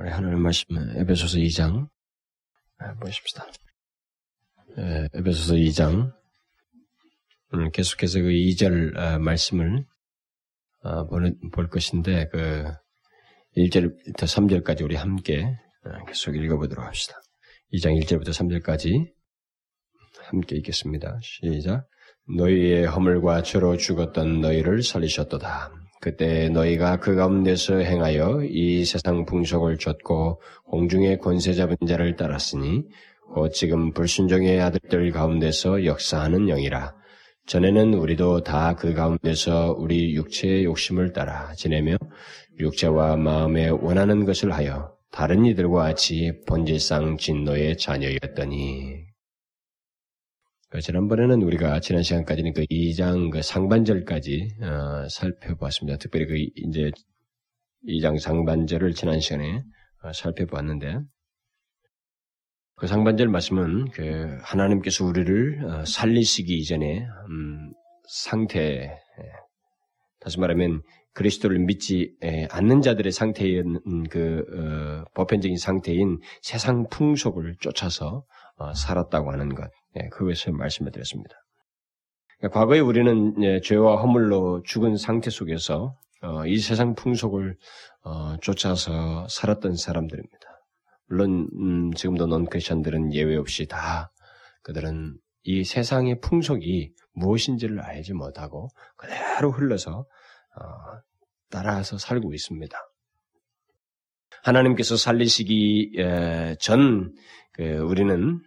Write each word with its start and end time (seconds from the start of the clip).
우리 0.00 0.10
하나님 0.10 0.40
말씀 0.42 0.64
에베소서 0.96 1.38
2장 1.38 1.88
보십시다. 3.00 3.44
예, 4.78 5.08
에베소서 5.12 5.54
2장 5.54 6.12
음, 7.54 7.70
계속해서 7.72 8.20
그 8.20 8.28
2절 8.28 8.96
아, 8.96 9.18
말씀을 9.18 9.84
아, 10.84 11.04
볼 11.04 11.68
것인데 11.68 12.28
그 12.28 12.64
1절부터 13.56 14.22
3절까지 14.22 14.84
우리 14.84 14.94
함께 14.94 15.56
아, 15.82 16.04
계속 16.04 16.36
읽어보도록 16.36 16.86
합시다. 16.86 17.20
2장 17.72 18.00
1절부터 18.00 18.28
3절까지 18.28 19.12
함께 20.28 20.54
읽겠습니다. 20.58 21.18
시작. 21.22 21.88
너희의 22.36 22.86
허물과 22.86 23.42
죄로 23.42 23.76
죽었던 23.76 24.42
너희를 24.42 24.84
살리셨도다. 24.84 25.72
그때 26.00 26.48
너희가 26.48 26.98
그 26.98 27.14
가운데서 27.14 27.78
행하여 27.78 28.42
이 28.44 28.84
세상 28.84 29.24
풍속을 29.24 29.78
쫓고 29.78 30.40
공중의 30.64 31.18
권세 31.18 31.54
잡은 31.54 31.76
자를 31.86 32.16
따랐으니 32.16 32.84
곧 33.34 33.52
지금 33.52 33.92
불순종의 33.92 34.60
아들들 34.60 35.10
가운데서 35.10 35.84
역사하는 35.84 36.46
영이라. 36.46 36.94
전에는 37.46 37.94
우리도 37.94 38.42
다 38.42 38.74
그 38.78 38.92
가운데서 38.94 39.74
우리 39.78 40.14
육체의 40.14 40.64
욕심을 40.64 41.12
따라 41.12 41.52
지내며 41.56 41.96
육체와 42.60 43.16
마음에 43.16 43.68
원하는 43.68 44.24
것을 44.24 44.52
하여 44.52 44.92
다른 45.10 45.46
이들과 45.46 45.82
같이 45.84 46.32
본질상 46.46 47.16
진노의 47.16 47.78
자녀였더니 47.78 48.96
그 49.02 49.07
지난번에는 50.82 51.42
우리가 51.42 51.80
지난 51.80 52.02
시간까지는 52.02 52.52
그 52.52 52.66
2장 52.66 53.30
그 53.30 53.40
상반절까지 53.40 54.56
어, 54.60 55.08
살펴보았습니다. 55.08 55.96
특별히 55.96 56.26
그 56.26 56.36
이제 56.36 56.90
2장 57.86 58.18
상반절을 58.18 58.92
지난 58.92 59.18
시간에 59.18 59.62
어, 60.02 60.12
살펴보았는데 60.12 60.98
그 62.76 62.86
상반절 62.86 63.28
말씀은 63.28 63.90
그 63.92 64.38
하나님께서 64.42 65.06
우리를 65.06 65.64
어, 65.64 65.84
살리시기 65.86 66.58
이전에 66.58 67.06
음, 67.30 67.72
상태 68.06 68.60
예, 68.60 68.98
다시 70.20 70.38
말하면 70.38 70.82
그리스도를 71.14 71.58
믿지 71.60 72.14
예, 72.22 72.46
않는 72.50 72.82
자들의 72.82 73.10
상태인 73.10 73.80
그 74.10 74.44
어, 74.52 75.04
보편적인 75.14 75.56
상태인 75.56 76.20
세상 76.42 76.86
풍속을 76.90 77.56
쫓아서 77.58 78.24
어, 78.58 78.74
살았다고 78.74 79.32
하는 79.32 79.54
것 79.54 79.64
예, 79.64 79.77
그것을 80.10 80.52
말씀을 80.52 80.92
드렸습니다. 80.92 81.34
그러니까 82.38 82.58
과거에 82.60 82.80
우리는 82.80 83.42
예, 83.42 83.60
죄와 83.60 84.00
허물로 84.00 84.62
죽은 84.62 84.96
상태 84.96 85.30
속에서 85.30 85.96
어, 86.22 86.46
이 86.46 86.58
세상 86.58 86.94
풍속을 86.94 87.56
어, 88.04 88.36
쫓아서 88.40 89.26
살았던 89.28 89.76
사람들입니다. 89.76 90.38
물론 91.08 91.48
음, 91.54 91.92
지금도 91.92 92.26
논크리션들은 92.26 93.14
예외 93.14 93.36
없이 93.36 93.66
다 93.66 94.12
그들은 94.62 95.16
이 95.44 95.64
세상의 95.64 96.20
풍속이 96.20 96.92
무엇인지를 97.14 97.80
알지 97.80 98.12
못하고 98.12 98.68
그대로 98.96 99.50
흘러서 99.50 100.00
어, 100.00 100.64
따라서 101.50 101.98
살고 101.98 102.34
있습니다. 102.34 102.76
하나님께서 104.42 104.96
살리시기 104.96 105.92
전그 106.60 107.78
우리는 107.84 108.40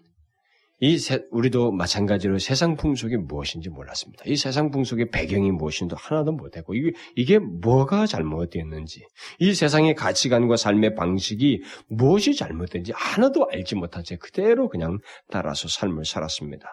이 0.83 0.97
세, 0.97 1.23
우리도 1.29 1.71
마찬가지로 1.71 2.39
세상 2.39 2.75
풍속이 2.75 3.15
무엇인지 3.15 3.69
몰랐습니다. 3.69 4.23
이 4.25 4.35
세상 4.35 4.71
풍속의 4.71 5.11
배경이 5.11 5.51
무엇인지 5.51 5.93
하나도 5.95 6.31
못했고 6.31 6.73
이게, 6.73 6.91
이게 7.15 7.37
뭐가 7.37 8.07
잘못되었는지 8.07 9.05
이 9.37 9.53
세상의 9.53 9.93
가치관과 9.93 10.55
삶의 10.55 10.95
방식이 10.95 11.61
무엇이 11.87 12.35
잘못된지 12.35 12.93
하나도 12.95 13.47
알지 13.51 13.75
못한 13.75 14.03
채 14.03 14.15
그대로 14.15 14.69
그냥 14.69 14.97
따라서 15.29 15.67
삶을 15.67 16.03
살았습니다. 16.03 16.67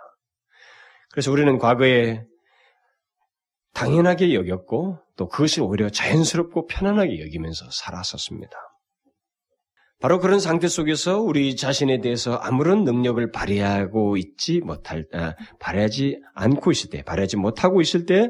그래서 1.10 1.30
우리는 1.30 1.58
과거에 1.58 2.24
당연하게 3.74 4.32
여겼고 4.32 5.00
또 5.18 5.28
그것이 5.28 5.60
오히려 5.60 5.90
자연스럽고 5.90 6.66
편안하게 6.66 7.20
여기면서 7.20 7.66
살았었습니다. 7.70 8.56
바로 10.00 10.20
그런 10.20 10.38
상태 10.38 10.68
속에서 10.68 11.20
우리 11.20 11.56
자신에 11.56 12.00
대해서 12.00 12.34
아무런 12.34 12.84
능력을 12.84 13.32
발휘하고 13.32 14.16
있지 14.16 14.60
못할, 14.60 15.04
아, 15.12 15.34
발휘하지 15.58 16.20
않고 16.34 16.70
있을 16.70 16.90
때, 16.90 17.02
발휘하지 17.02 17.36
못하고 17.36 17.80
있을 17.80 18.06
때, 18.06 18.28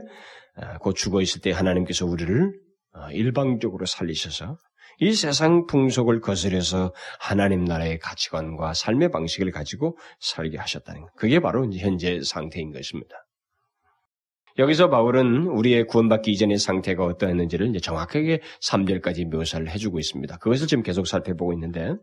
아, 0.56 0.78
곧 0.78 0.94
죽어 0.94 1.20
있을 1.20 1.42
때 1.42 1.52
하나님께서 1.52 2.06
우리를 2.06 2.52
아, 2.94 3.12
일방적으로 3.12 3.84
살리셔서 3.84 4.56
이 5.00 5.12
세상 5.12 5.66
풍속을 5.66 6.20
거스려서 6.20 6.92
하나님 7.20 7.64
나라의 7.64 7.98
가치관과 7.98 8.74
삶의 8.74 9.10
방식을 9.10 9.52
가지고 9.52 9.96
살게 10.20 10.58
하셨다는 10.58 11.02
것. 11.02 11.12
그게 11.16 11.38
바로 11.38 11.70
현재 11.72 12.20
상태인 12.24 12.72
것입니다. 12.72 13.14
여기서 14.58 14.90
바울은 14.90 15.46
우리의 15.46 15.86
구원받기 15.86 16.32
이전의 16.32 16.58
상태가 16.58 17.04
어떠했는지를 17.04 17.68
이제 17.68 17.78
정확하게 17.78 18.40
3절까지 18.60 19.30
묘사를 19.30 19.68
해주고 19.70 19.98
있습니다. 20.00 20.38
그것을 20.38 20.66
지금 20.66 20.82
계속 20.82 21.06
살펴보고 21.06 21.52
있는데, 21.52 21.94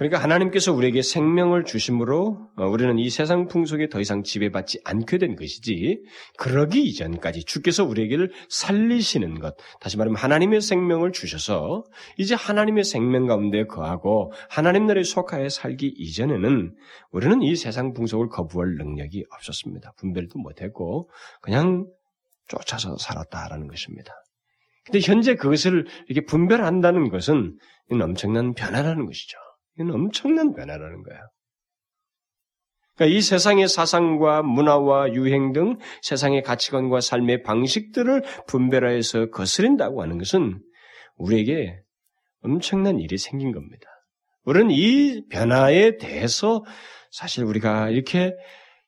그러니까 0.00 0.22
하나님께서 0.22 0.72
우리에게 0.72 1.02
생명을 1.02 1.64
주심으로 1.64 2.48
어, 2.56 2.66
우리는 2.66 2.98
이 2.98 3.10
세상 3.10 3.48
풍속에 3.48 3.90
더 3.90 4.00
이상 4.00 4.22
지배받지 4.22 4.80
않게 4.82 5.18
된 5.18 5.36
것이지 5.36 6.02
그러기 6.38 6.82
이전까지 6.84 7.44
주께서 7.44 7.84
우리에게를 7.84 8.32
살리시는 8.48 9.40
것 9.40 9.56
다시 9.78 9.98
말하면 9.98 10.16
하나님의 10.16 10.62
생명을 10.62 11.12
주셔서 11.12 11.84
이제 12.16 12.34
하나님의 12.34 12.84
생명 12.84 13.26
가운데 13.26 13.66
거하고 13.66 14.32
하나님 14.48 14.86
나라에 14.86 15.02
속하여 15.02 15.50
살기 15.50 15.92
이전에는 15.98 16.74
우리는 17.10 17.42
이 17.42 17.54
세상 17.54 17.92
풍속을 17.92 18.30
거부할 18.30 18.76
능력이 18.78 19.26
없었습니다. 19.30 19.92
분별도 19.98 20.38
못했고 20.38 21.10
그냥 21.42 21.86
쫓아서 22.48 22.96
살았다라는 22.96 23.68
것입니다. 23.68 24.14
근데 24.86 25.00
현재 25.02 25.34
그것을 25.34 25.84
이렇게 26.08 26.24
분별한다는 26.24 27.10
것은 27.10 27.58
엄청난 27.90 28.54
변화라는 28.54 29.04
것이죠. 29.04 29.36
이건 29.78 29.92
엄청난 29.92 30.54
변화라는 30.54 31.02
거야. 31.02 31.18
그러니까 32.94 33.16
이 33.16 33.22
세상의 33.22 33.68
사상과 33.68 34.42
문화와 34.42 35.14
유행 35.14 35.52
등 35.52 35.78
세상의 36.02 36.42
가치관과 36.42 37.00
삶의 37.00 37.42
방식들을 37.42 38.22
분별하여서 38.46 39.30
거스린다고 39.30 40.02
하는 40.02 40.18
것은 40.18 40.60
우리에게 41.16 41.80
엄청난 42.42 42.98
일이 42.98 43.16
생긴 43.16 43.52
겁니다. 43.52 43.86
우리는 44.44 44.70
이 44.70 45.26
변화에 45.28 45.96
대해서 45.96 46.62
사실 47.10 47.44
우리가 47.44 47.90
이렇게 47.90 48.34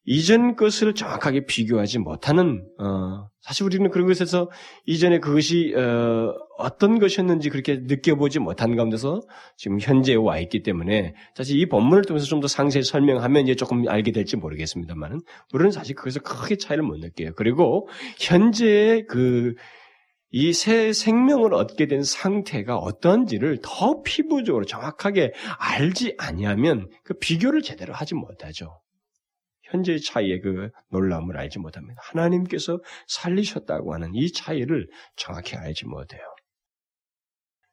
이전 0.05 0.57
것을 0.57 0.95
정확하게 0.95 1.47
비교하지 1.47 1.99
못하는 2.01 2.67
어, 2.79 3.29
사실 3.41 3.65
우리는 3.65 3.89
그런 3.91 4.07
것에서 4.07 4.51
이전에 4.87 5.21
그것이 5.21 5.75
어, 5.77 6.77
떤 6.79 6.99
것이었는지 6.99 7.51
그렇게 7.51 7.79
느껴보지 7.83 8.39
못한 8.39 8.77
가운데서 8.77 9.21
지금 9.57 9.79
현재에 9.81 10.17
와 10.17 10.39
있기 10.39 10.63
때문에 10.63 11.15
사실 11.35 11.59
이 11.59 11.69
본문을 11.69 12.05
통해서 12.05 12.27
좀 12.27 12.41
더 12.41 12.49
상세히 12.49 12.83
설명하면 12.83 13.45
이제 13.45 13.55
조금 13.55 13.89
알게 13.89 14.11
될지 14.13 14.37
모르겠습니다만은 14.37 15.21
우리는 15.53 15.71
사실 15.71 15.95
그것을 15.95 16.23
크게 16.23 16.57
차이를 16.57 16.83
못 16.83 16.99
느껴요. 16.99 17.33
그리고 17.37 17.89
현재의 18.19 19.07
그 19.07 19.55
이 20.35 20.53
새 20.55 20.95
생명을 20.95 21.53
얻게 21.53 21.87
된 21.87 22.03
상태가 22.03 22.79
어떤지를 22.79 23.59
더 23.63 24.01
피부적으로 24.03 24.65
정확하게 24.65 25.35
알지 25.59 26.15
아니하면 26.19 26.89
그 27.05 27.15
비교를 27.19 27.61
제대로 27.61 27.93
하지 27.93 28.15
못하죠. 28.15 28.81
현재의 29.73 30.01
차이의 30.01 30.41
그 30.41 30.71
놀라움을 30.91 31.37
알지 31.37 31.59
못합니다. 31.59 32.01
하나님께서 32.05 32.81
살리셨다고 33.09 33.95
하는 33.95 34.15
이 34.15 34.31
차이를 34.33 34.89
정확히 35.17 35.57
알지 35.57 35.87
못해요. 35.87 36.21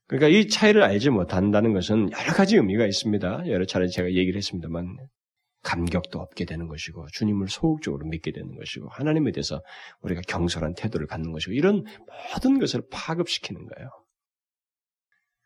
그러니까 0.08 0.28
이 0.30 0.48
차이를 0.48 0.82
알지 0.82 1.12
못한다는 1.12 1.74
것은 1.74 2.12
여러 2.12 2.34
가지 2.34 2.56
의미가 2.56 2.88
있습니다. 2.88 3.48
여러 3.48 3.66
차례 3.66 3.88
제가 3.88 4.08
얘기를 4.08 4.38
했습니다만 4.38 4.98
감격도 5.62 6.20
없게 6.20 6.46
되는 6.46 6.68
것이고 6.68 7.06
주님을 7.14 7.48
소극적으로 7.50 8.08
믿게 8.08 8.32
되는 8.32 8.56
것이고 8.56 8.88
하나님에 8.90 9.32
대해서 9.32 9.62
우리가 10.02 10.22
경솔한 10.28 10.74
태도를 10.76 11.06
갖는 11.06 11.32
것이고 11.32 11.52
이런 11.52 11.84
모든 12.34 12.60
것을 12.60 12.82
파급시키는 12.92 13.68
거예요. 13.68 13.90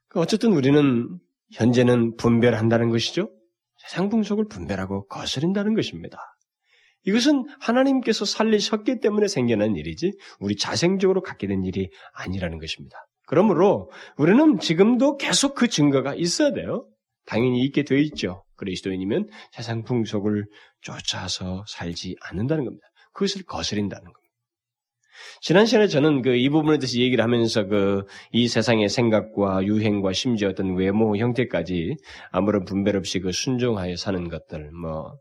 그러니까 0.07 0.21
어쨌든 0.21 0.53
우리는 0.53 1.19
현재는 1.51 2.15
분별한다는 2.15 2.89
것이죠. 2.89 3.31
세상 3.77 4.09
풍속을 4.09 4.45
분별하고 4.47 5.07
거스린다는 5.07 5.73
것입니다. 5.73 6.32
이것은 7.05 7.45
하나님께서 7.59 8.25
살리셨기 8.25 8.99
때문에 8.99 9.27
생겨난 9.27 9.75
일이지 9.75 10.13
우리 10.39 10.55
자생적으로 10.55 11.21
갖게 11.21 11.47
된 11.47 11.63
일이 11.63 11.89
아니라는 12.13 12.59
것입니다. 12.59 12.97
그러므로 13.25 13.89
우리는 14.17 14.59
지금도 14.59 15.17
계속 15.17 15.55
그 15.55 15.67
증거가 15.67 16.13
있어야 16.15 16.51
돼요. 16.51 16.87
당연히 17.25 17.61
있게 17.63 17.83
되어 17.83 17.97
있죠. 17.99 18.43
그리스도인이면 18.57 19.29
세상 19.51 19.83
풍속을 19.83 20.45
쫓아서 20.81 21.63
살지 21.67 22.15
않는다는 22.21 22.65
겁니다. 22.65 22.85
그것을 23.13 23.43
거스린다는 23.43 24.03
겁니다. 24.03 24.19
지난 25.41 25.65
시간에 25.65 25.87
저는 25.87 26.21
그 26.21 26.35
이 26.35 26.49
부분에 26.49 26.77
대해서 26.79 26.97
얘기를 26.99 27.23
하면서 27.23 27.65
그 27.65 28.03
이 28.31 28.47
세상의 28.47 28.89
생각과 28.89 29.63
유행과 29.63 30.13
심지어 30.13 30.49
어떤 30.49 30.75
외모 30.75 31.15
형태까지 31.17 31.95
아무런 32.31 32.65
분별 32.65 32.97
없이 32.97 33.19
그 33.19 33.31
순종하여 33.31 33.95
사는 33.95 34.27
것들 34.29 34.71
뭐 34.71 35.07
아, 35.07 35.13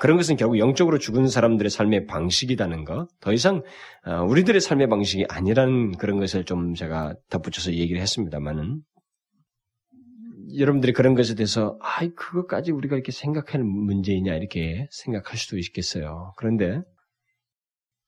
그런 0.00 0.16
것은 0.16 0.36
결국 0.36 0.58
영적으로 0.58 0.98
죽은 0.98 1.28
사람들의 1.28 1.68
삶의 1.68 2.06
방식이라는 2.06 2.84
거, 2.84 3.08
더 3.20 3.32
이상 3.32 3.62
아, 4.04 4.22
우리들의 4.22 4.60
삶의 4.60 4.88
방식이 4.88 5.26
아니라는 5.28 5.98
그런 5.98 6.18
것을 6.18 6.44
좀 6.44 6.74
제가 6.74 7.14
덧붙여서 7.28 7.72
얘기를 7.74 8.00
했습니다만은 8.00 8.80
여러분들이 10.56 10.94
그런 10.94 11.14
것에 11.14 11.34
대해서 11.34 11.78
아, 11.82 12.06
그것까지 12.08 12.72
우리가 12.72 12.96
이렇게 12.96 13.12
생각할 13.12 13.62
문제이냐 13.62 14.34
이렇게 14.34 14.88
생각할 14.90 15.36
수도 15.36 15.58
있겠어요. 15.58 16.32
그런데 16.38 16.80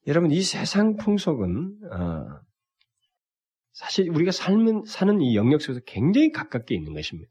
여러분 0.06 0.30
이 0.30 0.40
세상 0.40 0.96
풍속은 0.96 1.80
어, 1.92 2.40
사실 3.72 4.08
우리가 4.08 4.30
삶은 4.30 4.84
사는 4.86 5.20
이 5.20 5.36
영역 5.36 5.60
속에서 5.60 5.80
굉장히 5.86 6.32
가깝게 6.32 6.74
있는 6.74 6.94
것입니다. 6.94 7.30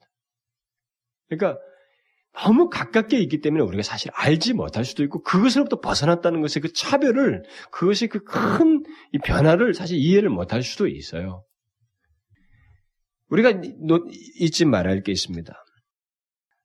그러니까 1.28 1.60
너무 2.44 2.69
가깝게 2.69 3.18
있기 3.19 3.42
때문에 3.42 3.63
우리가 3.63 3.84
사실 3.84 4.12
알지 4.13 4.54
못할 4.54 4.86
수도 4.86 5.04
있고 5.04 5.24
그것으로부터 5.24 5.80
벗어났다는 5.80 6.42
것의 6.42 6.62
그 6.62 6.74
차별을 6.74 7.44
그것이 7.72 8.07
그큰 8.07 8.84
변화를 9.24 9.74
사실 9.74 9.98
이해를 9.98 10.30
못할 10.30 10.62
수도 10.63 10.88
있어요. 10.88 11.44
우리가 13.30 13.62
잊지 14.39 14.66
말아야 14.66 14.94
할 14.94 15.04
게 15.04 15.12
있습니다. 15.12 15.54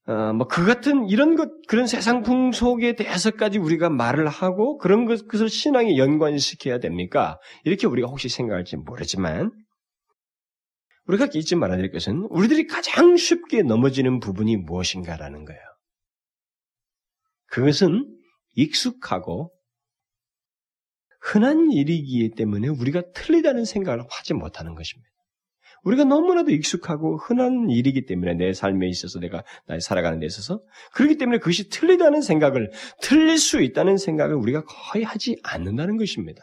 어, 0.08 0.32
뭐그 0.32 0.66
같은 0.66 1.08
이런 1.08 1.36
것 1.36 1.48
그런 1.68 1.86
세상 1.86 2.22
풍속에 2.22 2.96
대해서까지 2.96 3.58
우리가 3.58 3.88
말을 3.88 4.26
하고 4.28 4.76
그런 4.78 5.04
것을 5.06 5.48
신앙에 5.48 5.96
연관시켜야 5.96 6.80
됩니까? 6.80 7.38
이렇게 7.64 7.86
우리가 7.86 8.08
혹시 8.08 8.28
생각할지 8.28 8.76
모르지만 8.76 9.52
우리가 11.06 11.28
잊지 11.34 11.56
말아야 11.56 11.78
될 11.78 11.90
것은 11.90 12.26
우리들이 12.30 12.66
가장 12.66 13.16
쉽게 13.16 13.62
넘어지는 13.62 14.20
부분이 14.20 14.56
무엇인가라는 14.58 15.44
거예요. 15.44 15.60
그것은 17.46 18.06
익숙하고 18.54 19.52
흔한 21.20 21.70
일이기 21.70 22.30
때문에 22.36 22.68
우리가 22.68 23.02
틀리다는 23.14 23.64
생각을 23.64 24.04
하지 24.10 24.34
못하는 24.34 24.74
것입니다. 24.74 25.08
우리가 25.84 26.04
너무나도 26.04 26.50
익숙하고 26.52 27.18
흔한 27.18 27.68
일이기 27.68 28.06
때문에 28.06 28.34
내 28.34 28.52
삶에 28.52 28.88
있어서 28.88 29.18
내가 29.18 29.44
나 29.66 29.78
살아가는 29.80 30.18
데 30.20 30.26
있어서 30.26 30.62
그렇기 30.94 31.18
때문에 31.18 31.38
그것이 31.38 31.68
틀리다는 31.68 32.22
생각을 32.22 32.70
틀릴 33.00 33.38
수 33.38 33.60
있다는 33.60 33.96
생각을 33.96 34.34
우리가 34.36 34.64
거의 34.64 35.04
하지 35.04 35.38
않는다는 35.42 35.96
것입니다. 35.96 36.42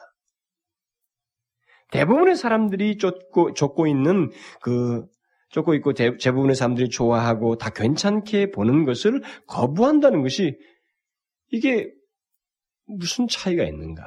대부분의 1.91 2.35
사람들이 2.35 2.97
쫓고, 2.97 3.53
쫓고 3.53 3.87
있는 3.87 4.31
그, 4.61 5.05
쫓고 5.49 5.73
있고 5.75 5.93
대, 5.93 6.11
부분의 6.11 6.55
사람들이 6.55 6.89
좋아하고 6.89 7.57
다 7.57 7.71
괜찮게 7.71 8.51
보는 8.51 8.85
것을 8.85 9.21
거부한다는 9.47 10.21
것이 10.21 10.57
이게 11.51 11.91
무슨 12.85 13.27
차이가 13.27 13.63
있는가? 13.63 14.03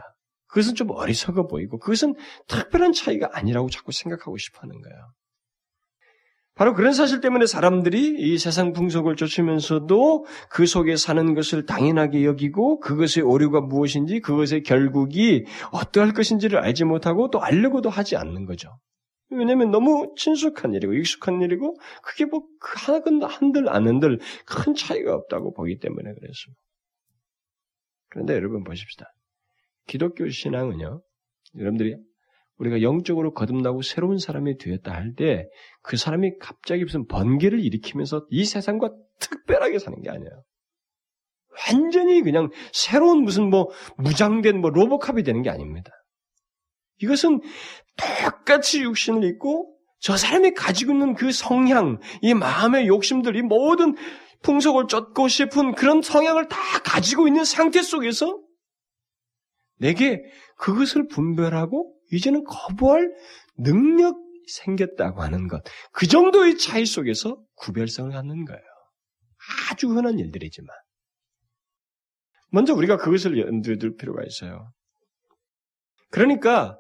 그것은 0.47 0.75
좀 0.75 0.91
어리석어 0.91 1.47
보이고 1.47 1.79
그것은 1.79 2.15
특별한 2.47 2.93
차이가 2.93 3.31
아니라고 3.33 3.71
자꾸 3.71 3.91
생각하고 3.91 4.37
싶어 4.37 4.61
하는 4.61 4.81
거예요. 4.81 5.13
바로 6.55 6.75
그런 6.75 6.93
사실 6.93 7.21
때문에 7.21 7.47
사람들이 7.47 8.17
이 8.19 8.37
세상 8.37 8.73
풍속을 8.73 9.17
쫓으면서도 9.17 10.27
그 10.51 10.67
속에 10.67 10.97
사는 10.97 11.35
것을 11.35 11.65
당연하게 11.65 12.25
여기고 12.25 12.81
그것의 12.81 13.25
오류가 13.25 13.63
무엇인지 13.63 14.21
그것의 14.21 14.63
결국이 14.63 15.47
어떠할 15.73 16.13
것인지를 16.13 16.59
알지 16.59 16.85
못하고 16.85 17.31
또 17.31 17.43
알려고도 17.43 17.89
하지 17.89 18.17
않는 18.17 18.45
거죠. 18.45 18.69
왜냐하면 19.31 19.71
너무 19.71 20.13
친숙한 20.17 20.75
일이고 20.75 20.93
익숙한 20.93 21.41
일이고 21.41 21.75
그게 22.03 22.27
뭐그 22.27 22.75
하나건 22.77 23.23
한들 23.23 23.71
안 23.71 23.89
한들 23.89 24.19
큰 24.45 24.75
차이가 24.75 25.15
없다고 25.15 25.55
보기 25.55 25.79
때문에 25.79 26.13
그랬습니다. 26.13 26.61
그런데 28.11 28.35
여러분 28.35 28.63
보십시다. 28.63 29.07
기독교 29.87 30.29
신앙은요. 30.29 31.01
여러분들이 31.59 31.97
우리가 32.59 32.83
영적으로 32.83 33.33
거듭나고 33.33 33.83
새로운 33.83 34.19
사람이 34.19 34.59
되었다 34.59 34.93
할 34.93 35.15
때 35.17 35.49
그 35.83 35.97
사람이 35.97 36.39
갑자기 36.39 36.85
무슨 36.85 37.07
번개를 37.07 37.61
일으키면서 37.61 38.27
이 38.31 38.45
세상과 38.45 38.91
특별하게 39.19 39.79
사는 39.79 40.01
게 40.01 40.11
아니에요. 40.11 40.45
완전히 41.69 42.23
그냥 42.23 42.51
새로운 42.73 43.23
무슨 43.23 43.51
뭐 43.51 43.69
무장된 43.99 44.61
뭐 44.61 44.71
로보캅이 44.71 45.23
되는 45.23 45.43
게 45.43 45.51
아닙니다. 45.51 45.91
이것은 46.99 47.41
똑같이 47.97 48.83
육신을 48.83 49.25
입고 49.25 49.77
저 49.99 50.17
사람이 50.17 50.53
가지고 50.55 50.93
있는 50.93 51.15
그 51.15 51.31
성향, 51.31 51.99
이 52.23 52.35
마음의 52.35 52.87
욕심들, 52.87 53.37
이 53.37 53.43
모든 53.43 53.95
풍속을 54.43 54.87
쫓고 54.89 55.29
싶은 55.29 55.75
그런 55.75 56.03
성향을 56.03 56.49
다 56.49 56.57
가지고 56.85 57.29
있는 57.29 57.45
상태 57.45 57.83
속에서 57.83 58.41
내게 59.79 60.23
그것을 60.57 61.07
분별하고 61.09 61.95
이제는 62.13 62.45
거부할 62.45 63.13
능력이 63.59 64.21
생겼다고 64.49 65.23
하는 65.23 65.49
것. 65.49 65.63
그 65.93 66.07
정도의 66.07 66.59
차이 66.59 66.85
속에서 66.87 67.43
구별성을 67.57 68.13
갖는 68.13 68.45
거예요. 68.45 68.63
아주 69.71 69.89
흔한 69.89 70.19
일들이지만. 70.19 70.75
먼저 72.51 72.75
우리가 72.75 72.99
그것을 72.99 73.39
염두에 73.39 73.77
둘 73.77 73.97
필요가 73.97 74.23
있어요. 74.25 74.73
그러니까 76.11 76.79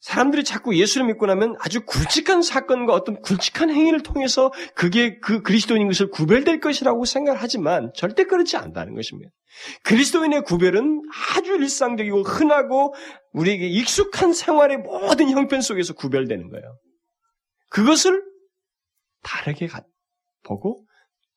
사람들이 0.00 0.44
자꾸 0.44 0.76
예수를 0.76 1.06
믿고 1.08 1.26
나면 1.26 1.56
아주 1.60 1.84
굵직한 1.84 2.40
사건과 2.42 2.94
어떤 2.94 3.20
굵직한 3.20 3.70
행위를 3.70 4.02
통해서 4.02 4.52
그게 4.74 5.18
그 5.18 5.42
그리스도인인 5.42 5.88
것을 5.88 6.10
구별될 6.10 6.60
것이라고 6.60 7.04
생각을 7.04 7.40
하지만 7.40 7.90
절대 7.94 8.24
그렇지 8.24 8.56
않다는 8.56 8.94
것입니다. 8.94 9.30
그리스도인의 9.82 10.42
구별은 10.42 11.02
아주 11.34 11.56
일상적이고 11.56 12.22
흔하고 12.22 12.94
우리에게 13.32 13.66
익숙한 13.66 14.32
생활의 14.32 14.78
모든 14.78 15.30
형편 15.30 15.60
속에서 15.60 15.94
구별되는 15.94 16.48
거예요. 16.48 16.78
그것을 17.70 18.22
다르게 19.22 19.68
보고 20.44 20.84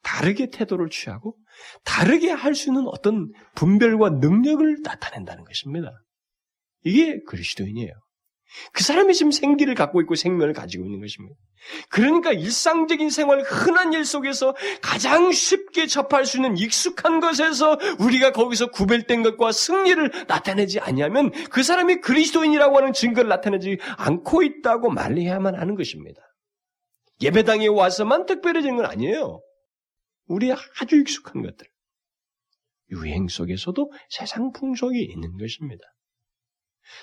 다르게 0.04 0.50
태도를 0.52 0.90
취하고 0.90 1.36
다르게 1.84 2.32
할 2.32 2.54
수 2.54 2.70
있는 2.70 2.88
어떤 2.88 3.32
분별과 3.56 4.12
능력을 4.22 4.82
나타낸다는 4.84 5.44
것입니다. 5.46 5.92
이게 6.84 7.20
그리스도인이에요. 7.28 7.92
그 8.74 8.84
사람이 8.84 9.14
지금 9.14 9.32
생기를 9.32 9.76
갖고 9.76 10.02
있고 10.02 10.16
생명을 10.16 10.54
가지고 10.54 10.86
있는 10.86 11.00
것입니다. 11.00 11.36
그러니까 11.90 12.32
일상적인 12.32 13.10
생활, 13.10 13.42
흔한 13.42 13.94
일 13.94 14.06
속에서 14.06 14.56
가장 14.82 15.32
쉽게 15.32 15.88
접할 15.88 16.26
수 16.26 16.38
있는 16.38 16.58
익숙한 16.58 17.20
것에서 17.20 17.78
우리가 18.00 18.32
거기서 18.32 18.72
구별된 18.72 19.24
것과 19.24 19.52
승리를 19.52 20.26
나타내지 20.28 20.80
아니하면 20.80 21.32
그 21.50 21.64
사람이 21.64 22.02
그리스도인이라고 22.02 22.78
하는 22.78 22.94
증거를 22.94 23.30
나타내지 23.30 23.78
않고 23.98 24.44
있다고 24.44 24.90
말해야만 24.90 25.56
하는 25.56 25.76
것입니다. 25.76 26.22
예배당에 27.22 27.68
와서만 27.68 28.26
특별해진 28.26 28.78
건 28.78 28.86
아니에요. 28.86 29.42
우리 30.26 30.52
아주 30.52 30.96
익숙한 30.96 31.44
것들. 31.44 31.68
유행 32.92 33.28
속에서도 33.28 33.92
세상 34.10 34.52
풍속이 34.52 35.02
있는 35.02 35.38
것입니다. 35.38 35.84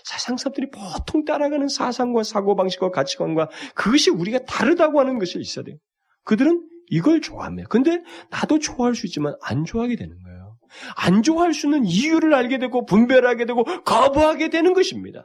세상 0.04 0.36
사람들이 0.36 0.70
보통 0.70 1.24
따라가는 1.24 1.68
사상과 1.68 2.22
사고방식과 2.22 2.90
가치관과 2.90 3.48
그것이 3.74 4.10
우리가 4.10 4.40
다르다고 4.44 5.00
하는 5.00 5.18
것이 5.18 5.38
있어야 5.38 5.64
돼요. 5.64 5.76
그들은 6.24 6.66
이걸 6.90 7.20
좋아합니다. 7.20 7.68
근데 7.68 8.02
나도 8.30 8.58
좋아할 8.58 8.94
수 8.94 9.06
있지만 9.06 9.34
안 9.42 9.64
좋아하게 9.64 9.96
되는 9.96 10.16
거예요. 10.22 10.56
안 10.96 11.22
좋아할 11.22 11.54
수 11.54 11.66
있는 11.66 11.84
이유를 11.84 12.34
알게 12.34 12.58
되고 12.58 12.84
분별하게 12.84 13.46
되고 13.46 13.64
거부하게 13.64 14.50
되는 14.50 14.74
것입니다. 14.74 15.24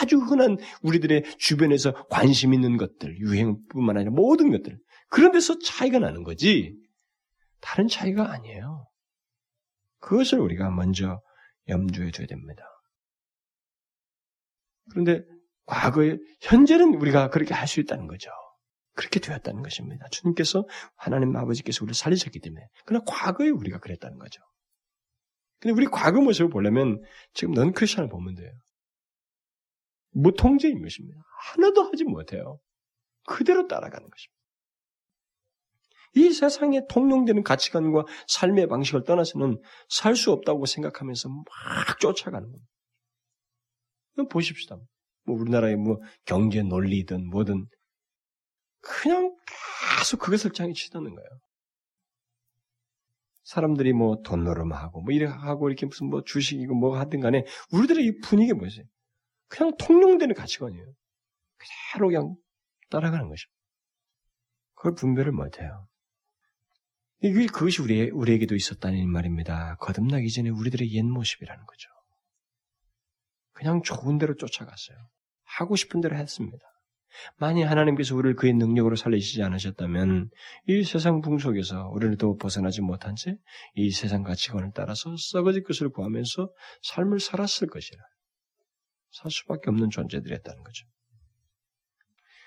아주 0.00 0.18
흔한 0.18 0.58
우리들의 0.82 1.24
주변에서 1.38 1.92
관심 2.08 2.54
있는 2.54 2.76
것들, 2.76 3.18
유행뿐만 3.18 3.96
아니라 3.96 4.12
모든 4.12 4.50
것들. 4.50 4.78
그런 5.08 5.32
데서 5.32 5.58
차이가 5.58 5.98
나는 5.98 6.22
거지. 6.22 6.74
다른 7.60 7.88
차이가 7.88 8.32
아니에요. 8.32 8.86
그것을 10.00 10.40
우리가 10.40 10.70
먼저 10.70 11.20
염두에 11.68 12.10
둬야 12.10 12.26
됩니다. 12.26 12.62
그런데 14.90 15.22
과거에, 15.66 16.18
현재는 16.40 16.94
우리가 16.94 17.30
그렇게 17.30 17.54
할 17.54 17.66
수 17.68 17.80
있다는 17.80 18.06
거죠. 18.06 18.30
그렇게 18.94 19.20
되었다는 19.20 19.62
것입니다. 19.62 20.06
주님께서, 20.10 20.66
하나님 20.96 21.34
아버지께서 21.36 21.84
우리를 21.84 21.94
살리셨기 21.94 22.40
때문에. 22.40 22.66
그러나 22.84 23.04
과거에 23.06 23.48
우리가 23.48 23.78
그랬다는 23.78 24.18
거죠. 24.18 24.42
근데 25.60 25.74
우리 25.74 25.86
과거 25.86 26.20
모습을 26.20 26.50
보려면 26.50 27.00
지금 27.34 27.54
넌 27.54 27.72
크리스천을 27.72 28.08
보면 28.08 28.34
돼요. 28.34 28.50
무통제인 30.10 30.82
것입니다. 30.82 31.18
하나도 31.54 31.84
하지 31.84 32.04
못해요. 32.04 32.58
그대로 33.26 33.66
따라가는 33.68 34.10
것입니다. 34.10 34.42
이 36.14 36.30
세상에 36.30 36.82
통용되는 36.90 37.42
가치관과 37.42 38.04
삶의 38.28 38.66
방식을 38.66 39.04
떠나서는 39.04 39.58
살 39.88 40.14
수 40.16 40.32
없다고 40.32 40.66
생각하면서 40.66 41.28
막 41.30 42.00
쫓아가는 42.00 42.46
겁니다. 42.46 42.66
보십시다. 44.30 44.76
뭐 45.24 45.36
우리나라의 45.36 45.76
뭐 45.76 45.98
경제 46.24 46.62
논리든 46.62 47.28
뭐든 47.28 47.66
그냥 48.80 49.34
계속 49.98 50.18
그것을 50.18 50.52
장에 50.52 50.72
치닫는 50.72 51.14
거예요. 51.14 51.28
사람들이 53.44 53.92
뭐 53.92 54.22
돈 54.22 54.44
노름하고 54.44 55.02
뭐 55.02 55.12
이래 55.12 55.26
하고 55.26 55.68
이렇게 55.68 55.86
무슨 55.86 56.08
뭐 56.08 56.22
주식이고 56.24 56.74
뭐 56.74 56.98
하든 56.98 57.20
간에 57.20 57.44
우리들의 57.72 58.04
이 58.04 58.18
분위기 58.20 58.52
뭐지? 58.52 58.84
그냥 59.48 59.76
통용되는 59.78 60.34
가치관이에요. 60.34 60.92
그대로 61.58 62.08
그냥 62.08 62.36
따라가는 62.90 63.28
것입니다. 63.28 63.58
그걸 64.74 64.94
분별을 64.94 65.32
못해요. 65.32 65.86
그것이 67.52 67.82
우리 67.82 68.10
우리에게도 68.10 68.56
있었다는 68.56 69.08
말입니다. 69.08 69.76
거듭나기 69.76 70.30
전에 70.30 70.48
우리들의 70.48 70.92
옛 70.92 71.02
모습이라는 71.02 71.66
거죠. 71.66 71.88
그냥 73.52 73.82
좋은 73.82 74.18
대로 74.18 74.34
쫓아갔어요. 74.34 74.96
하고 75.44 75.76
싶은 75.76 76.00
대로 76.00 76.16
했습니다. 76.16 76.64
만약 77.36 77.70
하나님께서 77.70 78.16
우리를 78.16 78.36
그의 78.36 78.54
능력으로 78.54 78.96
살리시지 78.96 79.42
않으셨다면 79.42 80.30
이 80.68 80.82
세상 80.82 81.20
풍속에서 81.20 81.88
우리를 81.90 82.16
또 82.16 82.36
벗어나지 82.36 82.80
못한 82.80 83.14
채 83.16 83.36
이 83.74 83.90
세상 83.90 84.22
가치관을 84.22 84.70
따라서 84.74 85.14
썩어질 85.16 85.62
것을 85.62 85.90
구하면서 85.90 86.50
삶을 86.82 87.20
살았을 87.20 87.68
것이라. 87.68 88.02
살 89.10 89.30
수밖에 89.30 89.68
없는 89.68 89.90
존재들이었다는 89.90 90.62
거죠. 90.62 90.86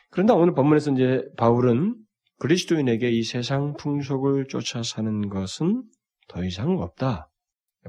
그런데 0.10 0.34
오늘 0.34 0.56
본문에서 0.56 0.94
이제 0.94 1.24
바울은 1.38 1.96
그리스도인에게 2.40 3.12
이 3.12 3.24
세상 3.24 3.76
풍속을 3.76 4.48
쫓아 4.48 4.82
사는 4.82 5.30
것은 5.30 5.84
더 6.28 6.44
이상 6.44 6.80
없다. 6.80 7.30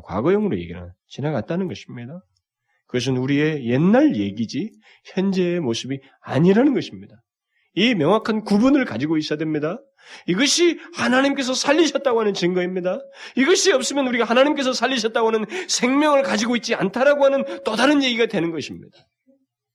과거형으로 0.03 0.59
얘기는 0.59 0.93
지나갔다는 1.07 1.69
것입니다. 1.69 2.21
그것은 2.87 3.17
우리의 3.17 3.67
옛날 3.67 4.17
얘기지 4.17 4.71
현재의 5.15 5.61
모습이 5.61 6.01
아니라는 6.21 6.75
것입니다. 6.75 7.17
이 7.75 7.95
명확한 7.95 8.45
구분을 8.45 8.85
가지고 8.85 9.19
있어야 9.19 9.39
됩니다. 9.39 9.79
이것이 10.27 10.79
하나님께서 10.95 11.53
살리셨다고 11.53 12.21
하는 12.21 12.33
증거입니다. 12.33 13.01
이것이 13.37 13.73
없으면 13.73 14.07
우리가 14.07 14.25
하나님께서 14.25 14.73
살리셨다고 14.73 15.29
하는 15.29 15.47
생명을 15.69 16.23
가지고 16.23 16.57
있지 16.57 16.75
않다라고 16.75 17.25
하는 17.25 17.45
또 17.65 17.77
다른 17.77 18.03
얘기가 18.03 18.27
되는 18.27 18.51
것입니다. 18.51 18.97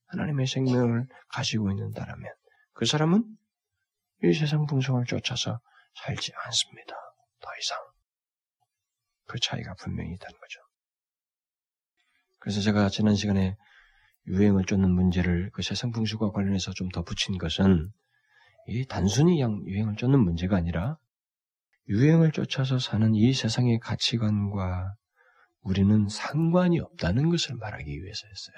하나님의 0.06 0.46
생명을 0.46 1.06
가지고 1.28 1.70
있는다라면 1.70 2.32
그 2.72 2.86
사람은 2.86 3.24
이 4.24 4.32
세상 4.32 4.66
풍성을 4.66 5.04
쫓아서 5.06 5.60
살지 6.02 6.32
않습니다. 6.46 6.94
더 7.40 7.48
이상. 7.60 7.78
그 9.26 9.38
차이가 9.38 9.74
분명히 9.74 10.12
있다는 10.14 10.38
거죠. 10.38 10.60
그래서 12.42 12.60
제가 12.60 12.88
지난 12.88 13.14
시간에 13.14 13.56
유행을 14.26 14.64
쫓는 14.64 14.90
문제를 14.90 15.50
그 15.52 15.62
세상 15.62 15.92
풍수과 15.92 16.32
관련해서 16.32 16.72
좀 16.72 16.88
덧붙인 16.88 17.38
것은 17.38 17.88
이 18.66 18.84
단순히 18.86 19.40
양 19.40 19.62
유행을 19.64 19.94
쫓는 19.94 20.18
문제가 20.18 20.56
아니라 20.56 20.98
유행을 21.88 22.32
쫓아서 22.32 22.80
사는 22.80 23.14
이 23.14 23.32
세상의 23.32 23.78
가치관과 23.78 24.92
우리는 25.60 26.08
상관이 26.08 26.80
없다는 26.80 27.30
것을 27.30 27.54
말하기 27.54 27.88
위해서였어요. 27.88 28.56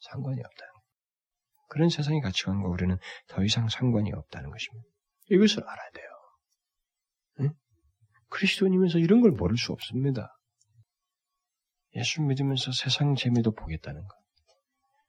상관이 0.00 0.40
없다. 0.40 0.64
그런 1.68 1.88
세상의 1.88 2.20
가치관과 2.22 2.68
우리는 2.68 2.98
더 3.28 3.44
이상 3.44 3.68
상관이 3.68 4.12
없다는 4.12 4.50
것입니다. 4.50 4.88
이것을 5.30 5.62
알아야 5.62 5.90
돼요. 5.94 6.08
응? 7.40 7.54
그리스도님에서 8.30 8.98
이런 8.98 9.20
걸 9.20 9.30
모를 9.30 9.56
수 9.56 9.72
없습니다. 9.72 10.35
예수 11.96 12.22
믿으면서 12.22 12.72
세상 12.72 13.14
재미도 13.14 13.52
보겠다는 13.52 14.00
것. 14.06 14.16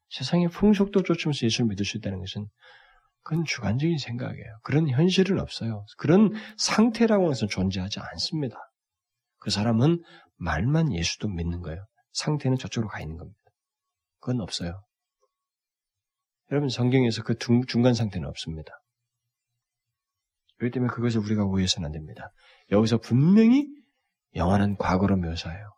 세상의 0.10 0.50
풍속도 0.50 1.03
쫓으면서 1.03 1.46
예수를 1.46 1.67
믿을 1.67 1.86
수 1.86 1.98
있다는 1.98 2.20
것은 2.20 2.48
그건 3.24 3.44
주관적인 3.44 3.98
생각이에요. 3.98 4.60
그런 4.63 4.89
현실은 4.89 5.39
없어요. 5.39 5.86
그런 5.98 6.32
상태라고 6.58 7.29
해서 7.29 7.46
존재하지 7.46 8.00
않습니다. 8.00 8.58
그 9.39 9.50
사람은 9.50 10.01
말만 10.38 10.94
예수도 10.94 11.27
믿는 11.27 11.62
거예요. 11.62 11.86
상태는 12.13 12.58
저쪽으로 12.58 12.89
가 12.89 13.01
있는 13.01 13.17
겁니다. 13.17 13.39
그건 14.20 14.39
없어요. 14.39 14.82
여러분 16.51 16.70
성경에서 16.70 17.24
그 17.24 17.36
중간 17.38 17.94
상태는 17.94 18.27
없습니다. 18.29 18.72
그렇기 20.58 20.74
때문에 20.74 20.94
그것을 20.94 21.20
우리가 21.20 21.44
오해해서는 21.44 21.88
안 21.88 21.91
됩니다. 21.91 22.32
여기서 22.72 22.98
분명히 22.98 23.67
영원한 24.36 24.77
과거로 24.77 25.17
묘사해요. 25.17 25.76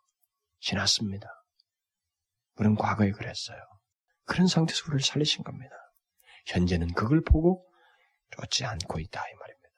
지났습니다. 0.60 1.28
우리는 2.56 2.76
과거에 2.76 3.12
그랬어요. 3.12 3.58
그런 4.26 4.48
상태에서 4.48 4.84
우리를 4.88 5.02
살리신 5.02 5.44
겁니다. 5.44 5.76
현재는 6.48 6.94
그걸 6.94 7.22
보고 7.24 7.66
쫓지 8.32 8.66
않고 8.66 9.00
있다 9.00 9.20
이 9.20 9.34
말입니다. 9.40 9.70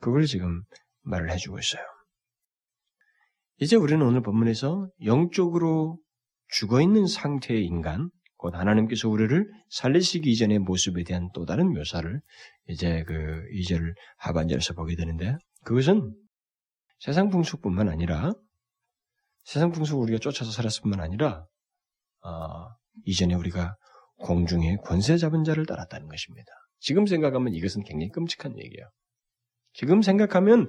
그걸 0.00 0.26
지금 0.26 0.62
말을 1.02 1.30
해주고 1.30 1.58
있어요. 1.58 1.82
이제 3.58 3.76
우리는 3.76 4.04
오늘 4.04 4.22
본문에서 4.22 4.88
영적으로 5.04 5.98
죽어 6.48 6.82
있는 6.82 7.06
상태의 7.06 7.64
인간, 7.64 8.10
곧 8.36 8.54
하나님께서 8.54 9.08
우리를 9.08 9.48
살리시기 9.70 10.30
이전의 10.32 10.58
모습에 10.58 11.04
대한 11.04 11.30
또 11.32 11.44
다른 11.44 11.72
묘사를 11.72 12.20
이제 12.68 13.04
그 13.04 13.14
2절 13.54 13.94
하반절에서 14.18 14.74
보게 14.74 14.96
되는데 14.96 15.36
그것은 15.64 16.12
세상 16.98 17.30
풍속뿐만 17.30 17.88
아니라 17.88 18.32
세상 19.44 19.72
풍속을 19.72 20.02
우리가 20.04 20.18
쫓아서 20.18 20.50
살았을 20.50 20.82
뿐만 20.82 21.00
아니라 21.00 21.46
어, 22.24 22.68
이전에 23.04 23.34
우리가 23.34 23.76
공중에 24.18 24.76
권세 24.84 25.16
잡은 25.16 25.44
자를 25.44 25.66
따랐다는 25.66 26.08
것입니다. 26.08 26.50
지금 26.78 27.06
생각하면 27.06 27.54
이것은 27.54 27.82
굉장히 27.84 28.10
끔찍한 28.10 28.58
얘기예요. 28.58 28.88
지금 29.72 30.02
생각하면 30.02 30.68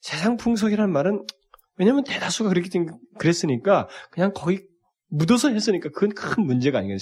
세상 0.00 0.36
풍속이라는 0.36 0.92
말은 0.92 1.24
왜냐하면 1.76 2.04
대다수가 2.04 2.50
그렇게 2.50 2.68
그랬으니까 3.18 3.88
그냥 4.10 4.32
거의 4.34 4.66
묻어서 5.08 5.50
했으니까 5.50 5.90
그건 5.90 6.10
큰 6.14 6.44
문제가 6.44 6.78
아니겠 6.78 6.98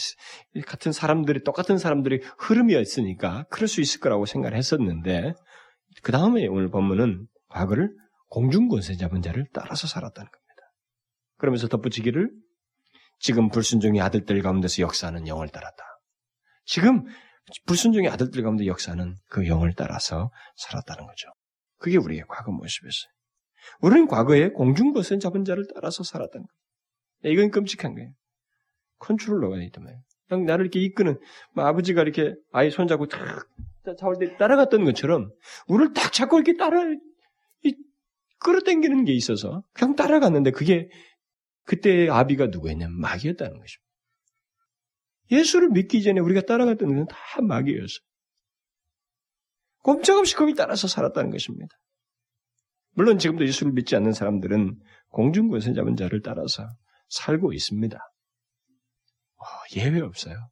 같은 0.66 0.92
사람들이 0.92 1.44
똑같은 1.44 1.78
사람들이 1.78 2.20
흐름이었으니까 2.38 3.46
그럴 3.50 3.68
수 3.68 3.80
있을 3.80 4.00
거라고 4.00 4.26
생각을 4.26 4.56
했었는데 4.56 5.34
그 6.02 6.12
다음에 6.12 6.46
오늘 6.46 6.70
본문은 6.70 7.26
과거를 7.48 7.94
공중권세 8.28 8.96
잡은 8.96 9.22
자를 9.22 9.46
따라서 9.52 9.86
살았다는 9.86 10.30
겁니다. 10.30 10.39
그러면서 11.40 11.66
덧붙이기를 11.68 12.30
지금 13.18 13.48
불순종의 13.48 14.00
아들들 14.00 14.40
가운데서 14.42 14.82
역사하는 14.82 15.26
영을 15.26 15.48
따랐다. 15.48 15.84
지금 16.64 17.04
불순종의 17.66 18.08
아들들 18.10 18.42
가운데 18.42 18.66
역사는 18.66 19.16
그 19.28 19.46
영을 19.48 19.72
따라서 19.76 20.30
살았다는 20.56 21.06
거죠. 21.06 21.28
그게 21.78 21.96
우리의 21.96 22.24
과거 22.28 22.52
모습이었어요. 22.52 23.10
우리는 23.80 24.06
과거에 24.06 24.50
공중권세 24.50 25.18
잡은 25.18 25.44
자를 25.44 25.64
따라서 25.74 26.02
살았다는 26.02 26.46
거예요. 26.46 26.60
네, 27.22 27.30
이건 27.30 27.50
끔찍한 27.50 27.94
거예요. 27.94 28.10
컨트롤러가 28.98 29.56
말이에요. 29.56 30.00
그냥 30.28 30.44
나를 30.44 30.66
이렇게 30.66 30.80
이끄는, 30.80 31.18
뭐 31.54 31.64
아버지가 31.64 32.02
이렇게 32.02 32.34
아이 32.52 32.70
손잡고 32.70 33.08
탁 33.08 33.46
잡을 33.98 34.16
때 34.18 34.36
따라갔던 34.36 34.84
것처럼, 34.84 35.30
우리를 35.66 35.94
딱 35.94 36.12
잡고 36.12 36.36
이렇게 36.38 36.56
따라, 36.56 36.82
이, 37.64 37.74
끌어당기는 38.38 39.04
게 39.04 39.12
있어서, 39.14 39.62
그냥 39.72 39.96
따라갔는데 39.96 40.52
그게, 40.52 40.88
그때의 41.70 42.10
아비가 42.10 42.46
누구였냐면 42.48 42.98
마귀였다는 42.98 43.52
것입니다. 43.52 43.90
예수를 45.30 45.68
믿기 45.68 46.02
전에 46.02 46.18
우리가 46.18 46.40
따라갔던 46.40 46.88
것은 46.88 47.06
다 47.06 47.16
마귀였어요. 47.40 48.00
꼼짝없이 49.82 50.34
거기 50.34 50.54
따라서 50.54 50.88
살았다는 50.88 51.30
것입니다. 51.30 51.72
물론 52.94 53.18
지금도 53.18 53.46
예수를 53.46 53.72
믿지 53.72 53.94
않는 53.94 54.12
사람들은 54.12 54.80
공중권세 55.10 55.74
잡은 55.74 55.94
자를 55.94 56.22
따라서 56.22 56.68
살고 57.08 57.52
있습니다. 57.52 57.96
어, 57.96 59.44
예외 59.76 60.00
없어요. 60.00 60.50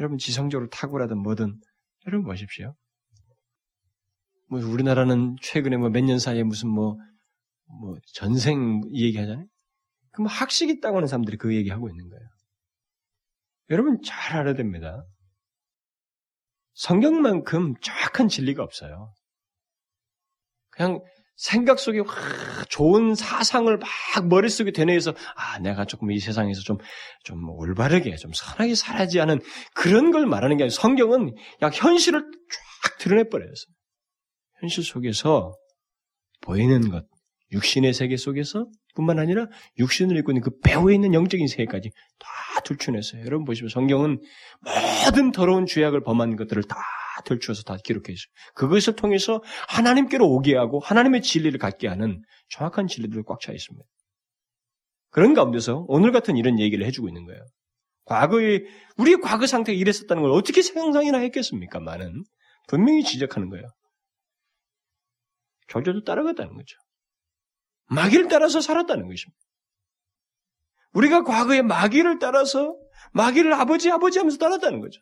여러분 0.00 0.18
지성적으로 0.18 0.68
탁월하든 0.70 1.18
뭐든 1.18 1.60
여러분 2.08 2.26
보십시오. 2.26 2.74
뭐 4.48 4.60
우리나라는 4.60 5.36
최근에 5.40 5.76
뭐 5.76 5.88
몇 5.88 6.04
년 6.04 6.18
사이에 6.18 6.42
무슨 6.42 6.68
뭐, 6.68 6.98
뭐 7.80 7.96
전생 8.12 8.82
얘기하잖아요. 8.92 9.46
그럼 10.12 10.26
학식 10.26 10.68
있다고 10.68 10.96
하는 10.96 11.08
사람들이 11.08 11.36
그 11.36 11.54
얘기하고 11.54 11.88
있는 11.88 12.08
거예요. 12.08 12.28
여러분 13.70 14.00
잘 14.04 14.36
알아야 14.38 14.54
됩니다. 14.54 15.04
성경만큼 16.74 17.74
정확한 17.80 18.28
진리가 18.28 18.62
없어요. 18.62 19.12
그냥 20.70 21.00
생각 21.36 21.78
속에 21.78 22.00
확 22.00 22.70
좋은 22.70 23.14
사상을 23.14 23.76
막 23.76 24.28
머릿속에 24.28 24.70
되뇌어서 24.70 25.14
아 25.34 25.58
내가 25.58 25.84
조금 25.84 26.10
이 26.10 26.18
세상에서 26.18 26.60
좀좀 26.62 27.48
올바르게 27.48 28.14
좀 28.16 28.32
선하게 28.32 28.74
살아야지 28.74 29.18
하는 29.18 29.40
그런 29.74 30.10
걸 30.10 30.26
말하는 30.26 30.56
게 30.56 30.64
아니라 30.64 30.74
성경은 30.74 31.34
약 31.62 31.74
현실을 31.74 32.20
쫙 32.20 32.98
드러내 32.98 33.28
버려요. 33.28 33.52
현실 34.60 34.84
속에서 34.84 35.54
보이는 36.40 36.90
것, 36.90 37.06
육신의 37.52 37.92
세계 37.92 38.16
속에서 38.16 38.66
뿐만 38.94 39.18
아니라 39.18 39.46
육신을 39.78 40.16
입고 40.18 40.32
있는 40.32 40.42
그 40.42 40.50
배후에 40.60 40.94
있는 40.94 41.14
영적인 41.14 41.46
세계까지 41.46 41.90
다 42.18 42.60
들추냈어요. 42.64 43.24
여러분 43.24 43.44
보시면 43.44 43.68
성경은 43.68 44.20
모든 45.04 45.32
더러운 45.32 45.66
죄악을 45.66 46.02
범한 46.02 46.36
것들을 46.36 46.62
다 46.64 46.76
들추어서 47.24 47.62
다 47.62 47.76
기록해 47.82 48.12
있어요. 48.12 48.32
그것을 48.54 48.96
통해서 48.96 49.42
하나님께로 49.68 50.26
오게 50.26 50.56
하고 50.56 50.80
하나님의 50.80 51.22
진리를 51.22 51.58
갖게 51.58 51.88
하는 51.88 52.22
정확한 52.50 52.86
진리들이 52.86 53.22
꽉차 53.26 53.52
있습니다. 53.52 53.86
그런 55.10 55.34
가운데서 55.34 55.84
오늘 55.88 56.10
같은 56.10 56.36
이런 56.36 56.58
얘기를 56.58 56.86
해주고 56.86 57.08
있는 57.08 57.26
거예요. 57.26 57.44
과거에 58.04 58.62
우리의 58.96 59.20
과거 59.20 59.46
상태가 59.46 59.76
이랬었다는 59.78 60.22
걸 60.22 60.32
어떻게 60.32 60.62
상상이나 60.62 61.18
했겠습니까? 61.18 61.80
많은 61.80 62.24
분명히 62.66 63.04
지적하는 63.04 63.48
거예요. 63.50 63.66
조조도 65.68 66.04
따라갔다는 66.04 66.54
거죠. 66.54 66.76
마귀를 67.86 68.28
따라서 68.28 68.60
살았다는 68.60 69.08
것입니다. 69.08 69.38
우리가 70.92 71.24
과거에 71.24 71.62
마귀를 71.62 72.18
따라서 72.18 72.76
마귀를 73.12 73.52
아버지 73.54 73.90
아버지 73.90 74.18
하면서 74.18 74.38
따랐다는 74.38 74.80
거죠. 74.80 75.00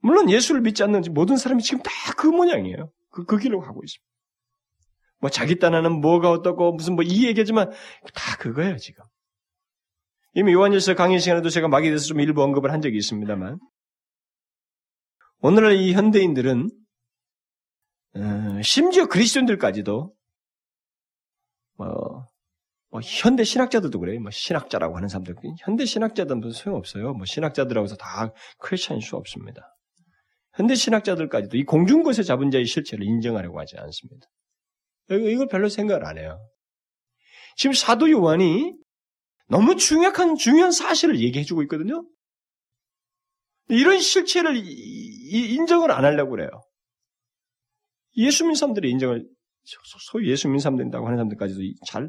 물론 0.00 0.30
예수를 0.30 0.60
믿지 0.60 0.82
않는 0.82 1.02
모든 1.12 1.36
사람이 1.36 1.62
지금 1.62 1.82
다 1.82 1.90
그 2.16 2.26
모양이에요. 2.28 2.90
그, 3.10 3.24
그 3.24 3.38
길로 3.38 3.60
가고 3.60 3.82
있습니다. 3.82 4.04
뭐 5.20 5.30
자기 5.30 5.58
딴에는 5.58 6.00
뭐가 6.00 6.30
어떻고 6.30 6.72
무슨 6.72 6.94
뭐 6.94 7.04
이 7.04 7.26
얘기지만 7.26 7.70
다 8.14 8.36
그거예요 8.38 8.76
지금. 8.78 9.04
이미 10.34 10.52
요한일서 10.52 10.94
강의 10.94 11.20
시간에도 11.20 11.48
제가 11.48 11.68
마귀에 11.68 11.90
대해서 11.90 12.06
좀 12.06 12.20
일부 12.20 12.42
언급을 12.42 12.72
한 12.72 12.80
적이 12.82 12.96
있습니다만 12.98 13.58
오늘날 15.40 15.74
이 15.74 15.92
현대인들은 15.92 16.70
어, 18.16 18.62
심지어 18.62 19.06
그리스도인들까지도 19.06 20.14
뭐, 21.76 22.26
뭐 22.90 23.00
현대 23.02 23.44
신학자들도 23.44 23.98
그래요. 23.98 24.20
뭐 24.20 24.30
신학자라고 24.30 24.96
하는 24.96 25.08
사람들 25.08 25.34
현대 25.60 25.84
신학자들은 25.84 26.50
소용없어요. 26.50 27.14
뭐 27.14 27.24
신학자들하고 27.24 27.84
해서 27.84 27.96
다 27.96 28.32
크리스천일 28.58 29.02
수 29.02 29.16
없습니다. 29.16 29.76
현대 30.54 30.74
신학자들까지도 30.74 31.56
이 31.56 31.64
공중것에 31.64 32.22
잡은 32.22 32.50
자의 32.50 32.64
실체를 32.64 33.04
인정하려고 33.04 33.58
하지 33.58 33.76
않습니다. 33.76 34.26
이걸 35.10 35.48
별로 35.48 35.68
생각을 35.68 36.04
안 36.06 36.18
해요. 36.18 36.38
지금 37.56 37.72
사도 37.72 38.10
요한이 38.10 38.74
너무 39.48 39.76
중요한 39.76 40.36
중요한 40.36 40.72
사실을 40.72 41.20
얘기해주고 41.20 41.62
있거든요. 41.64 42.06
이런 43.68 43.98
실체를 43.98 44.56
인정을 44.56 45.90
안 45.90 46.04
하려고 46.04 46.32
그래요. 46.32 46.48
예수 48.16 48.44
믿는 48.44 48.54
사람들이 48.54 48.90
인정을 48.90 49.26
소위 50.10 50.30
예수 50.30 50.48
믿는 50.48 50.60
사람들이라고 50.60 51.06
하는 51.06 51.16
사람들까지도 51.18 51.60
잘 51.86 52.08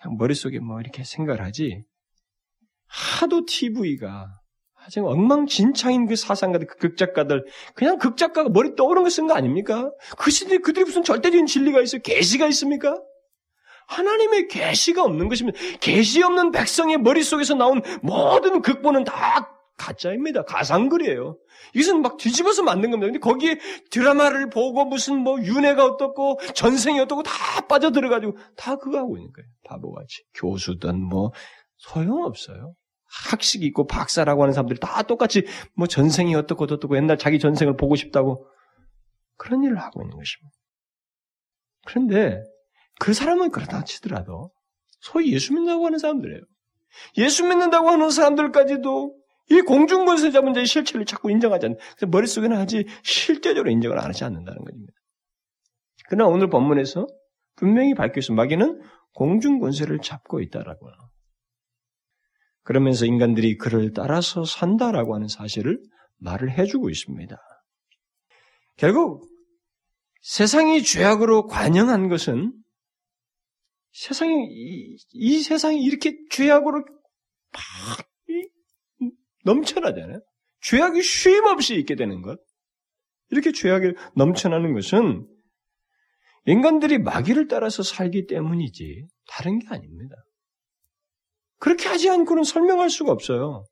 그냥 0.00 0.16
머릿속에 0.18 0.58
뭐 0.60 0.80
이렇게 0.80 1.04
생각을 1.04 1.42
하지. 1.42 1.84
하도 2.86 3.44
TV가 3.46 4.26
지금 4.90 5.06
엉망진창인 5.06 6.06
그 6.06 6.16
사상가, 6.16 6.58
그 6.58 6.66
극작가들, 6.76 7.44
그냥 7.74 7.98
극작가가 7.98 8.48
머리 8.48 8.74
떠오르는 8.74 9.04
거 9.04 9.08
쓴 9.08 9.28
거 9.28 9.34
아닙니까? 9.34 9.90
그 10.18 10.30
시대 10.30 10.58
그들이 10.58 10.84
무슨 10.84 11.04
절대적인 11.04 11.46
진리가 11.46 11.80
있어요? 11.80 12.02
계시가 12.02 12.48
있습니까? 12.48 13.00
하나님의 13.86 14.48
계시가 14.48 15.04
없는 15.04 15.28
것입니다. 15.28 15.58
계시 15.80 16.22
없는 16.22 16.50
백성의 16.50 16.98
머릿속에서 16.98 17.54
나온 17.54 17.80
모든 18.02 18.60
극보는 18.60 19.04
다 19.04 19.48
가짜입니다. 19.82 20.44
가상글이에요. 20.44 21.36
이것은 21.74 22.02
막 22.02 22.16
뒤집어서 22.16 22.62
만든 22.62 22.90
겁니다. 22.92 23.06
근데 23.06 23.18
거기에 23.18 23.58
드라마를 23.90 24.48
보고 24.48 24.84
무슨 24.84 25.18
뭐 25.18 25.42
윤회가 25.42 25.84
어떻고 25.84 26.38
전생이 26.54 27.00
어떻고 27.00 27.24
다 27.24 27.32
빠져들어가지고 27.66 28.36
다 28.56 28.76
그거 28.76 28.98
하고 28.98 29.16
있는 29.16 29.32
거예요. 29.32 29.48
바보같이. 29.64 30.22
교수든 30.34 31.02
뭐 31.02 31.32
소용없어요. 31.78 32.74
학식 33.28 33.62
있고 33.64 33.86
박사라고 33.86 34.42
하는 34.42 34.54
사람들이 34.54 34.78
다 34.78 35.02
똑같이 35.02 35.46
뭐 35.74 35.86
전생이 35.86 36.34
어떻고 36.34 36.64
어떻고 36.64 36.96
옛날 36.96 37.18
자기 37.18 37.38
전생을 37.38 37.76
보고 37.76 37.96
싶다고 37.96 38.46
그런 39.36 39.64
일을 39.64 39.78
하고 39.78 40.02
있는 40.02 40.16
것입니다. 40.16 40.56
그런데 41.86 42.42
그 43.00 43.12
사람은 43.12 43.50
그렇다 43.50 43.82
치더라도 43.84 44.52
소위 45.00 45.32
예수 45.32 45.52
믿는다고 45.52 45.86
하는 45.86 45.98
사람들이에요. 45.98 46.40
예수 47.18 47.44
믿는다고 47.44 47.88
하는 47.88 48.10
사람들까지도 48.10 49.21
이 49.58 50.32
잡은 50.32 50.54
자의 50.54 50.66
실체를 50.66 51.04
자꾸 51.04 51.30
인정하지 51.30 51.66
않는, 51.66 51.78
머릿속에는 52.08 52.56
하지 52.56 52.86
실제적으로 53.02 53.70
인정을 53.70 53.98
안 53.98 54.06
하지 54.06 54.24
않는다는 54.24 54.64
것입니다. 54.64 54.92
그러나 56.08 56.30
오늘 56.30 56.48
본문에서 56.48 57.06
분명히 57.56 57.94
밝혀 57.94 58.20
있습니다. 58.20 58.42
마귀는 58.42 58.82
공중권세를 59.14 60.00
잡고 60.00 60.40
있다라고. 60.40 60.88
그러면서 62.62 63.06
인간들이 63.06 63.56
그를 63.56 63.92
따라서 63.92 64.44
산다라고 64.44 65.14
하는 65.14 65.28
사실을 65.28 65.82
말을 66.18 66.56
해주고 66.56 66.90
있습니다. 66.90 67.36
결국 68.76 69.28
세상이 70.22 70.82
죄악으로 70.82 71.46
관영한 71.46 72.08
것은 72.08 72.52
세상이 73.92 74.46
이, 74.48 74.96
이 75.12 75.40
세상이 75.40 75.82
이렇게 75.82 76.16
죄악으로 76.30 76.84
막 77.52 78.11
넘쳐나잖아요. 79.44 80.20
죄악이 80.60 81.02
쉼 81.02 81.44
없이 81.46 81.74
있게 81.76 81.94
되는 81.94 82.22
것. 82.22 82.38
이렇게 83.30 83.52
죄악이 83.52 83.94
넘쳐나는 84.14 84.74
것은 84.74 85.26
인간들이 86.46 86.98
마귀를 86.98 87.48
따라서 87.48 87.82
살기 87.82 88.26
때문이지 88.26 89.06
다른 89.28 89.58
게 89.58 89.66
아닙니다. 89.68 90.16
그렇게 91.58 91.88
하지 91.88 92.10
않고는 92.10 92.44
설명할 92.44 92.90
수가 92.90 93.12
없어요. 93.12 93.64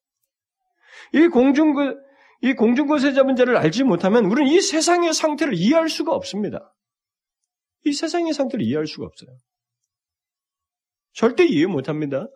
이 1.13 1.27
공중거, 1.27 1.97
이 2.43 2.55
공중거세 2.55 3.13
잡은 3.13 3.35
자를 3.37 3.57
알지 3.57 3.85
못하면 3.85 4.27
우리는 4.27 4.53
이 4.53 4.61
세상의 4.61 5.13
상태를 5.13 5.55
이해할 5.55 5.89
수가 5.89 6.13
없습니다. 6.13 6.73
이 7.85 7.93
세상의 7.93 8.33
상태를 8.33 8.65
이해할 8.65 8.87
수가 8.87 9.07
없어요. 9.07 9.37
절대 11.13 11.45
이해 11.45 11.67
못 11.67 11.89
합니다. 11.89 12.29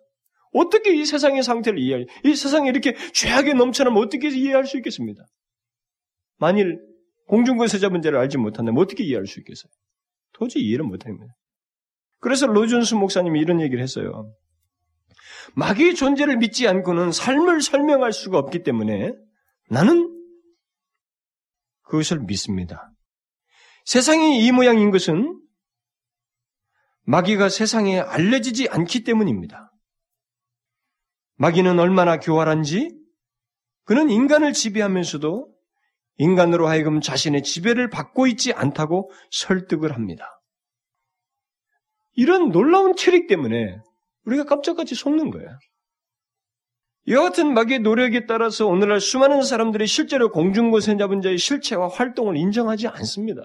어떻게 0.55 0.95
이 0.95 1.05
세상의 1.05 1.43
상태를 1.43 1.79
이해할, 1.79 2.07
이 2.25 2.35
세상에 2.35 2.69
이렇게 2.71 2.95
죄악에 3.13 3.53
넘쳐나면 3.55 4.03
어떻게 4.03 4.29
이해할 4.29 4.67
수 4.67 4.77
있겠습니다? 4.79 5.25
만일 6.39 6.79
공중권세자 7.27 7.89
문제를 7.91 8.19
알지 8.19 8.39
못한다면 8.39 8.83
어떻게 8.83 9.05
이해할 9.05 9.27
수 9.27 9.41
있겠어요? 9.41 9.71
도저히 10.33 10.65
이해를 10.65 10.85
못합니다. 10.85 11.35
그래서 12.21 12.47
로준스 12.47 12.95
목사님이 12.95 13.41
이런 13.41 13.61
얘기를 13.61 13.83
했어요. 13.83 14.33
마귀의 15.57 15.95
존재를 15.95 16.37
믿지 16.39 16.67
않고는 16.69 17.13
삶을 17.13 17.61
설명할 17.61 18.13
수가 18.13 18.39
없기 18.39 18.63
때문에 18.63 19.13
나는 19.69 20.11
그것을 21.83 22.21
믿습니다. 22.21 22.91
세상이 23.85 24.45
이 24.45 24.53
모양인 24.53 24.91
것은 24.91 25.41
마귀가 27.03 27.51
세상에 27.51 28.01
알려지지 28.01 28.69
않기 28.71 29.05
때문입니다. 29.05 29.71
마귀는 31.45 31.79
얼마나 31.79 32.19
교활한지 32.21 32.99
그는 33.85 34.09
인간을 34.09 34.55
지배하면서도 34.55 35.55
인간으로 36.17 36.69
하여금 36.69 37.03
자신의 37.03 37.43
지배를 37.43 37.91
받고 37.91 38.27
있지 38.29 38.55
않다고 38.55 39.11
설득을 39.31 39.93
합니다. 39.93 40.41
이런 42.15 42.51
놀라운 42.51 42.95
트릭 42.95 43.27
때문에 43.27 43.77
우리가 44.25 44.45
감쪽같이 44.45 44.95
속는 44.95 45.31
거예요. 45.33 45.51
이와 47.09 47.25
같은 47.25 47.53
마귀의 47.53 47.81
노력에 47.81 48.25
따라서 48.25 48.67
오늘날 48.67 48.99
수많은 48.99 49.43
사람들이 49.43 49.87
실제로 49.87 50.31
공중권세 50.31 50.97
잡은 50.97 51.21
자의 51.21 51.37
실체와 51.37 51.89
활동을 51.89 52.39
인정하지 52.39 52.89
않습니다. 52.89 53.43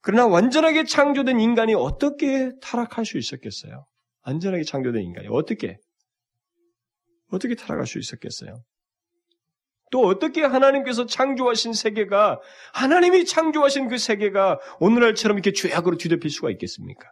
그러나 0.00 0.26
완전하게 0.26 0.84
창조된 0.84 1.40
인간이 1.40 1.74
어떻게 1.74 2.52
타락할 2.62 3.04
수 3.04 3.18
있었겠어요? 3.18 3.84
완전하게 4.22 4.62
창조된 4.64 5.02
인간이 5.02 5.28
어떻게? 5.30 5.76
어떻게 7.30 7.54
타락할 7.54 7.86
수 7.86 7.98
있었겠어요? 7.98 8.62
또 9.90 10.06
어떻게 10.06 10.42
하나님께서 10.42 11.06
창조하신 11.06 11.72
세계가 11.72 12.40
하나님이 12.74 13.24
창조하신 13.24 13.88
그 13.88 13.98
세계가 13.98 14.58
오늘날처럼 14.80 15.38
이렇게 15.38 15.52
죄악으로 15.52 15.96
뒤덮일 15.96 16.30
수가 16.30 16.50
있겠습니까? 16.50 17.08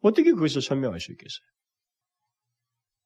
어떻게 0.00 0.32
그것을 0.32 0.62
설명할 0.62 1.00
수 1.00 1.12
있겠어요? 1.12 1.46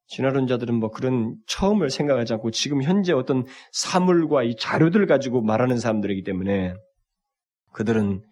진화론자들은 0.09 0.75
뭐 0.75 0.91
그런 0.91 1.37
처음을 1.47 1.89
생각하지 1.91 2.35
않고 2.35 2.51
지금 2.51 2.83
현재 2.83 3.13
어떤 3.13 3.47
사물과 3.73 4.43
이 4.43 4.57
자료들을 4.57 5.07
가지고 5.07 5.41
말하는 5.43 5.79
사람들이기 5.79 6.23
때문에 6.23 6.75
그들은 7.73 8.23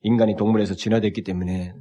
인간이 0.00 0.36
동물에서 0.36 0.74
진화됐기 0.74 1.22
때문에 1.22 1.74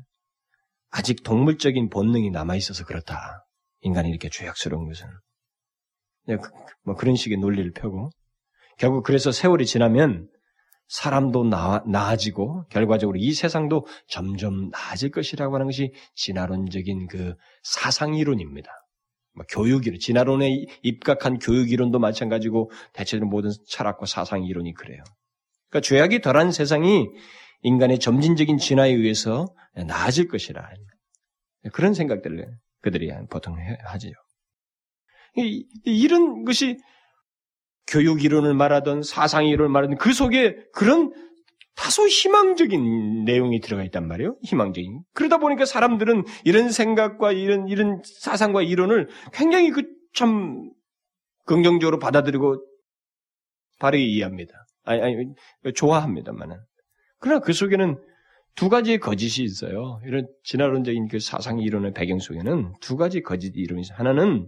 아직 0.91 1.23
동물적인 1.23 1.89
본능이 1.89 2.29
남아 2.29 2.55
있어서 2.57 2.85
그렇다. 2.85 3.45
인간이 3.81 4.09
이렇게 4.09 4.29
죄악스러운 4.29 4.87
것은. 4.87 5.07
네, 6.27 6.37
그, 6.37 6.49
뭐 6.83 6.95
그런 6.95 7.15
식의 7.15 7.37
논리를 7.37 7.71
펴고 7.71 8.11
결국 8.77 9.03
그래서 9.03 9.31
세월이 9.31 9.65
지나면 9.65 10.29
사람도 10.87 11.45
나, 11.45 11.83
나아지고 11.87 12.65
결과적으로 12.69 13.17
이 13.17 13.31
세상도 13.31 13.87
점점 14.07 14.69
나아질 14.69 15.11
것이라고 15.11 15.55
하는 15.55 15.67
것이 15.67 15.93
진화론적인 16.15 17.07
그 17.07 17.35
사상 17.63 18.15
이론입니다. 18.15 18.69
뭐 19.33 19.45
교육 19.49 19.87
이론, 19.87 19.99
진화론에 19.99 20.65
입각한 20.83 21.39
교육 21.39 21.71
이론도 21.71 21.99
마찬가지고 21.99 22.71
대체적으로 22.93 23.29
모든 23.29 23.51
철학과 23.67 24.05
사상 24.05 24.43
이론이 24.43 24.73
그래요. 24.73 25.01
그러니까 25.69 25.87
죄악이 25.87 26.19
덜한 26.21 26.51
세상이 26.51 27.07
인간의 27.61 27.99
점진적인 27.99 28.57
진화에 28.57 28.91
의해서 28.91 29.47
나아질 29.75 30.27
것이라 30.27 30.69
그런 31.71 31.93
생각들을 31.93 32.45
그들이 32.81 33.11
보통 33.29 33.55
하지요. 33.85 34.13
이런 35.85 36.43
것이 36.43 36.77
교육 37.87 38.23
이론을 38.23 38.53
말하던 38.53 39.03
사상 39.03 39.45
이론을 39.45 39.69
말하던 39.69 39.97
그 39.97 40.13
속에 40.13 40.57
그런 40.73 41.13
다소 41.75 42.07
희망적인 42.07 43.23
내용이 43.23 43.59
들어가 43.61 43.83
있단 43.83 44.07
말이에요. 44.07 44.37
희망적인. 44.43 45.03
그러다 45.13 45.37
보니까 45.37 45.65
사람들은 45.65 46.25
이런 46.43 46.69
생각과 46.69 47.31
이런 47.31 47.67
이런 47.67 48.01
사상과 48.03 48.61
이론을 48.61 49.09
굉장히 49.33 49.71
그 49.71 50.01
참 50.13 50.71
긍정적으로 51.45 51.99
받아들이고 51.99 52.65
바르게 53.79 54.03
이해합니다. 54.03 54.53
아니 54.83 55.01
아니 55.01 55.73
좋아합니다만은. 55.73 56.57
그러나 57.19 57.39
그 57.39 57.53
속에는 57.53 57.97
두 58.55 58.69
가지의 58.69 58.99
거짓이 58.99 59.45
있어요. 59.45 59.99
이런 60.05 60.27
진화론적인 60.43 61.07
그 61.07 61.19
사상 61.19 61.59
이론의 61.59 61.93
배경 61.93 62.19
속에는 62.19 62.73
두 62.81 62.97
가지 62.97 63.21
거짓 63.21 63.53
이론이 63.55 63.81
있어요. 63.81 63.97
하나는 63.97 64.47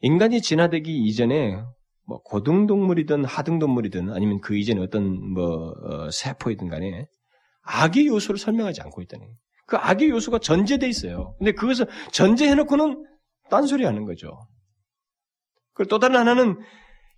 인간이 0.00 0.40
진화되기 0.40 1.04
이전에 1.04 1.62
뭐 2.06 2.20
고등동물이든 2.22 3.24
하등동물이든 3.24 4.12
아니면 4.12 4.40
그 4.40 4.56
이전에 4.56 4.80
어떤 4.80 5.32
뭐 5.32 5.74
어, 5.82 6.10
세포이든 6.10 6.68
간에 6.68 7.06
악의 7.62 8.06
요소를 8.06 8.38
설명하지 8.38 8.80
않고 8.82 9.02
거예요. 9.02 9.36
그 9.66 9.76
악의 9.76 10.08
요소가 10.08 10.38
전제돼 10.38 10.88
있어요. 10.88 11.36
근데 11.38 11.52
그것을 11.52 11.86
전제해놓고는 12.10 13.04
딴소리 13.50 13.84
하는 13.84 14.04
거죠. 14.04 14.48
그리고 15.74 15.88
또 15.88 15.98
다른 15.98 16.16
하나는 16.16 16.58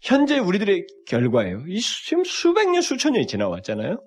현재 0.02 0.38
우리들의 0.38 0.86
결과예요. 1.06 1.64
이 1.68 1.80
지금 1.80 2.24
수백 2.24 2.70
년, 2.70 2.82
수천 2.82 3.12
년이 3.12 3.26
지나왔잖아요. 3.26 4.02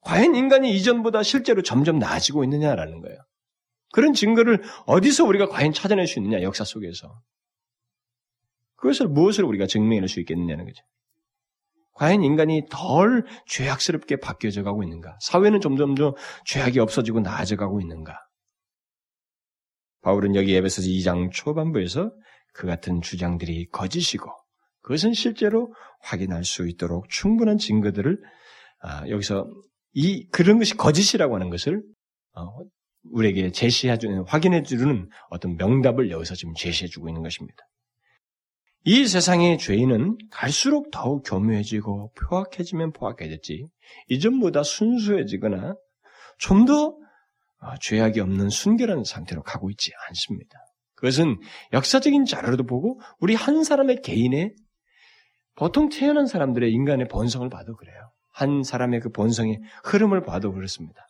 과연 0.00 0.34
인간이 0.34 0.74
이전보다 0.76 1.22
실제로 1.22 1.62
점점 1.62 1.98
나아지고 1.98 2.44
있느냐라는 2.44 3.00
거예요. 3.00 3.18
그런 3.92 4.12
증거를 4.12 4.62
어디서 4.86 5.24
우리가 5.24 5.48
과연 5.48 5.72
찾아낼 5.72 6.06
수 6.06 6.18
있느냐, 6.18 6.42
역사 6.42 6.64
속에서. 6.64 7.20
그것을 8.76 9.08
무엇을 9.08 9.44
우리가 9.44 9.66
증명할 9.66 10.08
수 10.08 10.20
있겠느냐는 10.20 10.64
거죠. 10.66 10.82
과연 11.94 12.22
인간이 12.22 12.62
덜 12.70 13.24
죄악스럽게 13.46 14.16
바뀌어져 14.20 14.62
가고 14.62 14.84
있는가? 14.84 15.18
사회는 15.20 15.60
점점 15.60 15.96
더 15.96 16.14
죄악이 16.46 16.78
없어지고 16.78 17.20
나아져 17.20 17.56
가고 17.56 17.80
있는가? 17.80 18.16
바울은 20.02 20.36
여기 20.36 20.54
에베소서 20.54 20.88
2장 20.88 21.32
초반부에서 21.32 22.12
그 22.54 22.66
같은 22.66 23.00
주장들이 23.02 23.68
거짓이고 23.70 24.30
그것은 24.82 25.12
실제로 25.12 25.74
확인할 26.02 26.44
수 26.44 26.68
있도록 26.68 27.08
충분한 27.08 27.58
증거들을 27.58 28.18
아, 28.80 29.08
여기서 29.08 29.48
이 30.00 30.28
그런 30.28 30.58
것이 30.58 30.76
거짓이라고 30.76 31.34
하는 31.34 31.50
것을 31.50 31.82
어, 32.36 32.56
우리에게 33.10 33.50
제시해주는 33.50 34.26
확인해주는 34.28 35.08
어떤 35.28 35.56
명답을 35.56 36.12
여기서 36.12 36.36
지금 36.36 36.54
제시해주고 36.54 37.08
있는 37.08 37.24
것입니다. 37.24 37.56
이 38.84 39.08
세상의 39.08 39.58
죄인은 39.58 40.18
갈수록 40.30 40.92
더욱 40.92 41.24
교묘해지고 41.26 42.12
포악해지면 42.14 42.92
포악해졌지 42.92 43.66
이전보다 44.06 44.62
순수해지거나 44.62 45.74
좀더 46.38 46.96
어, 47.60 47.74
죄악이 47.80 48.20
없는 48.20 48.50
순결한 48.50 49.02
상태로 49.02 49.42
가고 49.42 49.68
있지 49.68 49.90
않습니다. 50.10 50.60
그것은 50.94 51.40
역사적인 51.72 52.24
자료로도 52.24 52.66
보고 52.66 53.00
우리 53.18 53.34
한 53.34 53.64
사람의 53.64 54.02
개인의 54.02 54.54
보통 55.56 55.88
태어난 55.88 56.28
사람들의 56.28 56.70
인간의 56.70 57.08
본성을 57.08 57.48
봐도 57.48 57.74
그래요. 57.74 58.12
한 58.38 58.62
사람의 58.62 59.00
그 59.00 59.10
본성의 59.10 59.60
흐름을 59.84 60.22
봐도 60.22 60.52
그렇습니다. 60.52 61.08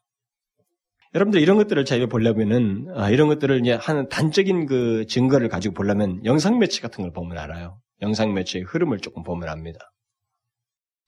여러분들 1.14 1.40
이런 1.40 1.58
것들을 1.58 1.84
자기가 1.84 2.08
보려면은 2.08 2.86
아, 2.94 3.10
이런 3.10 3.28
것들을 3.28 3.60
이제 3.60 3.72
하는 3.72 4.08
단적인 4.08 4.66
그 4.66 5.06
증거를 5.06 5.48
가지고 5.48 5.74
보려면 5.74 6.24
영상 6.24 6.58
매체 6.58 6.80
같은 6.80 7.02
걸 7.02 7.12
보면 7.12 7.36
알아요. 7.38 7.80
영상 8.00 8.32
매체의 8.32 8.64
흐름을 8.64 9.00
조금 9.00 9.22
보면 9.22 9.48
압니다. 9.48 9.78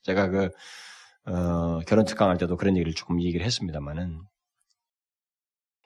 제가 0.03 0.29
그 0.29 0.51
어, 1.27 1.81
결혼 1.87 2.05
특강할 2.05 2.37
때도 2.39 2.57
그런 2.57 2.77
얘기를 2.77 2.95
조금 2.95 3.23
얘기를 3.23 3.45
했습니다만은 3.45 4.21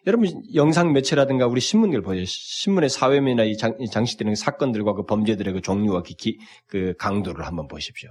여러분 0.06 0.28
영상 0.54 0.92
매체라든가 0.92 1.46
우리 1.46 1.60
신문을 1.60 2.02
보세요. 2.02 2.24
신문의 2.26 2.90
사회면이나 2.90 3.44
이 3.44 3.56
장, 3.56 3.76
장식되는 3.90 4.34
사건들과 4.34 4.94
그 4.94 5.04
범죄들의 5.06 5.54
그 5.54 5.60
종류와 5.60 6.02
기, 6.02 6.38
그 6.66 6.94
강도를 6.98 7.46
한번 7.46 7.68
보십시오. 7.68 8.10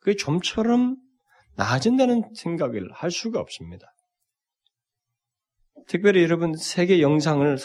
그게 0.00 0.16
좀처럼 0.16 0.96
나아진다는 1.56 2.22
생각을 2.34 2.90
할 2.92 3.10
수가 3.10 3.40
없습니다. 3.40 3.86
특별히 5.86 6.22
여러분 6.22 6.54
세계 6.54 7.00
영상을 7.00 7.56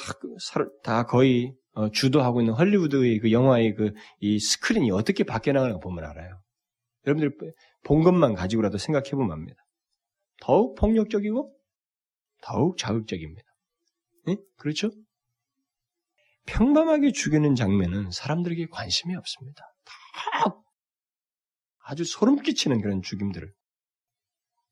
다 0.84 1.06
거의 1.06 1.54
어, 1.74 1.90
주도하고 1.90 2.42
있는 2.42 2.54
헐리우드의 2.54 3.20
그 3.20 3.32
영화의 3.32 3.76
그 3.76 3.92
이 4.20 4.40
스크린이 4.40 4.92
어떻게 4.92 5.24
바뀌어 5.24 5.54
나가는 5.54 5.74
가 5.74 5.80
보면 5.80 6.06
알아요. 6.06 6.40
여러분들 7.06 7.36
본 7.84 8.04
것만 8.04 8.36
가지고라도 8.36 8.78
생각해 8.78 9.12
보면 9.12 9.32
압니다. 9.32 9.62
더욱 10.42 10.76
폭력적이고 10.76 11.54
더욱 12.42 12.78
자극적입니다. 12.78 13.48
네? 14.26 14.38
그렇죠? 14.58 14.92
평범하게 16.46 17.12
죽이는 17.12 17.56
장면은 17.56 18.12
사람들에게 18.12 18.68
관심이 18.72 19.16
없습니다. 19.16 19.64
다 19.86 20.63
아주 21.84 22.04
소름 22.06 22.42
끼치는 22.42 22.82
그런 22.82 23.02
죽임들을 23.02 23.54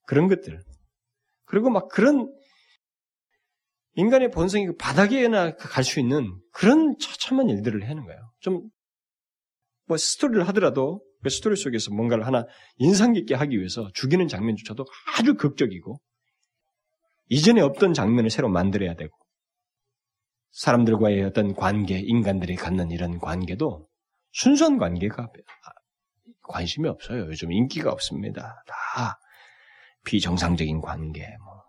그런 0.07 0.27
것들 0.27 0.63
그리고 1.45 1.69
막 1.69 1.89
그런 1.89 2.33
인간의 3.95 4.31
본성이 4.31 4.67
그 4.67 4.75
바닥에나 4.77 5.55
갈 5.55 5.83
수 5.83 5.99
있는 5.99 6.39
그런 6.53 6.97
처참한 6.97 7.49
일들을 7.49 7.89
하는 7.89 8.05
거예요. 8.05 8.31
좀, 8.39 8.69
뭐, 9.85 9.97
스토리를 9.97 10.47
하더라도 10.47 11.03
그 11.21 11.29
스토리 11.29 11.55
속에서 11.55 11.93
뭔가를 11.93 12.25
하나 12.25 12.45
인상 12.77 13.13
깊게 13.13 13.35
하기 13.35 13.57
위해서 13.57 13.89
죽이는 13.93 14.27
장면조차도 14.27 14.85
아주 15.17 15.35
극적이고, 15.35 15.99
이전에 17.29 17.61
없던 17.61 17.93
장면을 17.93 18.29
새로 18.29 18.49
만들어야 18.49 18.95
되고, 18.95 19.15
사람들과의 20.51 21.23
어떤 21.23 21.53
관계, 21.53 21.99
인간들이 21.99 22.55
갖는 22.55 22.91
이런 22.91 23.19
관계도 23.19 23.87
순수한 24.31 24.77
관계가 24.77 25.29
관심이 26.43 26.87
없어요. 26.87 27.25
요즘 27.27 27.51
인기가 27.51 27.91
없습니다. 27.91 28.63
다 28.67 29.19
비정상적인 30.03 30.81
관계, 30.81 31.25
뭐, 31.37 31.63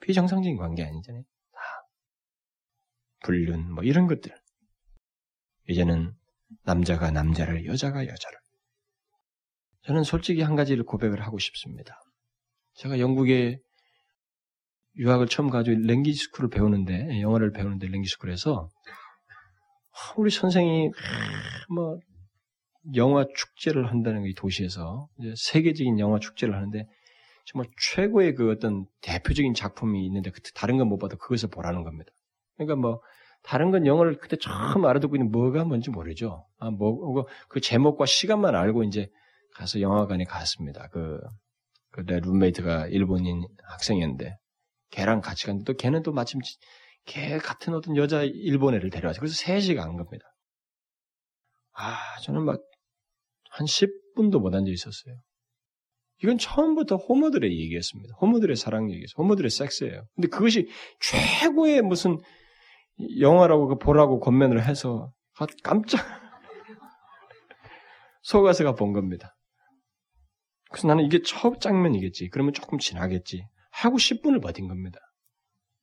비정상적인 0.00 0.56
관계 0.56 0.84
아니잖아요. 0.84 1.22
다. 1.52 1.60
불륜, 3.24 3.72
뭐 3.72 3.84
이런 3.84 4.06
것들. 4.06 4.34
이제는 5.68 6.12
남자가 6.64 7.10
남자를, 7.10 7.66
여자가 7.66 8.06
여자를. 8.06 8.38
저는 9.84 10.04
솔직히 10.04 10.42
한 10.42 10.56
가지를 10.56 10.84
고백을 10.84 11.22
하고 11.22 11.38
싶습니다. 11.38 12.00
제가 12.74 12.98
영국에 12.98 13.58
유학을 14.96 15.28
처음 15.28 15.50
가지고 15.50 15.80
랭기스쿨을 15.80 16.50
배우는데, 16.50 17.20
영어를 17.20 17.52
배우는데 17.52 17.88
랭기스쿨에서 17.88 18.68
우리 20.16 20.30
선생이 20.30 20.90
뭐 21.74 21.98
영화 22.96 23.24
축제를 23.34 23.90
한다는 23.90 24.24
이 24.26 24.34
도시에서 24.34 25.08
세계적인 25.36 25.98
영화 26.00 26.18
축제를 26.18 26.54
하는데 26.54 26.86
정말 27.46 27.68
최고의 27.94 28.34
그 28.34 28.50
어떤 28.52 28.86
대표적인 29.02 29.54
작품이 29.54 30.04
있는데 30.06 30.30
그 30.30 30.40
다른 30.54 30.78
건 30.78 30.88
못 30.88 30.98
봐도 30.98 31.16
그것을 31.16 31.48
보라는 31.50 31.84
겁니다. 31.84 32.10
그러니까 32.56 32.76
뭐 32.76 33.00
다른 33.42 33.70
건 33.72 33.86
영어를 33.86 34.18
그때 34.18 34.36
처음 34.36 34.84
알아듣고 34.84 35.16
있는 35.16 35.30
뭐가 35.32 35.64
뭔지 35.64 35.90
모르죠. 35.90 36.46
아, 36.58 36.70
뭐, 36.70 37.26
그 37.48 37.60
제목과 37.60 38.06
시간만 38.06 38.54
알고 38.54 38.84
이제 38.84 39.08
가서 39.54 39.80
영화관에 39.80 40.24
갔습니다. 40.24 40.88
그, 40.92 41.18
그내 41.92 42.20
룸메이트가 42.20 42.88
일본인 42.88 43.46
학생이었는데 43.64 44.36
걔랑 44.90 45.20
같이 45.20 45.46
갔는데 45.46 45.64
또 45.72 45.76
걔는 45.76 46.02
또 46.02 46.12
마침 46.12 46.40
걔 47.06 47.38
같은 47.38 47.74
어떤 47.74 47.96
여자 47.96 48.22
일본 48.24 48.74
애를 48.74 48.90
데려와서 48.90 49.20
그래서 49.20 49.34
3시간 49.36 49.88
간 49.88 49.96
겁니다. 49.96 50.24
아, 51.74 51.98
저는 52.22 52.44
막 52.44 52.60
한 53.52 53.66
10분도 53.66 54.40
못 54.40 54.54
앉아 54.54 54.70
있었어요. 54.70 55.14
이건 56.22 56.38
처음부터 56.38 56.96
호모들의 56.96 57.50
얘기였습니다. 57.50 58.14
호모들의 58.20 58.56
사랑 58.56 58.90
얘기였어요. 58.90 59.14
호모들의 59.18 59.50
섹스예요. 59.50 60.06
근데 60.14 60.28
그것이 60.28 60.68
최고의 61.00 61.82
무슨 61.82 62.18
영화라고 63.18 63.66
그 63.66 63.78
보라고 63.78 64.20
권면을 64.20 64.64
해서 64.64 65.12
깜짝 65.62 66.00
속아서가 68.22 68.74
본 68.74 68.92
겁니다. 68.92 69.36
그래서 70.70 70.88
나는 70.88 71.04
이게 71.04 71.20
첫 71.22 71.60
장면이겠지. 71.60 72.28
그러면 72.28 72.54
조금 72.54 72.78
지나겠지. 72.78 73.44
하고 73.72 73.96
10분을 73.96 74.40
버틴 74.40 74.68
겁니다. 74.68 74.98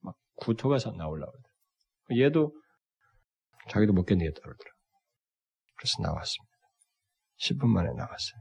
막 0.00 0.16
구토가 0.36 0.78
나올라고 0.78 1.32
그러더라. 1.32 2.26
얘도 2.26 2.52
자기도 3.68 3.92
못 3.92 4.04
견디겠다 4.04 4.40
그러더라. 4.40 4.70
그래서 5.76 6.02
나왔습니다. 6.02 6.49
10분 7.40 7.66
만에 7.66 7.88
나왔어요. 7.88 8.40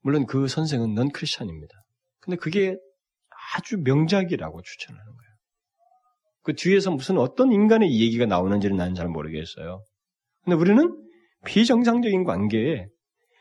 물론 0.00 0.26
그 0.26 0.48
선생은 0.48 0.94
넌 0.94 1.10
크리스천입니다. 1.10 1.74
근데 2.20 2.36
그게 2.36 2.76
아주 3.54 3.78
명작이라고 3.78 4.62
추천하는 4.62 5.04
거예요. 5.04 5.28
그 6.42 6.54
뒤에서 6.54 6.90
무슨 6.90 7.18
어떤 7.18 7.52
인간의 7.52 8.00
얘기가 8.00 8.26
나오는지는 8.26 8.76
나는 8.76 8.94
잘 8.94 9.08
모르겠어요. 9.08 9.84
근데 10.44 10.56
우리는 10.56 10.96
비정상적인 11.44 12.24
관계에 12.24 12.86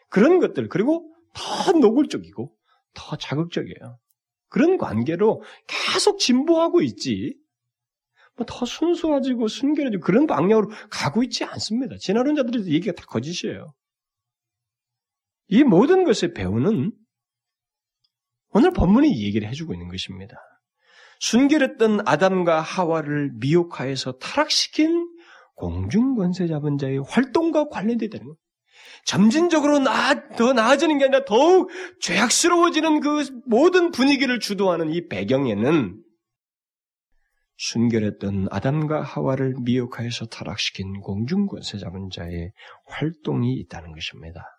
그런 0.10 0.40
것들, 0.40 0.68
그리고 0.70 1.14
더 1.34 1.72
노골적이고 1.72 2.54
더 2.94 3.16
자극적이에요. 3.18 3.98
그런 4.50 4.78
관계로 4.78 5.44
계속 5.68 6.20
진보하고 6.20 6.82
있지. 6.82 7.38
뭐 8.36 8.46
더 8.46 8.66
순수해지고 8.66 9.48
순결해지고 9.48 10.04
그런 10.04 10.28
방향으로 10.28 10.70
가고 10.92 11.24
있지 11.24 11.44
않습니다. 11.44 11.96
지나는 12.00 12.36
자들의 12.36 12.68
얘기가 12.68 12.94
다 12.94 13.06
거짓이에요. 13.08 13.74
이 15.48 15.64
모든 15.64 16.04
것의 16.04 16.34
배우는 16.34 16.92
오늘 18.50 18.72
본문이 18.72 19.24
얘기를 19.24 19.48
해주고 19.50 19.74
있는 19.74 19.88
것입니다. 19.88 20.36
순결했던 21.20 22.08
아담과 22.08 22.62
하와를 22.62 23.32
미혹하여서 23.36 24.20
타락시킨 24.20 25.08
공중권세 25.56 26.48
잡은 26.48 26.78
자의 26.78 27.00
활동과 27.00 27.70
관련되다는 27.70 28.28
것. 28.28 28.38
점진적으로 29.06 29.80
나, 29.80 30.28
더 30.30 30.54
나아지는 30.54 30.98
게 30.98 31.06
아니라 31.06 31.26
더욱 31.26 31.70
죄악스러워지는 32.02 33.00
그 33.00 33.42
모든 33.46 33.92
분위기를 33.92 34.40
주도하는 34.40 34.92
이 34.92 35.08
배경에는 35.08 36.04
순결했던 37.58 38.50
아담과 38.52 39.02
하와를 39.02 39.56
미혹하여서 39.62 40.28
타락시킨 40.28 41.00
공중권세 41.02 41.80
잡은 41.80 42.10
자의 42.12 42.52
활동이 42.86 43.54
있다는 43.56 43.94
것입니다. 43.94 44.57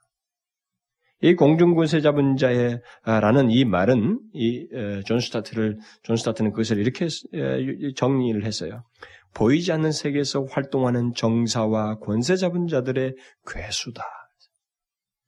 이 1.21 1.35
공중권세 1.35 2.01
잡은 2.01 2.37
자의라는 2.37 3.51
이 3.51 3.65
말은 3.65 4.21
이 4.35 4.69
존 5.07 5.19
스토트를 5.21 5.79
존 6.03 6.17
스토트는 6.17 6.53
그것을 6.53 6.79
이렇게 6.79 7.09
정리를 7.97 8.45
했어요. 8.45 8.85
보이지 9.35 9.73
않는 9.73 9.93
세계에서 9.93 10.45
활동하는 10.45 11.13
정사와 11.15 11.99
권세 11.99 12.37
잡은 12.37 12.67
자들의 12.67 13.15
괴수다. 13.47 14.03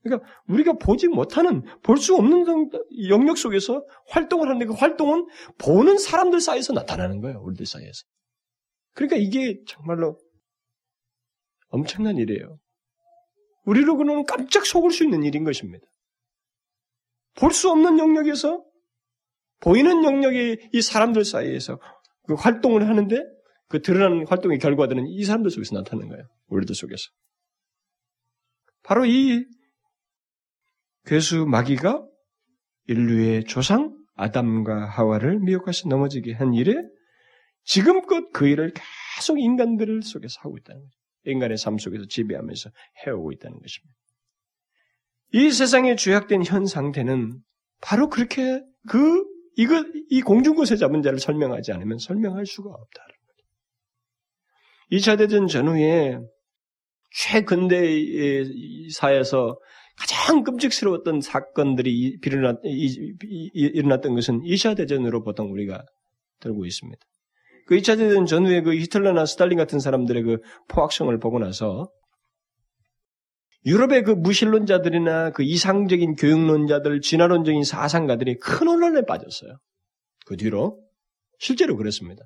그러니까 0.03 0.27
우리가 0.49 0.73
보지 0.75 1.09
못하는 1.09 1.63
볼 1.83 1.99
수 1.99 2.17
없는 2.17 2.71
영역 3.09 3.37
속에서 3.37 3.85
활동을 4.09 4.49
하는데 4.49 4.65
그 4.65 4.73
활동은 4.73 5.27
보는 5.59 5.99
사람들 5.99 6.41
사이에서 6.41 6.73
나타나는 6.73 7.21
거예요. 7.21 7.41
우리들 7.43 7.67
사이에서. 7.67 8.05
그러니까 8.95 9.17
이게 9.17 9.61
정말로 9.67 10.19
엄청난 11.69 12.17
일이에요. 12.17 12.59
우리로는 13.71 14.25
깜짝 14.27 14.67
속을 14.67 14.91
수 14.91 15.05
있는 15.05 15.23
일인 15.23 15.45
것입니다. 15.45 15.87
볼 17.37 17.53
수 17.53 17.71
없는 17.71 17.99
영역에서 17.99 18.65
보이는 19.61 20.05
영역의 20.05 20.71
이 20.73 20.83
사람들 20.83 21.25
사이에서 21.25 21.79
그 22.27 22.35
활동을 22.35 22.89
하는데 22.89 23.17
그 23.69 23.81
드러나는 23.83 24.27
활동의 24.27 24.59
결과들은 24.59 25.07
이 25.07 25.23
사람들 25.25 25.51
속에서 25.51 25.77
나타나는 25.77 26.09
거예요. 26.09 26.25
우리들 26.49 26.75
속에서. 26.75 27.03
바로 28.83 29.05
이 29.07 29.45
괴수 31.05 31.47
마귀가 31.47 32.05
인류의 32.87 33.45
조상 33.45 33.97
아담과 34.15 34.87
하와를 34.87 35.39
미혹해서 35.41 35.89
넘어지게 35.89 36.33
한 36.33 36.55
일에 36.55 36.75
지금껏 37.63 38.31
그 38.33 38.49
일을 38.49 38.73
계속 39.17 39.39
인간들 39.39 40.03
속에서 40.03 40.41
하고 40.41 40.59
있다는 40.59 40.83
거죠. 40.83 41.00
인간의 41.25 41.57
삶 41.57 41.79
속에서 41.79 42.07
지배하면서 42.07 42.71
해오고 43.07 43.33
있다는 43.33 43.59
것입니다. 43.61 43.95
이 45.33 45.51
세상에 45.51 45.97
죄악된 45.97 46.45
현 46.45 46.67
상태는 46.67 47.41
바로 47.81 48.09
그렇게 48.09 48.63
그 48.89 49.25
이거 49.57 49.85
이 50.09 50.23
공중곳에 50.23 50.77
잡은 50.77 51.03
자를 51.03 51.19
설명하지 51.19 51.73
않으면 51.73 51.99
설명할 51.99 52.47
수가 52.47 52.71
거죠. 53.19 53.45
2차 54.93 55.19
대전 55.19 55.47
전후에 55.47 56.19
최근대 57.13 58.45
사에서 58.93 59.59
가장 59.97 60.43
끔찍스러웠던 60.45 61.21
사건들이 61.21 62.19
일어났던 63.53 64.15
것은 64.15 64.41
2차 64.41 64.77
대전으로 64.77 65.23
보통 65.23 65.53
우리가 65.53 65.85
들고 66.41 66.65
있습니다. 66.65 67.07
그 67.71 67.77
2차 67.77 67.97
대전 67.97 68.27
전후에 68.27 68.63
그 68.63 68.75
히틀러나 68.75 69.25
스탈린 69.27 69.57
같은 69.57 69.79
사람들의 69.79 70.25
그 70.25 70.39
포악성을 70.67 71.17
보고 71.21 71.39
나서 71.39 71.89
유럽의 73.65 74.03
그 74.03 74.11
무신론자들이나 74.11 75.31
그 75.31 75.45
이상적인 75.45 76.17
교육론자들, 76.17 77.01
진화론적인 77.01 77.63
사상가들이 77.63 78.39
큰 78.39 78.67
혼란에 78.67 79.03
빠졌어요. 79.07 79.57
그 80.27 80.37
뒤로 80.37 80.83
실제로 81.39 81.77
그렇습니다. 81.77 82.25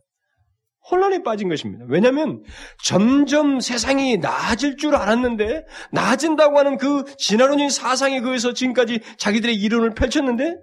혼란에 0.91 1.23
빠진 1.23 1.51
것입니다. 1.51 1.85
왜냐하면 1.91 2.43
점점 2.83 3.61
세상이 3.61 4.17
나아질 4.17 4.79
줄 4.79 4.97
알았는데 4.97 5.67
나아진다고 5.93 6.59
하는 6.59 6.79
그 6.79 7.05
진화론적인 7.19 7.69
사상에 7.69 8.23
그에서 8.23 8.55
지금까지 8.55 9.01
자기들의 9.19 9.55
이론을 9.57 9.93
펼쳤는데 9.93 10.57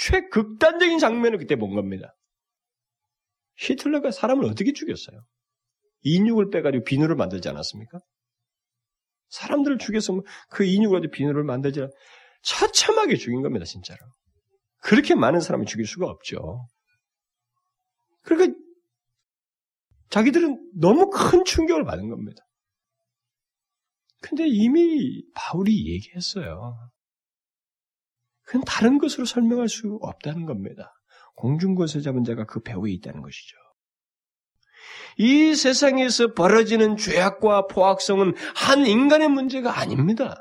최극단적인 0.00 0.98
장면을 0.98 1.38
그때 1.38 1.54
본 1.54 1.76
겁니다. 1.76 2.12
히틀러가 3.56 4.10
사람을 4.10 4.44
어떻게 4.44 4.72
죽였어요? 4.72 5.20
인육을 6.02 6.50
빼가지고 6.50 6.84
비누를 6.84 7.16
만들지 7.16 7.48
않았습니까? 7.48 7.98
사람들을 9.28 9.78
죽여서 9.78 10.20
그 10.50 10.64
인육을 10.64 10.98
가지고 10.98 11.10
비누를 11.12 11.44
만들지 11.44 11.82
않 11.82 11.90
처참하게 12.42 13.16
죽인 13.16 13.42
겁니다, 13.42 13.64
진짜로. 13.64 13.98
그렇게 14.82 15.14
많은 15.14 15.40
사람을 15.40 15.66
죽일 15.66 15.86
수가 15.86 16.06
없죠. 16.06 16.68
그러니까 18.22 18.56
자기들은 20.10 20.72
너무 20.78 21.10
큰 21.10 21.44
충격을 21.44 21.84
받은 21.84 22.08
겁니다. 22.08 22.42
근데 24.20 24.46
이미 24.46 25.24
바울이 25.34 25.92
얘기했어요. 25.92 26.90
그건 28.42 28.62
다른 28.64 28.98
것으로 28.98 29.24
설명할 29.24 29.68
수 29.68 29.98
없다는 30.00 30.46
겁니다. 30.46 30.95
공중권세 31.36 32.00
잡은 32.00 32.24
자가 32.24 32.44
그 32.44 32.60
배후에 32.60 32.90
있다는 32.92 33.22
것이죠. 33.22 33.56
이 35.18 35.54
세상에서 35.54 36.34
벌어지는 36.34 36.96
죄악과 36.96 37.68
포악성은 37.68 38.34
한 38.54 38.86
인간의 38.86 39.28
문제가 39.28 39.78
아닙니다. 39.78 40.36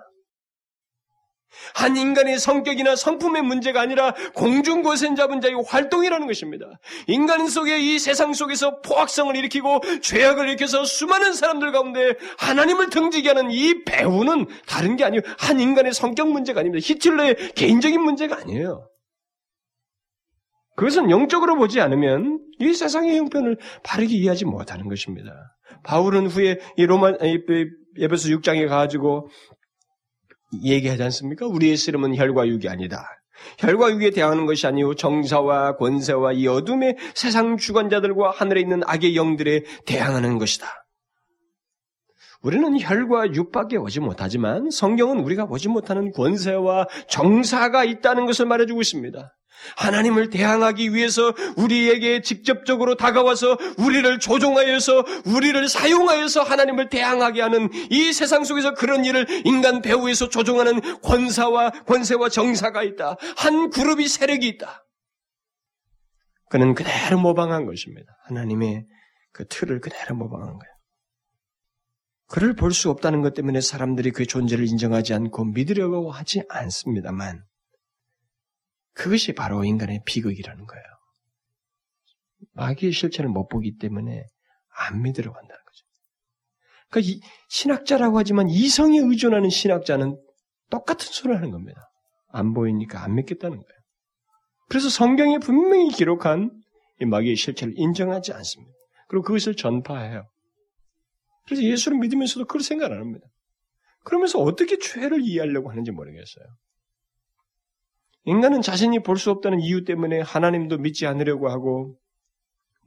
한 1.74 1.96
인간의 1.96 2.38
성격이나 2.38 2.96
성품의 2.96 3.42
문제가 3.42 3.82
아니라 3.82 4.14
공중고센 4.34 5.16
잡은 5.16 5.40
자의 5.42 5.56
활동이라는 5.66 6.28
것입니다. 6.28 6.66
인간 7.08 7.48
속의 7.48 7.96
이 7.96 8.00
세상 8.00 8.34
속에서 8.34 8.82
포악성을 8.82 9.36
일으키고 9.36 9.82
죄악을 10.02 10.50
일으켜서 10.50 10.84
수많은 10.84 11.34
사람들 11.34 11.72
가운데 11.72 12.16
하나님을 12.38 12.90
등지게 12.90 13.30
하는 13.30 13.52
이 13.52 13.84
배후는 13.84 14.48
다른 14.66 14.96
게 14.96 15.06
아니에요. 15.06 15.22
한 15.38 15.60
인간의 15.60 15.94
성격 15.94 16.30
문제가 16.30 16.60
아닙니다. 16.60 16.86
히틀러의 16.86 17.54
개인적인 17.56 18.02
문제가 18.02 18.38
아니에요. 18.38 18.90
그것은 20.76 21.10
영적으로 21.10 21.56
보지 21.56 21.80
않으면 21.80 22.40
이 22.60 22.74
세상의 22.74 23.18
형편을 23.18 23.58
바르게 23.84 24.14
이해하지 24.16 24.46
못하는 24.46 24.88
것입니다. 24.90 25.32
바울은 25.84 26.28
후에 26.28 26.60
이 26.78 26.86
로마 26.86 27.14
에베소 27.22 28.30
6장에 28.30 28.68
가가지고 28.68 29.30
얘기하지 30.64 31.04
않습니까? 31.04 31.48
우리의 31.48 31.78
씨름은 31.78 32.16
혈과 32.16 32.48
육이 32.48 32.68
아니다. 32.70 33.08
혈과 33.60 33.92
육에 33.92 34.12
대항하는 34.12 34.46
것이 34.46 34.66
아니요 34.66 34.96
정사와 34.96 35.76
권세와 35.78 36.34
이 36.34 36.48
어둠의 36.48 36.96
세상 37.14 37.58
주관자들과 37.58 38.32
하늘에 38.32 38.62
있는 38.62 38.82
악의 38.86 39.16
영들에 39.16 39.64
대항하는 39.86 40.38
것이다. 40.38 40.68
우리는 42.42 42.80
혈과 42.80 43.34
육밖에 43.34 43.78
오지 43.78 44.02
못하지만 44.02 44.70
성경은 44.70 45.20
우리가 45.20 45.48
보지 45.48 45.68
못하는 45.68 46.12
권세와 46.12 46.88
정사가 47.10 47.84
있다는 47.86 48.26
것을 48.26 48.46
말해주고 48.46 48.82
있습니다. 48.82 49.36
하나님을 49.78 50.30
대항하기 50.30 50.94
위해서 50.94 51.34
우리에게 51.58 52.22
직접적으로 52.22 52.96
다가와서 52.96 53.58
우리를 53.78 54.20
조종하여서 54.20 55.06
우리를 55.26 55.68
사용하여서 55.68 56.44
하나님을 56.44 56.90
대항하게 56.90 57.42
하는 57.42 57.70
이 57.90 58.14
세상 58.14 58.44
속에서 58.44 58.74
그런 58.74 59.06
일을 59.06 59.28
인간 59.46 59.82
배후에서 59.82 60.30
조종하는 60.30 60.82
권사와 61.02 61.72
권세와 61.86 62.30
정사가 62.30 62.84
있다. 62.84 63.18
한 63.38 63.70
그룹이 63.70 64.08
세력이 64.08 64.48
있다. 64.48 64.86
그는 66.50 66.76
그대로 66.76 67.20
모방한 67.20 67.66
것입니다. 67.66 68.16
하나님의 68.26 68.86
그 69.32 69.46
틀을 69.48 69.82
그대로 69.82 70.16
모방한 70.16 70.48
거예요. 70.48 70.76
그를 72.28 72.56
볼 72.56 72.72
수 72.72 72.90
없다는 72.90 73.22
것 73.22 73.34
때문에 73.34 73.62
사람들이 73.62 74.12
그 74.12 74.26
존재를 74.26 74.68
인정하지 74.68 75.14
않고 75.14 75.46
믿으려고 75.46 76.12
하지 76.12 76.44
않습니다만 76.50 77.44
그것이 78.96 79.34
바로 79.34 79.64
인간의 79.64 80.02
비극이라는 80.06 80.66
거예요. 80.66 80.84
마귀의 82.54 82.92
실체를 82.92 83.30
못 83.30 83.48
보기 83.48 83.78
때문에 83.78 84.26
안 84.78 85.02
믿으려고 85.02 85.38
한다는 85.38 85.64
거죠. 85.64 85.86
그러니까 86.90 87.28
신학자라고 87.50 88.18
하지만 88.18 88.50
이성에 88.50 89.00
의존하는 89.00 89.50
신학자는 89.50 90.18
똑같은 90.70 91.08
소리를 91.12 91.36
하는 91.36 91.52
겁니다. 91.52 91.90
안 92.30 92.54
보이니까 92.54 93.04
안 93.04 93.16
믿겠다는 93.16 93.58
거예요. 93.58 93.80
그래서 94.70 94.90
성경에 94.90 95.40
분명히 95.40 95.90
기록한 95.90 96.52
이 97.02 97.06
마귀의 97.06 97.36
실체를 97.36 97.74
인정하지 97.78 98.34
않습니다. 98.34 98.74
그리고 99.08 99.24
그것을 99.24 99.56
전파해요. 99.56 100.28
그래서 101.46 101.64
예수를 101.64 102.00
믿으면서도 102.00 102.46
그걸 102.46 102.62
생각 102.62 102.92
안 102.92 103.00
합니다. 103.00 103.28
그러면서 104.04 104.40
어떻게 104.40 104.78
죄를 104.78 105.22
이해하려고 105.22 105.70
하는지 105.70 105.92
모르겠어요. 105.92 106.46
인간은 108.26 108.62
자신이 108.62 109.00
볼 109.04 109.18
수 109.18 109.32
없다는 109.32 109.60
이유 109.62 109.84
때문에 109.84 110.22
하나님도 110.22 110.80
믿지 110.80 111.06
않으려고 111.06 111.50
하고 111.50 111.98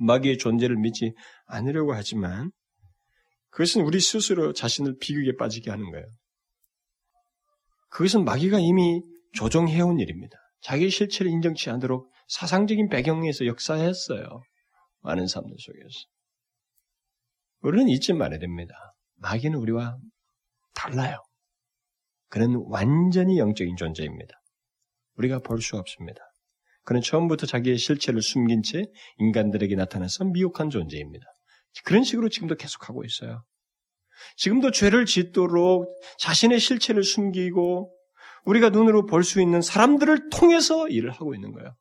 마귀의 0.01 0.39
존재를 0.39 0.77
믿지 0.77 1.15
않으려고 1.47 1.95
하지만 1.95 2.51
그것은 3.51 3.83
우리 3.83 4.01
스스로 4.01 4.53
자신을 4.53 4.99
비극에 5.01 5.37
빠지게 5.37 5.71
하는 5.71 5.91
거예요. 5.91 6.07
그것은 7.91 8.25
마귀가 8.25 8.59
이미 8.61 9.01
조종해온 9.33 9.99
일입니다. 9.99 10.37
자기 10.61 10.91
실체를 10.91 11.31
인정치 11.31 11.71
않도록 11.71 12.11
사상적인 12.29 12.89
배경에서 12.89 13.47
역사했어요. 13.47 14.43
많은 15.01 15.27
사람들 15.27 15.57
속에서. 15.59 16.07
우리는 17.61 17.89
잊지 17.89 18.13
말아야 18.13 18.39
됩니다. 18.39 18.75
마귀는 19.17 19.59
우리와 19.59 19.97
달라요. 20.75 21.23
그는 22.29 22.63
완전히 22.67 23.39
영적인 23.39 23.77
존재입니다. 23.77 24.35
우리가 25.19 25.41
볼 25.41 25.61
수 25.61 25.77
없습니다. 25.77 26.21
그는 26.85 27.01
처음부터 27.03 27.47
자기의 27.47 27.77
실체를 27.77 28.23
숨긴 28.23 28.63
채 28.63 28.85
인간들에게 29.19 29.75
나타나서 29.75 30.25
미혹한 30.25 30.71
존재입니다. 30.71 31.27
그런 31.85 32.03
식으로 32.03 32.29
지금도 32.29 32.55
계속하고 32.57 33.05
있어요. 33.05 33.45
지금도 34.37 34.71
죄를 34.71 35.05
짓도록 35.05 35.87
자신의 36.19 36.59
실체를 36.61 37.05
숨기고 37.05 37.95
우리가 38.45 38.71
눈으로 38.71 39.05
볼 39.07 39.23
수 39.23 39.41
있는 39.43 39.61
사람들을 39.61 40.31
통해서 40.31 40.89
일을 40.89 41.11
하고 41.11 41.35
있는 41.35 41.53
거예요. 41.53 41.77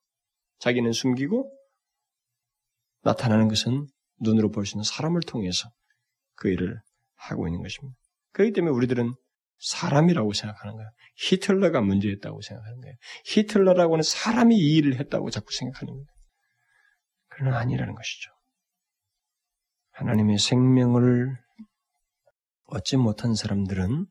자기는 0.59 0.91
숨기고 0.91 1.49
나타나는 3.03 3.47
것은 3.47 3.87
눈으로 4.19 4.51
볼 4.51 4.65
수 4.65 4.75
있는 4.75 4.83
사람을 4.83 5.21
통해서 5.21 5.69
그 6.35 6.49
일을 6.49 6.79
하고 7.15 7.47
있는 7.47 7.61
것입니다. 7.61 7.97
그렇기 8.33 8.51
때문에 8.53 8.75
우리들은 8.75 9.13
사람이라고 9.59 10.33
생각하는 10.33 10.75
거예요. 10.75 10.89
히틀러가 11.15 11.81
문제였다고 11.81 12.41
생각하는 12.41 12.81
거예요. 12.81 12.95
히틀러라고는 13.25 14.03
사람이 14.03 14.55
이 14.55 14.75
일을 14.77 14.99
했다고 14.99 15.29
자꾸 15.29 15.51
생각하는 15.51 15.93
거예요. 15.93 16.07
그러나 17.29 17.59
아니라는 17.59 17.95
것이죠. 17.95 18.31
하나님의 19.91 20.37
생명을 20.37 21.37
얻지 22.65 22.97
못한 22.97 23.33
사람들은 23.33 24.05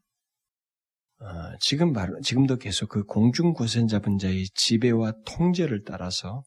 어, 1.18 1.58
지금 1.60 1.92
말, 1.92 2.10
지금도 2.22 2.56
계속 2.58 2.88
그 2.90 3.04
공중 3.04 3.54
고생 3.54 3.86
잡은 3.86 4.18
자의 4.18 4.44
지배와 4.54 5.12
통제를 5.24 5.84
따라서 5.84 6.42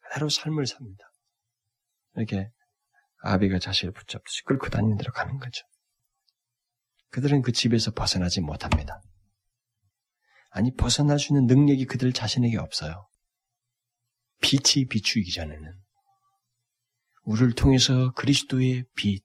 그대로 0.00 0.28
삶을 0.28 0.66
삽니다. 0.66 1.04
이렇게 2.16 2.50
아비가 3.22 3.58
자식을 3.58 3.92
붙잡듯이 3.92 4.44
끌고 4.44 4.68
다니는 4.68 4.98
대로 4.98 5.12
가는 5.12 5.38
거죠. 5.38 5.64
그들은 7.10 7.42
그 7.42 7.52
집에서 7.52 7.90
벗어나지 7.92 8.40
못합니다. 8.40 9.00
아니, 10.50 10.74
벗어날 10.74 11.18
수 11.18 11.32
있는 11.32 11.46
능력이 11.46 11.86
그들 11.86 12.12
자신에게 12.12 12.56
없어요. 12.58 13.08
빛이 14.40 14.86
비추기 14.86 15.32
전에는. 15.32 15.74
우리를 17.24 17.54
통해서 17.54 18.12
그리스도의 18.12 18.84
빛, 18.94 19.24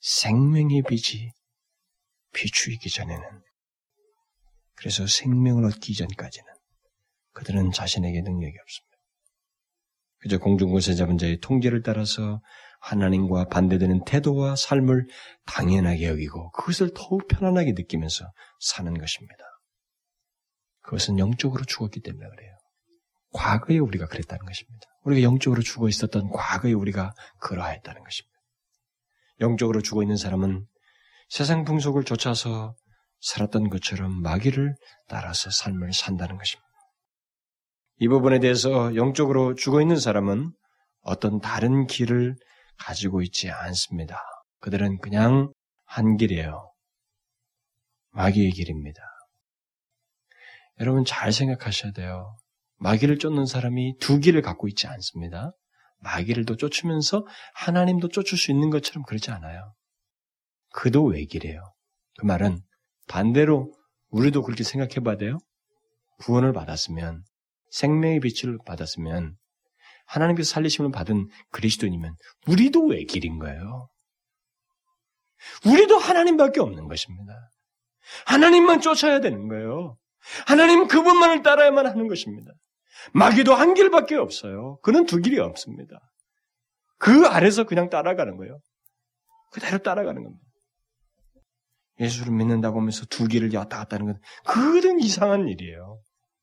생명의 0.00 0.82
빛이 0.88 1.30
비추이기 2.32 2.90
전에는. 2.90 3.42
그래서 4.74 5.06
생명을 5.06 5.64
얻기 5.64 5.94
전까지는 5.94 6.52
그들은 7.32 7.72
자신에게 7.72 8.22
능력이 8.22 8.56
없습니다. 8.58 8.96
그저 10.18 10.38
잡은 10.96 11.18
자의 11.18 11.38
통제를 11.40 11.82
따라서 11.82 12.40
하나님과 12.86 13.46
반대되는 13.46 14.04
태도와 14.04 14.54
삶을 14.54 15.08
당연하게 15.46 16.06
여기고 16.06 16.52
그것을 16.52 16.92
더욱 16.94 17.26
편안하게 17.26 17.72
느끼면서 17.72 18.30
사는 18.60 18.96
것입니다. 18.96 19.44
그것은 20.82 21.18
영적으로 21.18 21.64
죽었기 21.64 22.00
때문에 22.00 22.28
그래요. 22.28 22.56
과거에 23.32 23.78
우리가 23.78 24.06
그랬다는 24.06 24.46
것입니다. 24.46 24.86
우리가 25.02 25.22
영적으로 25.22 25.62
죽어 25.62 25.88
있었던 25.88 26.30
과거에 26.30 26.72
우리가 26.72 27.12
그러했다는 27.40 28.04
것입니다. 28.04 28.36
영적으로 29.40 29.82
죽어 29.82 30.02
있는 30.02 30.16
사람은 30.16 30.64
세상 31.28 31.64
풍속을 31.64 32.04
쫓아서 32.04 32.76
살았던 33.20 33.68
것처럼 33.68 34.22
마귀를 34.22 34.76
따라서 35.08 35.50
삶을 35.50 35.92
산다는 35.92 36.36
것입니다. 36.36 36.66
이 37.98 38.06
부분에 38.06 38.38
대해서 38.38 38.94
영적으로 38.94 39.56
죽어 39.56 39.80
있는 39.80 39.98
사람은 39.98 40.52
어떤 41.00 41.40
다른 41.40 41.86
길을 41.88 42.36
가지고 42.78 43.22
있지 43.22 43.50
않습니다. 43.50 44.20
그들은 44.60 44.98
그냥 44.98 45.52
한 45.84 46.16
길이에요. 46.16 46.72
마귀의 48.10 48.50
길입니다. 48.50 49.00
여러분 50.80 51.04
잘 51.04 51.32
생각하셔야 51.32 51.92
돼요. 51.92 52.36
마귀를 52.78 53.18
쫓는 53.18 53.46
사람이 53.46 53.98
두 53.98 54.18
길을 54.20 54.42
갖고 54.42 54.68
있지 54.68 54.86
않습니다. 54.86 55.52
마귀를 55.98 56.44
또 56.44 56.56
쫓으면서 56.56 57.26
하나님도 57.54 58.08
쫓을 58.08 58.36
수 58.36 58.50
있는 58.50 58.70
것처럼 58.70 59.04
그러지 59.04 59.30
않아요. 59.30 59.74
그도 60.72 61.04
외길이에요. 61.04 61.62
그 62.18 62.26
말은 62.26 62.60
반대로 63.08 63.72
우리도 64.10 64.42
그렇게 64.42 64.62
생각해 64.62 64.96
봐야 65.04 65.16
돼요. 65.16 65.38
구원을 66.18 66.52
받았으면 66.52 67.24
생명의 67.70 68.20
빛을 68.20 68.58
받았으면 68.64 69.36
하나님께서 70.06 70.48
살리심을 70.50 70.90
받은 70.90 71.28
그리스도님은 71.50 72.14
우리도 72.46 72.86
외길인 72.86 73.38
거예요. 73.38 73.88
우리도 75.66 75.98
하나님밖에 75.98 76.60
없는 76.60 76.88
것입니다. 76.88 77.34
하나님만 78.26 78.80
쫓아야 78.80 79.20
되는 79.20 79.48
거예요. 79.48 79.96
하나님 80.46 80.86
그분만을 80.86 81.42
따라야만 81.42 81.86
하는 81.86 82.08
것입니다. 82.08 82.52
마귀도 83.12 83.54
한 83.54 83.74
길밖에 83.74 84.16
없어요. 84.16 84.78
그는 84.82 85.06
두 85.06 85.20
길이 85.20 85.38
없습니다. 85.38 86.00
그 86.98 87.26
아래서 87.26 87.64
그냥 87.64 87.90
따라가는 87.90 88.36
거예요. 88.36 88.58
그대로 89.52 89.78
따라가는 89.78 90.22
겁니다. 90.22 90.44
예수를 92.00 92.32
믿는다고 92.32 92.78
하면서 92.78 93.06
두 93.06 93.26
길을 93.26 93.54
왔다 93.54 93.78
갔다 93.78 93.96
하는 93.96 94.06
건 94.06 94.20
그런 94.46 95.00
이상한 95.00 95.48
일이에요. 95.48 96.00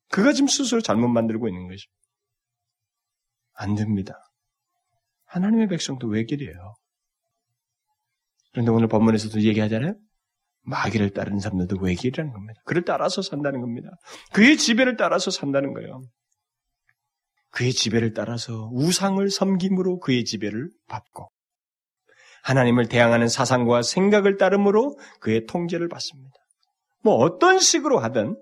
그가 0.09 0.33
지금 0.33 0.47
스스로 0.47 0.81
잘못 0.81 1.07
만들고 1.07 1.47
있는 1.47 1.67
것입니다. 1.67 2.02
안 3.53 3.75
됩니다. 3.75 4.19
하나님의 5.25 5.67
백성도 5.67 6.07
외길이에요. 6.07 6.75
그런데 8.51 8.71
오늘 8.71 8.87
본문에서도 8.87 9.41
얘기하잖아요. 9.41 9.95
마귀를 10.61 11.11
따르는 11.11 11.39
사람들도 11.39 11.77
외길이라는 11.79 12.31
겁니다. 12.31 12.61
그를 12.65 12.85
따라서 12.85 13.21
산다는 13.21 13.61
겁니다. 13.61 13.89
그의 14.31 14.57
지배를 14.57 14.95
따라서 14.95 15.31
산다는 15.31 15.73
거예요. 15.73 16.03
그의 17.51 17.71
지배를 17.71 18.13
따라서 18.13 18.69
우상을 18.71 19.29
섬김으로 19.29 19.99
그의 19.99 20.23
지배를 20.23 20.69
받고 20.87 21.29
하나님을 22.43 22.87
대항하는 22.87 23.27
사상과 23.27 23.83
생각을 23.83 24.37
따름으로 24.37 24.97
그의 25.19 25.45
통제를 25.45 25.87
받습니다. 25.87 26.35
뭐 27.01 27.15
어떤 27.15 27.59
식으로 27.59 27.99
하든 27.99 28.37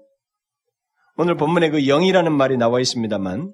오늘 1.18 1.36
본문에 1.36 1.70
그 1.70 1.86
영이라는 1.86 2.32
말이 2.32 2.58
나와 2.58 2.80
있습니다만 2.80 3.54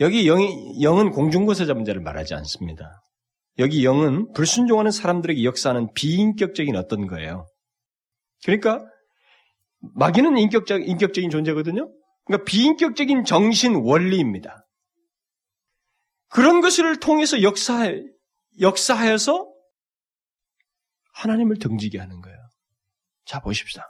여기 0.00 0.24
영이, 0.26 0.82
영은 0.82 1.10
공중고사 1.10 1.64
잡은 1.64 1.84
자를 1.84 2.02
말하지 2.02 2.34
않습니다. 2.34 3.02
여기 3.58 3.84
영은 3.84 4.32
불순종하는 4.32 4.90
사람들에게 4.90 5.42
역사하는 5.44 5.92
비인격적인 5.94 6.76
어떤 6.76 7.06
거예요. 7.06 7.46
그러니까 8.44 8.84
마귀는 9.94 10.36
인격적, 10.36 10.86
인격적인 10.86 11.30
존재거든요. 11.30 11.90
그러니까 12.24 12.44
비인격적인 12.44 13.24
정신 13.24 13.76
원리입니다. 13.76 14.66
그런 16.28 16.60
것을 16.60 17.00
통해서 17.00 17.40
역사, 17.42 17.90
역사하여서 18.60 19.46
하나님을 21.14 21.58
등지게 21.58 21.98
하는 21.98 22.20
거예요. 22.20 22.36
자, 23.24 23.40
보십시다. 23.40 23.88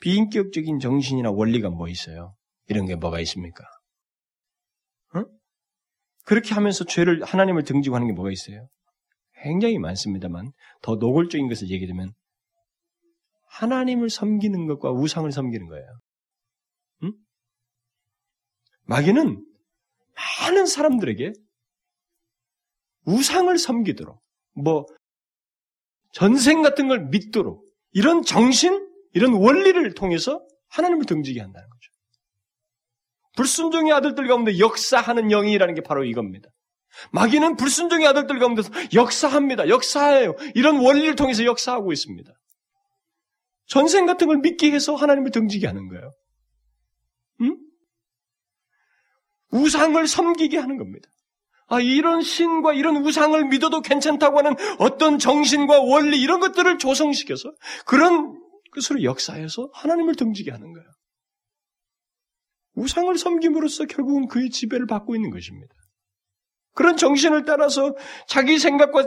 비인격적인 0.00 0.78
정신이나 0.78 1.30
원리가 1.30 1.70
뭐 1.70 1.88
있어요? 1.88 2.36
이런 2.68 2.86
게 2.86 2.94
뭐가 2.94 3.18
있습니까? 3.20 3.64
어? 6.24 6.28
그렇게 6.28 6.54
하면서 6.54 6.84
죄를 6.84 7.22
하나님을 7.22 7.64
등지고 7.64 7.96
하는 7.96 8.06
게 8.08 8.12
뭐가 8.12 8.30
있어요? 8.30 8.68
굉장히 9.42 9.78
많습니다만 9.78 10.52
더 10.82 10.96
노골적인 10.96 11.48
것을 11.48 11.70
얘기하면 11.70 12.12
하나님을 13.48 14.10
섬기는 14.10 14.66
것과 14.66 14.90
우상을 14.90 15.30
섬기는 15.30 15.68
거예요. 15.68 15.86
응? 17.04 17.12
마귀는 18.84 19.44
많은 20.14 20.66
사람들에게 20.66 21.32
우상을 23.06 23.56
섬기도록, 23.58 24.20
뭐, 24.54 24.86
전생 26.12 26.62
같은 26.62 26.88
걸 26.88 27.06
믿도록, 27.08 27.64
이런 27.92 28.22
정신, 28.22 28.88
이런 29.12 29.34
원리를 29.34 29.94
통해서 29.94 30.44
하나님을 30.68 31.04
등지게 31.04 31.40
한다는 31.40 31.68
거죠. 31.68 31.93
불순종의 33.36 33.92
아들들 33.92 34.26
가운데 34.26 34.58
역사하는 34.58 35.28
영이라는 35.28 35.74
게 35.74 35.82
바로 35.82 36.04
이겁니다. 36.04 36.48
마귀는 37.12 37.56
불순종의 37.56 38.06
아들들 38.06 38.38
가운데서 38.38 38.70
역사합니다. 38.94 39.68
역사해요. 39.68 40.36
이런 40.54 40.78
원리를 40.78 41.16
통해서 41.16 41.44
역사하고 41.44 41.92
있습니다. 41.92 42.32
전생 43.66 44.06
같은 44.06 44.26
걸 44.26 44.38
믿게 44.38 44.70
해서 44.70 44.94
하나님을 44.94 45.30
등지게 45.30 45.66
하는 45.66 45.88
거예요. 45.88 46.12
응? 47.42 47.56
우상을 49.50 50.06
섬기게 50.06 50.58
하는 50.58 50.76
겁니다. 50.76 51.08
아, 51.66 51.80
이런 51.80 52.20
신과 52.20 52.74
이런 52.74 52.98
우상을 52.98 53.42
믿어도 53.46 53.80
괜찮다고 53.80 54.38
하는 54.38 54.54
어떤 54.78 55.18
정신과 55.18 55.80
원리 55.80 56.20
이런 56.20 56.40
것들을 56.40 56.78
조성시켜서 56.78 57.52
그런 57.86 58.38
것으로 58.72 59.02
역사해서 59.02 59.70
하나님을 59.72 60.14
등지게 60.14 60.50
하는 60.50 60.72
거예요. 60.72 60.86
우상을 62.74 63.16
섬김으로써 63.16 63.86
결국은 63.86 64.26
그의 64.28 64.50
지배를 64.50 64.86
받고 64.86 65.14
있는 65.14 65.30
것입니다. 65.30 65.74
그런 66.72 66.96
정신을 66.96 67.44
따라서 67.44 67.94
자기 68.26 68.58
생각과 68.58 69.06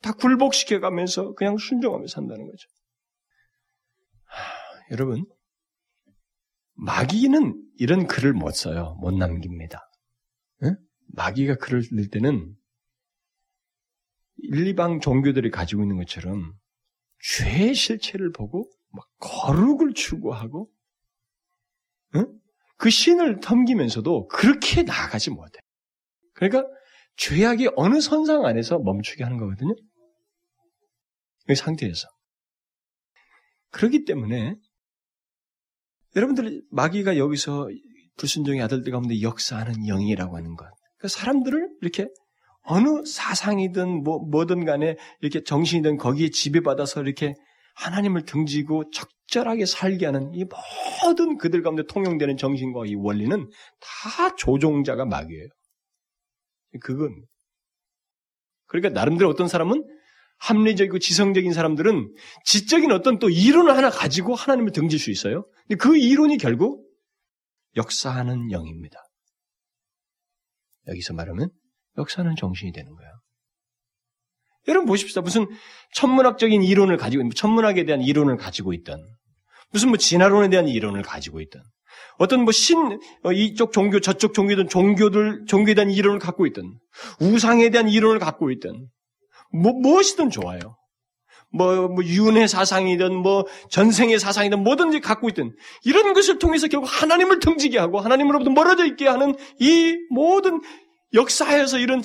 다 0.00 0.12
굴복시켜 0.12 0.80
가면서 0.80 1.34
그냥 1.34 1.58
순종하며 1.58 2.06
산다는 2.06 2.46
거죠. 2.46 2.68
하, 4.24 4.90
여러분, 4.92 5.26
마귀는 6.74 7.62
이런 7.76 8.06
글을 8.06 8.32
못 8.32 8.52
써요. 8.52 8.96
못 9.00 9.12
남깁니다. 9.12 9.90
응? 10.62 10.76
마귀가 11.08 11.56
글을 11.56 11.82
넣을 11.92 12.08
때는 12.08 12.54
1, 14.38 14.74
2방 14.74 15.02
종교들이 15.02 15.50
가지고 15.50 15.82
있는 15.82 15.98
것처럼 15.98 16.54
죄의 17.22 17.74
실체를 17.74 18.32
보고 18.32 18.70
막 18.92 19.06
거룩을 19.18 19.92
추구하고 19.92 20.70
응? 22.16 22.26
그 22.76 22.90
신을 22.90 23.40
섬기면서도 23.42 24.28
그렇게 24.28 24.82
나아가지 24.82 25.30
못해. 25.30 25.60
그러니까 26.34 26.66
죄악이 27.16 27.68
어느 27.76 28.00
선상 28.00 28.46
안에서 28.46 28.78
멈추게 28.78 29.22
하는 29.24 29.36
거거든요. 29.36 29.74
이 31.48 31.54
상태에서. 31.54 32.08
그렇기 33.70 34.04
때문에 34.04 34.54
여러분들 36.16 36.62
마귀가 36.70 37.18
여기서 37.18 37.68
불순종의 38.16 38.62
아들들 38.62 38.92
가운데 38.92 39.20
역사하는 39.20 39.86
영이라고 39.86 40.36
하는 40.36 40.56
것. 40.56 40.66
그러니까 40.98 41.08
사람들을 41.08 41.68
이렇게 41.82 42.08
어느 42.62 43.04
사상이든 43.04 44.02
뭐 44.02 44.18
뭐든 44.18 44.64
간에 44.64 44.96
이렇게 45.20 45.42
정신이든 45.42 45.96
거기에 45.96 46.30
지배받아서 46.30 47.02
이렇게 47.02 47.34
하나님을 47.76 48.24
등지고 48.24 48.90
적절하게 49.30 49.64
살게 49.64 50.06
하는 50.06 50.34
이 50.34 50.44
모든 50.44 51.38
그들 51.38 51.62
가운데 51.62 51.84
통용되는 51.88 52.36
정신과 52.36 52.86
이 52.86 52.94
원리는 52.94 53.48
다 53.80 54.36
조종자가 54.36 55.06
마귀예요. 55.06 55.48
그건. 56.82 57.24
그러니까 58.66 58.90
나름대로 58.90 59.30
어떤 59.30 59.48
사람은 59.48 59.84
합리적이고 60.38 60.98
지성적인 60.98 61.52
사람들은 61.52 62.14
지적인 62.44 62.92
어떤 62.92 63.18
또 63.18 63.28
이론을 63.28 63.76
하나 63.76 63.90
가지고 63.90 64.34
하나님을 64.34 64.72
등질 64.72 64.98
수 64.98 65.10
있어요. 65.10 65.46
근데 65.68 65.76
그 65.76 65.96
이론이 65.96 66.38
결국 66.38 66.86
역사하는 67.76 68.50
영입니다. 68.50 68.98
여기서 70.88 71.14
말하면 71.14 71.50
역사하는 71.98 72.36
정신이 72.36 72.72
되는 72.72 72.94
거예요. 72.94 73.12
여러분 74.68 74.86
보십시오. 74.86 75.22
무슨 75.22 75.46
천문학적인 75.94 76.62
이론을 76.62 76.96
가지고, 76.96 77.28
천문학에 77.30 77.84
대한 77.84 78.02
이론을 78.02 78.36
가지고 78.36 78.72
있던, 78.72 79.00
무슨 79.72 79.88
뭐 79.88 79.98
진화론에 79.98 80.48
대한 80.48 80.68
이론을 80.68 81.02
가지고 81.02 81.40
있던, 81.40 81.62
어떤 82.18 82.44
뭐 82.44 82.52
신, 82.52 82.98
어, 83.24 83.32
이쪽 83.32 83.72
종교, 83.72 84.00
저쪽 84.00 84.34
종교든 84.34 84.68
종교들, 84.68 85.44
종교에 85.46 85.74
대한 85.74 85.90
이론을 85.90 86.18
갖고 86.18 86.46
있던, 86.46 86.78
우상에 87.20 87.70
대한 87.70 87.88
이론을 87.88 88.18
갖고 88.18 88.50
있던, 88.50 88.88
뭐, 89.52 89.72
무엇이든 89.72 90.30
좋아요. 90.30 90.76
뭐, 91.52 91.88
뭐, 91.88 92.04
윤회 92.04 92.46
사상이든, 92.46 93.14
뭐, 93.16 93.46
전생의 93.70 94.20
사상이든, 94.20 94.62
뭐든지 94.62 95.00
갖고 95.00 95.28
있든, 95.30 95.56
이런 95.84 96.12
것을 96.12 96.38
통해서 96.38 96.68
결국 96.68 96.86
하나님을 96.86 97.40
등지게 97.40 97.78
하고, 97.78 98.00
하나님으로부터 98.00 98.50
멀어져 98.50 98.86
있게 98.86 99.08
하는 99.08 99.34
이 99.58 99.96
모든 100.10 100.60
역사에서 101.14 101.78
이런 101.78 102.02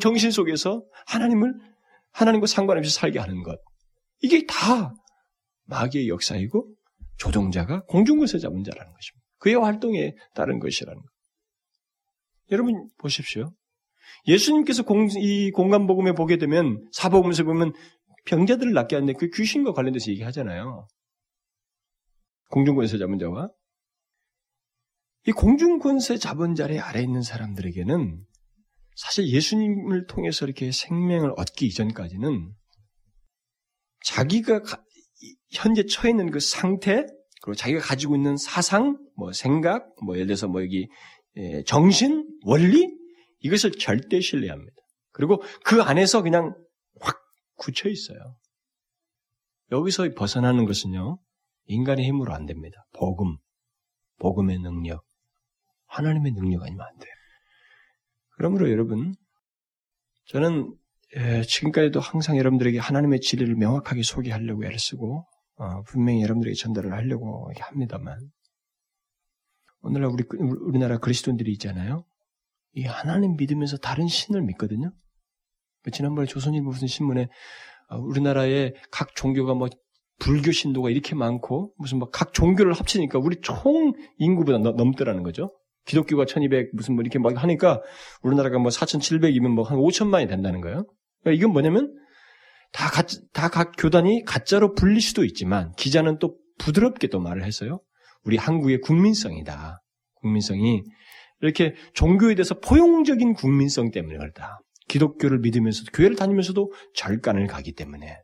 정신 0.00 0.30
속에서 0.30 0.82
하나님을, 1.06 1.54
하나님과 2.12 2.46
상관없이 2.46 2.90
살게 2.90 3.18
하는 3.18 3.42
것. 3.42 3.58
이게 4.20 4.44
다 4.46 4.92
마귀의 5.70 6.08
역사이고, 6.08 6.74
조종자가 7.16 7.84
공중권세 7.86 8.38
잡은 8.38 8.62
자라는 8.62 8.92
것입니다. 8.92 9.26
그의 9.38 9.54
활동에 9.56 10.14
따른 10.34 10.58
것이라는 10.58 11.00
것. 11.00 11.08
여러분, 12.50 12.88
보십시오. 12.98 13.54
예수님께서 14.26 14.82
공, 14.82 15.08
이 15.18 15.50
공간복음에 15.50 16.12
보게 16.12 16.36
되면, 16.36 16.86
사복음에서 16.92 17.44
보면 17.44 17.72
병자들을 18.26 18.72
낫게 18.72 18.96
하는데 18.96 19.12
그 19.14 19.28
귀신과 19.30 19.72
관련돼서 19.72 20.10
얘기하잖아요. 20.10 20.86
공중권세 22.50 22.98
잡은 22.98 23.18
자와 23.18 23.48
이 25.26 25.32
공중권세 25.32 26.18
잡은 26.18 26.54
자리 26.54 26.78
아래 26.78 27.02
있는 27.02 27.22
사람들에게는 27.22 28.24
사실 28.96 29.28
예수님을 29.28 30.06
통해서 30.06 30.44
이렇게 30.44 30.72
생명을 30.72 31.32
얻기 31.36 31.66
이전까지는 31.66 32.52
자기가 34.04 34.62
현재 35.50 35.84
처해 35.84 36.10
있는 36.10 36.30
그 36.30 36.40
상태 36.40 37.06
그리고 37.42 37.54
자기가 37.54 37.80
가지고 37.80 38.16
있는 38.16 38.36
사상, 38.36 38.98
뭐 39.16 39.32
생각, 39.32 39.94
뭐 40.04 40.16
예를 40.16 40.26
들어서 40.26 40.46
뭐 40.46 40.62
여기 40.62 40.88
예, 41.36 41.62
정신, 41.64 42.26
원리 42.44 42.90
이것을 43.40 43.72
절대 43.72 44.20
신뢰합니다. 44.20 44.76
그리고 45.12 45.42
그 45.64 45.82
안에서 45.82 46.22
그냥 46.22 46.54
확 47.00 47.18
굳혀 47.56 47.88
있어요. 47.88 48.18
여기서 49.72 50.08
벗어나는 50.14 50.66
것은요, 50.66 51.18
인간의 51.66 52.04
힘으로 52.04 52.34
안 52.34 52.46
됩니다. 52.46 52.84
복음, 52.92 53.36
복음의 54.18 54.58
능력, 54.58 55.04
하나님의 55.86 56.32
능력 56.32 56.62
아니면 56.62 56.86
안 56.86 56.98
돼요. 56.98 57.12
그러므로 58.36 58.70
여러분, 58.70 59.14
저는 60.26 60.74
예, 61.16 61.42
지금까지도 61.42 62.00
항상 62.00 62.36
여러분들에게 62.38 62.78
하나님의 62.78 63.20
진리를 63.20 63.54
명확하게 63.56 64.02
소개하려고 64.02 64.64
애를 64.64 64.78
쓰고 64.78 65.18
어, 65.18 65.39
분명히 65.86 66.22
여러분들에게 66.22 66.54
전달을 66.54 66.92
하려고 66.92 67.50
합니다만 67.58 68.18
오늘날 69.82 70.10
우리 70.10 70.24
우리나라 70.60 70.98
그리스도인들이 70.98 71.52
있잖아요. 71.52 72.04
이 72.72 72.84
하나님 72.84 73.36
믿으면서 73.36 73.76
다른 73.76 74.06
신을 74.08 74.42
믿거든요. 74.42 74.92
지난번에 75.92 76.26
조선일보 76.26 76.68
무슨 76.68 76.86
신문에 76.86 77.28
어, 77.88 77.98
우리나라의 77.98 78.74
각 78.90 79.14
종교가 79.16 79.54
뭐 79.54 79.68
불교 80.18 80.52
신도가 80.52 80.90
이렇게 80.90 81.14
많고 81.14 81.72
무슨 81.78 81.98
뭐각 81.98 82.34
종교를 82.34 82.74
합치니까 82.74 83.18
우리 83.18 83.40
총 83.40 83.94
인구보다 84.18 84.58
넘더라는 84.58 85.22
거죠. 85.22 85.50
기독교가 85.86 86.26
1200 86.26 86.70
무슨 86.74 86.94
뭐 86.94 87.02
이렇게 87.02 87.18
막 87.18 87.42
하니까 87.42 87.80
우리나라가 88.22 88.58
뭐 88.58 88.68
4700이면 88.70 89.48
뭐 89.48 89.64
한 89.64 89.78
5천만이 89.78 90.28
된다는 90.28 90.60
거예요. 90.60 90.84
그러니까 91.22 91.38
이건 91.38 91.52
뭐냐면 91.52 91.96
다 92.72 92.88
각, 92.90 93.06
다 93.32 93.48
각 93.48 93.72
교단이 93.76 94.24
가짜로 94.24 94.74
불릴 94.74 95.00
수도 95.00 95.24
있지만 95.24 95.72
기자는 95.76 96.18
또 96.18 96.36
부드럽게 96.58 97.08
또 97.08 97.20
말을 97.20 97.44
했어요. 97.44 97.80
우리 98.24 98.36
한국의 98.36 98.80
국민성이다. 98.80 99.82
국민성이 100.14 100.82
이렇게 101.40 101.74
종교에 101.94 102.34
대해서 102.34 102.58
포용적인 102.60 103.32
국민성 103.34 103.90
때문에 103.90 104.18
그렇다. 104.18 104.60
기독교를 104.88 105.38
믿으면서도 105.38 105.90
교회를 105.92 106.16
다니면서도 106.16 106.72
절간을 106.94 107.46
가기 107.46 107.72
때문에 107.72 108.18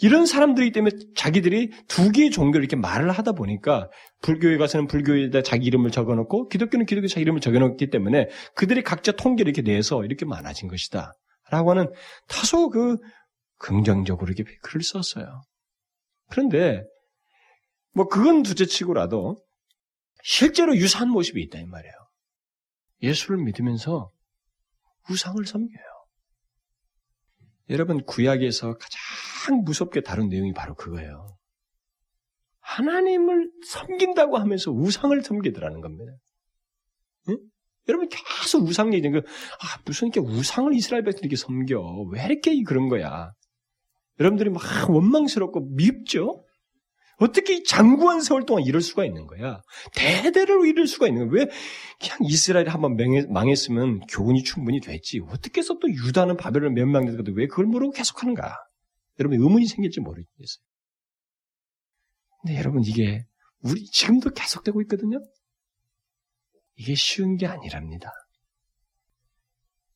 이런 0.00 0.26
사람들이기 0.26 0.72
때문에 0.72 0.94
자기들이 1.16 1.70
두 1.88 2.12
개의 2.12 2.30
종교를 2.30 2.64
이렇게 2.64 2.76
말을 2.76 3.10
하다 3.10 3.32
보니까 3.32 3.90
불교에 4.22 4.58
가서는 4.58 4.86
불교에다 4.86 5.42
자기 5.42 5.66
이름을 5.66 5.90
적어놓고 5.90 6.48
기독교는 6.48 6.86
기독교 6.86 7.06
자기 7.08 7.22
이름을 7.22 7.40
적어놓기 7.40 7.90
때문에 7.90 8.28
그들이 8.54 8.82
각자 8.82 9.12
통계를 9.12 9.54
이렇게 9.54 9.62
내서 9.68 10.04
이렇게 10.04 10.24
많아진 10.24 10.68
것이다. 10.68 11.12
라고 11.50 11.70
하는 11.70 11.90
다소 12.28 12.68
그 12.70 12.96
긍정적으로 13.58 14.32
이렇게 14.32 14.56
글을 14.62 14.82
썼어요. 14.82 15.42
그런데 16.28 16.84
뭐 17.92 18.08
그건 18.08 18.42
두째치고라도 18.42 19.36
실제로 20.22 20.76
유사한 20.76 21.08
모습이 21.10 21.40
있다 21.42 21.58
이 21.58 21.64
말이에요. 21.64 21.94
예수를 23.02 23.38
믿으면서 23.38 24.10
우상을 25.08 25.44
섬겨요. 25.44 25.84
여러분 27.70 28.04
구약에서 28.04 28.76
가장 28.76 29.62
무섭게 29.64 30.00
다룬 30.00 30.28
내용이 30.28 30.52
바로 30.52 30.74
그거예요. 30.74 31.36
하나님을 32.60 33.50
섬긴다고 33.66 34.38
하면서 34.38 34.70
우상을 34.70 35.20
섬기더라는 35.22 35.80
겁니다. 35.80 36.12
응? 37.28 37.38
여러분 37.88 38.08
계속 38.08 38.64
우상 38.64 38.92
얘기, 38.92 39.08
그, 39.08 39.18
아, 39.18 39.80
무슨 39.84 40.08
이렇게 40.08 40.20
우상을 40.20 40.74
이스라엘 40.74 41.04
백성들이 41.04 41.36
섬겨. 41.36 41.80
왜 42.10 42.24
이렇게 42.24 42.62
그런 42.64 42.88
거야? 42.88 43.30
여러분들이 44.20 44.50
막 44.50 44.62
원망스럽고 44.88 45.74
밉죠? 45.74 46.44
어떻게 47.18 47.62
장구한 47.62 48.20
세월 48.20 48.44
동안 48.44 48.64
이럴 48.64 48.82
수가 48.82 49.04
있는 49.06 49.26
거야? 49.26 49.62
대대로 49.94 50.66
이럴 50.66 50.86
수가 50.86 51.08
있는 51.08 51.28
거야? 51.28 51.44
왜 51.44 51.50
그냥 51.98 52.18
이스라엘이 52.22 52.68
한번 52.68 52.96
망했으면 53.30 54.00
교훈이 54.00 54.42
충분히 54.42 54.80
됐지. 54.80 55.20
어떻게 55.28 55.60
해서 55.60 55.78
또 55.80 55.88
유다는 55.88 56.36
바벨론 56.36 56.74
멸망됐거든. 56.74 57.34
왜 57.34 57.46
그걸 57.46 57.66
모르고 57.66 57.92
계속하는가? 57.92 58.56
여러분 59.18 59.40
의문이 59.40 59.66
생길지 59.66 60.00
모르겠어요. 60.00 60.62
근데 62.42 62.58
여러분 62.58 62.82
이게 62.84 63.24
우리 63.60 63.84
지금도 63.86 64.30
계속되고 64.30 64.82
있거든요. 64.82 65.18
이게 66.76 66.94
쉬운 66.94 67.36
게 67.36 67.46
아니랍니다. 67.46 68.12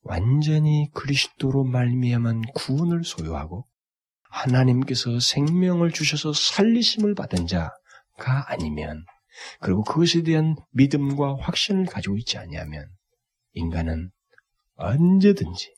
완전히 0.03 0.89
그리스도로 0.95 1.64
말미암은 1.64 2.43
구원을 2.55 3.05
소유하고 3.05 3.66
하나님께서 4.31 5.20
생명을 5.20 5.91
주셔서 5.91 6.33
살리심을 6.33 7.14
받은 7.14 7.47
자가 7.47 7.70
아니면 8.47 9.05
그리고 9.61 9.83
그것에 9.83 10.22
대한 10.22 10.57
믿음과 10.72 11.37
확신을 11.41 11.87
가지고 11.87 12.16
있지 12.16 12.39
아니하면 12.39 12.89
인간은 13.53 14.11
언제든지 14.76 15.74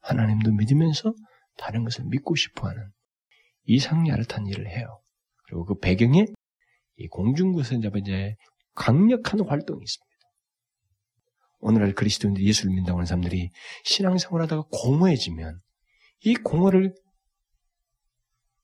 하나님도 0.00 0.52
믿으면서 0.52 1.14
다른 1.56 1.84
것을 1.84 2.04
믿고 2.06 2.34
싶어하는 2.34 2.90
이상야릇한 3.64 4.46
일을 4.46 4.68
해요. 4.68 5.00
그리고 5.44 5.64
그 5.64 5.78
배경에 5.78 6.26
이 6.96 7.08
공중구선자분의 7.08 8.36
강력한 8.74 9.40
활동이 9.46 9.82
있습니다. 9.82 10.12
오늘날 11.60 11.94
그리스도인들 11.94 12.42
예수를 12.44 12.70
믿는다고 12.70 12.98
하는 12.98 13.06
사람들이 13.06 13.50
신앙생활 13.84 14.42
하다가 14.42 14.64
공허해지면 14.72 15.60
이 16.24 16.34
공허를 16.34 16.94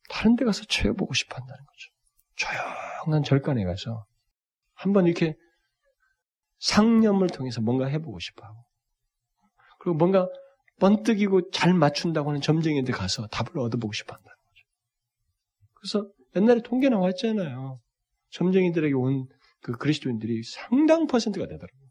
다른 0.09 0.37
데 0.37 0.45
가서 0.45 0.65
채워보고 0.65 1.15
싶어 1.15 1.37
한다는 1.37 1.65
거죠. 1.65 1.91
조용한 2.37 3.23
절간에 3.23 3.65
가서 3.65 4.07
한번 4.75 5.07
이렇게 5.07 5.37
상념을 6.61 7.29
통해서 7.29 7.61
뭔가 7.61 7.87
해보고 7.87 8.19
싶어 8.19 8.47
하고 8.47 8.65
그리고 9.81 9.97
뭔가 9.97 10.29
번뜩이고 10.81 11.51
잘 11.51 11.75
맞춘다고 11.75 12.31
하는 12.31 12.41
점쟁이들 12.41 12.95
가서 12.95 13.27
답을 13.29 13.59
얻어보고 13.59 13.93
싶어 13.93 14.15
한다는 14.15 14.37
거죠. 14.47 14.65
그래서 15.75 16.11
옛날에 16.37 16.63
통계 16.63 16.89
나왔잖아요. 16.89 17.81
점쟁이들에게 18.31 18.95
온 18.95 19.27
그 19.61 19.73
그리스도인들이 19.73 20.43
상당 20.45 21.07
퍼센트가 21.07 21.47
되더라고요. 21.47 21.89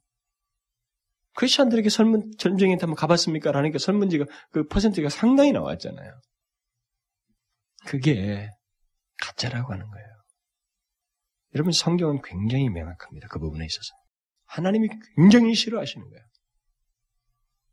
크리스천들에게 1.36 1.90
설문, 1.90 2.32
점쟁이한테 2.38 2.82
한번 2.84 2.96
가봤습니까? 2.96 3.52
라니까 3.52 3.78
설문지가, 3.78 4.26
그 4.52 4.66
퍼센트가 4.68 5.10
상당히 5.10 5.52
나왔잖아요. 5.52 6.20
그게 7.88 8.50
가짜라고 9.18 9.72
하는 9.72 9.90
거예요. 9.90 10.08
여러분 11.56 11.72
성경은 11.72 12.22
굉장히 12.22 12.70
명확합니다. 12.70 13.30
그 13.30 13.40
부분에 13.40 13.66
있어서. 13.66 13.96
하나님이 14.46 14.90
굉장히 15.16 15.56
싫어하시는 15.56 16.08
거예요. 16.10 16.24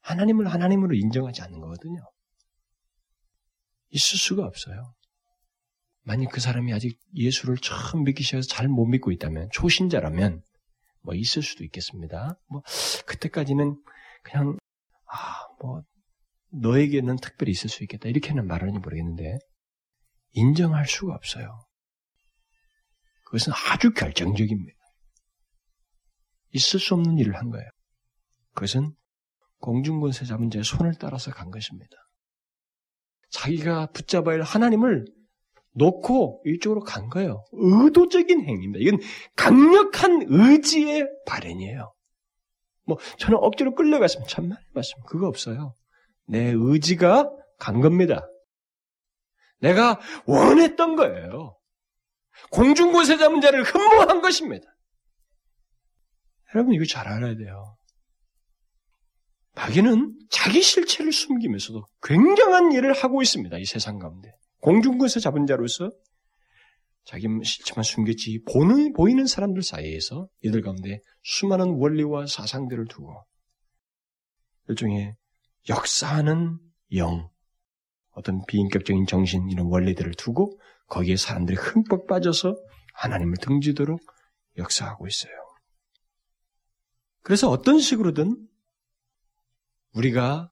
하나님을 0.02 0.46
하나님으로 0.46 0.94
인정하지 0.94 1.42
않는 1.42 1.58
거거든요. 1.60 2.00
있을 3.90 4.18
수가 4.18 4.44
없어요. 4.44 4.94
만약 6.02 6.30
그 6.30 6.40
사람이 6.40 6.72
아직 6.72 6.98
예수를 7.14 7.56
처음 7.56 8.04
믿기 8.04 8.22
시작해서 8.22 8.48
잘 8.48 8.68
못 8.68 8.86
믿고 8.86 9.10
있다면, 9.10 9.48
초신자라면, 9.52 10.42
뭐 11.02 11.14
있을 11.14 11.42
수도 11.42 11.64
있겠습니다. 11.64 12.38
뭐, 12.48 12.62
그때까지는 13.06 13.82
그냥, 14.22 14.58
아, 15.06 15.46
뭐, 15.60 15.82
너에게는 16.50 17.16
특별히 17.16 17.52
있을 17.52 17.70
수 17.70 17.82
있겠다. 17.82 18.08
이렇게는 18.08 18.46
말하는지 18.46 18.78
모르겠는데, 18.80 19.38
인정할 20.34 20.86
수가 20.86 21.14
없어요. 21.14 21.64
그것은 23.24 23.52
아주 23.52 23.92
결정적입니다. 23.92 24.78
있을 26.50 26.78
수 26.78 26.94
없는 26.94 27.18
일을 27.18 27.36
한 27.36 27.50
거예요. 27.50 27.68
그것은 28.54 28.94
공중권세 29.60 30.26
잡은 30.26 30.50
자의 30.50 30.62
손을 30.62 30.94
따라서 31.00 31.32
간 31.32 31.50
것입니다. 31.50 31.96
자기가 33.30 33.86
붙잡아야 33.86 34.36
할 34.36 34.42
하나님을 34.42 35.06
놓고 35.72 36.42
이쪽으로 36.46 36.82
간 36.82 37.08
거예요. 37.08 37.44
의도적인 37.52 38.44
행위입니다. 38.44 38.78
이건 38.80 39.00
강력한 39.36 40.26
의지의 40.28 41.08
발현이에요. 41.26 41.92
뭐 42.86 42.98
저는 43.18 43.38
억지로 43.40 43.74
끌려갔으면 43.74 44.28
참말 44.28 44.58
말씀 44.72 44.98
그거 45.08 45.26
없어요. 45.26 45.74
내 46.26 46.52
의지가 46.54 47.30
간 47.58 47.80
겁니다. 47.80 48.26
내가 49.60 50.00
원했던 50.26 50.96
거예요. 50.96 51.58
공중고세 52.50 53.16
잡은 53.16 53.40
자를 53.40 53.62
흠모한 53.62 54.20
것입니다. 54.20 54.66
여러분 56.54 56.74
이거 56.74 56.84
잘 56.84 57.08
알아야 57.08 57.36
돼요. 57.36 57.76
마귀는 59.54 60.18
자기 60.30 60.62
실체를 60.62 61.12
숨기면서도 61.12 61.86
굉장한 62.02 62.72
일을 62.72 62.92
하고 62.92 63.22
있습니다. 63.22 63.56
이 63.58 63.64
세상 63.64 63.98
가운데. 63.98 64.30
공중고세 64.60 65.20
잡은 65.20 65.46
자로서 65.46 65.90
자기 67.04 67.26
실체만 67.44 67.82
숨겼지 67.82 68.42
보는, 68.50 68.94
보이는 68.94 69.26
사람들 69.26 69.62
사이에서 69.62 70.28
이들 70.40 70.62
가운데 70.62 71.00
수많은 71.22 71.76
원리와 71.78 72.26
사상들을 72.26 72.86
두고 72.88 73.24
일종의 74.68 75.14
역사하는 75.68 76.58
영, 76.94 77.28
어떤 78.14 78.44
비인격적인 78.46 79.06
정신 79.06 79.48
이런 79.50 79.66
원리들을 79.66 80.14
두고 80.14 80.58
거기에 80.88 81.16
사람들이 81.16 81.56
흠뻑 81.56 82.06
빠져서 82.06 82.56
하나님을 82.94 83.36
등지도록 83.40 84.00
역사하고 84.56 85.06
있어요. 85.06 85.32
그래서 87.22 87.48
어떤 87.48 87.78
식으로든 87.78 88.36
우리가 89.94 90.50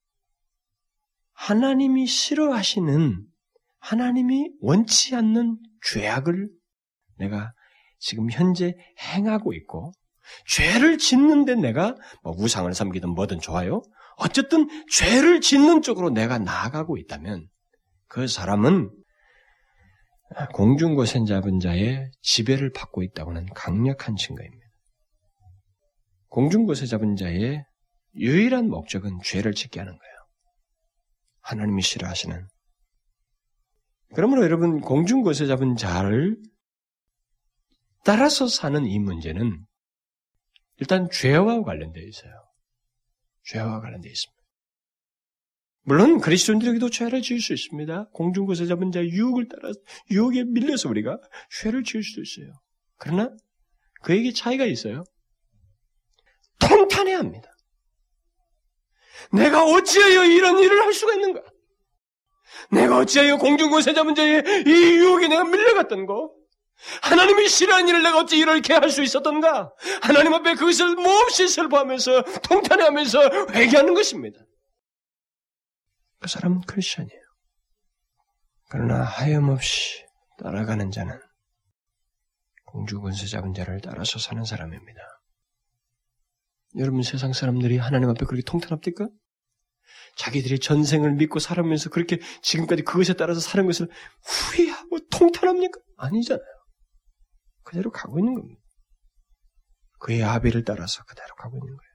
하나님이 1.33 2.07
싫어하시는 2.07 3.25
하나님이 3.79 4.51
원치 4.61 5.15
않는 5.15 5.59
죄악을 5.85 6.49
내가 7.17 7.53
지금 7.99 8.29
현재 8.31 8.75
행하고 8.99 9.53
있고 9.53 9.91
죄를 10.47 10.97
짓는데 10.97 11.55
내가 11.55 11.95
뭐 12.23 12.33
우상을 12.37 12.73
섬기든 12.73 13.09
뭐든 13.09 13.39
좋아요. 13.39 13.81
어쨌든 14.17 14.67
죄를 14.89 15.41
짓는 15.41 15.81
쪽으로 15.81 16.09
내가 16.09 16.39
나아가고 16.39 16.97
있다면 16.97 17.47
그 18.13 18.27
사람은 18.27 18.91
공중고생 20.53 21.25
잡은 21.25 21.59
자의 21.59 22.11
지배를 22.21 22.71
받고 22.71 23.01
있다고는 23.01 23.47
강력한 23.55 24.15
증거입니다. 24.15 24.67
공중고세 26.27 26.85
잡은 26.85 27.15
자의 27.15 27.65
유일한 28.15 28.69
목적은 28.69 29.17
죄를 29.23 29.53
짓게 29.53 29.79
하는 29.79 29.97
거예요. 29.97 30.13
하나님이 31.41 31.81
싫어하시는. 31.81 32.47
그러므로 34.13 34.43
여러분 34.43 34.79
공중고세 34.79 35.47
잡은 35.47 35.75
자를 35.75 36.37
따라서 38.05 38.47
사는 38.47 38.85
이 38.85 38.99
문제는 38.99 39.65
일단 40.77 41.09
죄와 41.11 41.63
관련되어 41.63 42.03
있어요. 42.03 42.31
죄와 43.45 43.81
관련되어 43.81 44.11
있습니다. 44.11 44.32
물론 45.85 46.19
그리스도인들에게도 46.19 46.89
죄를 46.89 47.21
지을 47.21 47.41
수 47.41 47.53
있습니다. 47.53 48.09
공중고세 48.13 48.67
잡은 48.67 48.91
자의 48.91 49.09
유혹을 49.09 49.47
따라 49.49 49.73
유혹에 50.11 50.43
밀려서 50.45 50.89
우리가 50.89 51.19
죄를 51.61 51.83
지을 51.83 52.03
수도 52.03 52.21
있어요. 52.21 52.53
그러나 52.97 53.29
그에게 54.01 54.31
차이가 54.31 54.65
있어요. 54.65 55.03
통탄해야 56.59 57.19
합니다. 57.19 57.49
내가 59.31 59.65
어찌하여 59.65 60.25
이런 60.25 60.59
일을 60.59 60.81
할 60.81 60.93
수가 60.93 61.15
있는가? 61.15 61.41
내가 62.71 62.97
어찌하여 62.97 63.37
잡은 63.93 64.15
자의 64.15 64.43
이 64.65 64.69
유혹에 64.69 65.27
내가 65.27 65.43
밀려갔던 65.43 66.05
거? 66.05 66.31
하나님이 67.01 67.47
싫어하는 67.47 67.87
일을 67.89 68.03
내가 68.03 68.19
어찌 68.19 68.37
이렇게 68.37 68.73
할 68.73 68.89
수 68.89 69.01
있었던가? 69.01 69.73
하나님 70.01 70.33
앞에 70.33 70.55
그것을 70.55 70.95
몹시 70.95 71.47
슬퍼하면서 71.47 72.23
통탄해하면서 72.43 73.47
회개하는 73.53 73.93
것입니다. 73.93 74.39
그 76.23 76.29
사람은 76.29 76.61
크리스천이에요. 76.61 77.21
그러나 78.69 79.03
하염없이 79.03 80.05
따라가는 80.39 80.89
자는 80.89 81.19
공주권세 82.63 83.27
잡은 83.27 83.53
자를 83.53 83.81
따라서 83.81 84.19
사는 84.19 84.41
사람입니다. 84.45 85.01
여러분 86.77 87.03
세상 87.03 87.33
사람들이 87.33 87.77
하나님 87.77 88.09
앞에 88.09 88.25
그렇게 88.25 88.41
통탄합니까? 88.41 89.09
자기들이 90.15 90.59
전생을 90.59 91.11
믿고 91.15 91.39
살아면서 91.39 91.89
그렇게 91.89 92.19
지금까지 92.41 92.83
그것에 92.83 93.13
따라서 93.15 93.41
사는 93.41 93.65
것을 93.67 93.89
후회하고 94.23 94.99
통탄합니까? 95.09 95.77
아니잖아요. 95.97 96.63
그대로 97.63 97.91
가고 97.91 98.17
있는 98.17 98.33
겁니다. 98.33 98.61
그의 99.99 100.23
아비를 100.23 100.63
따라서 100.63 101.03
그대로 101.03 101.35
가고 101.35 101.57
있는 101.57 101.67
거예요. 101.67 101.92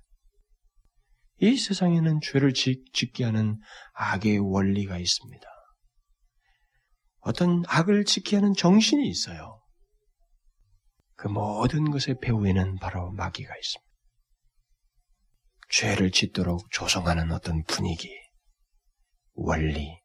이 1.41 1.57
세상에는 1.57 2.21
죄를 2.21 2.53
짓, 2.53 2.93
짓게 2.93 3.25
하는 3.25 3.61
악의 3.95 4.39
원리가 4.39 4.99
있습니다. 4.99 5.47
어떤 7.21 7.63
악을 7.67 8.05
짓게 8.05 8.37
하는 8.37 8.55
정신이 8.55 9.09
있어요. 9.09 9.61
그 11.15 11.29
모든 11.29 11.91
것의 11.91 12.19
배후에는 12.21 12.79
바로 12.79 13.11
마귀가 13.13 13.57
있습니다. 13.57 13.89
죄를 15.71 16.11
짓도록 16.11 16.71
조성하는 16.71 17.31
어떤 17.33 17.63
분위기, 17.65 18.09
원리, 19.35 20.01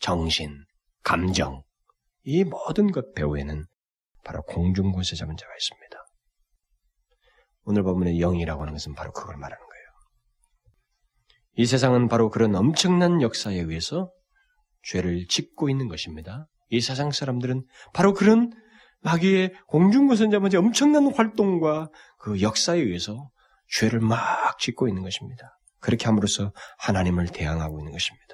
정신, 0.00 0.64
감정, 1.02 1.62
이 2.24 2.42
모든 2.42 2.90
것 2.90 3.14
배후에는 3.14 3.64
바로 4.24 4.42
공중권세 4.42 5.14
잡은 5.14 5.36
자가 5.36 5.54
있습니다. 5.54 5.96
오늘 7.62 7.82
본문의 7.84 8.18
영이라고 8.18 8.62
하는 8.62 8.72
것은 8.72 8.94
바로 8.94 9.12
그걸 9.12 9.36
말하는 9.36 9.64
거예요. 9.64 9.75
이 11.56 11.64
세상은 11.64 12.08
바로 12.08 12.30
그런 12.30 12.54
엄청난 12.54 13.22
역사에 13.22 13.56
의해서 13.56 14.10
죄를 14.82 15.26
짓고 15.26 15.70
있는 15.70 15.88
것입니다. 15.88 16.46
이 16.68 16.80
세상 16.80 17.10
사람들은 17.10 17.64
바로 17.94 18.12
그런 18.12 18.52
마귀의 19.00 19.54
공중권선자문제 19.66 20.58
엄청난 20.58 21.12
활동과 21.12 21.90
그 22.18 22.42
역사에 22.42 22.78
의해서 22.78 23.30
죄를 23.68 24.00
막 24.00 24.58
짓고 24.58 24.88
있는 24.88 25.02
것입니다. 25.02 25.58
그렇게 25.80 26.06
함으로써 26.06 26.52
하나님을 26.78 27.28
대항하고 27.28 27.80
있는 27.80 27.92
것입니다. 27.92 28.26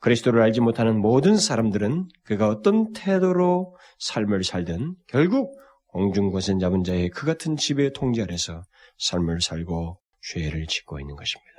그리스도를 0.00 0.40
알지 0.42 0.60
못하는 0.60 1.00
모든 1.00 1.36
사람들은 1.36 2.08
그가 2.24 2.48
어떤 2.48 2.92
태도로 2.92 3.76
삶을 3.98 4.44
살든 4.44 4.94
결국 5.08 5.58
공중권선 5.88 6.60
잡은 6.60 6.84
자의 6.84 7.10
그 7.10 7.26
같은 7.26 7.56
지배의 7.56 7.92
통제 7.94 8.22
아래서 8.22 8.62
삶을 8.98 9.40
살고 9.40 10.00
죄를 10.32 10.66
짓고 10.66 11.00
있는 11.00 11.16
것입니다. 11.16 11.52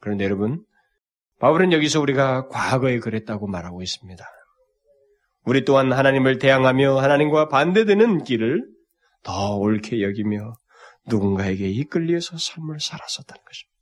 그런데 0.00 0.24
여러분, 0.24 0.64
바울은 1.38 1.72
여기서 1.72 2.00
우리가 2.00 2.48
과거에 2.48 2.98
그랬다고 2.98 3.46
말하고 3.46 3.82
있습니다. 3.82 4.24
우리 5.44 5.64
또한 5.64 5.92
하나님을 5.92 6.38
대항하며 6.38 6.98
하나님과 6.98 7.48
반대되는 7.48 8.24
길을 8.24 8.66
더 9.22 9.56
옳게 9.56 10.02
여기며 10.02 10.54
누군가에게 11.06 11.68
이끌려서 11.68 12.36
삶을 12.38 12.80
살았었다는 12.80 13.42
것입니다. 13.44 13.78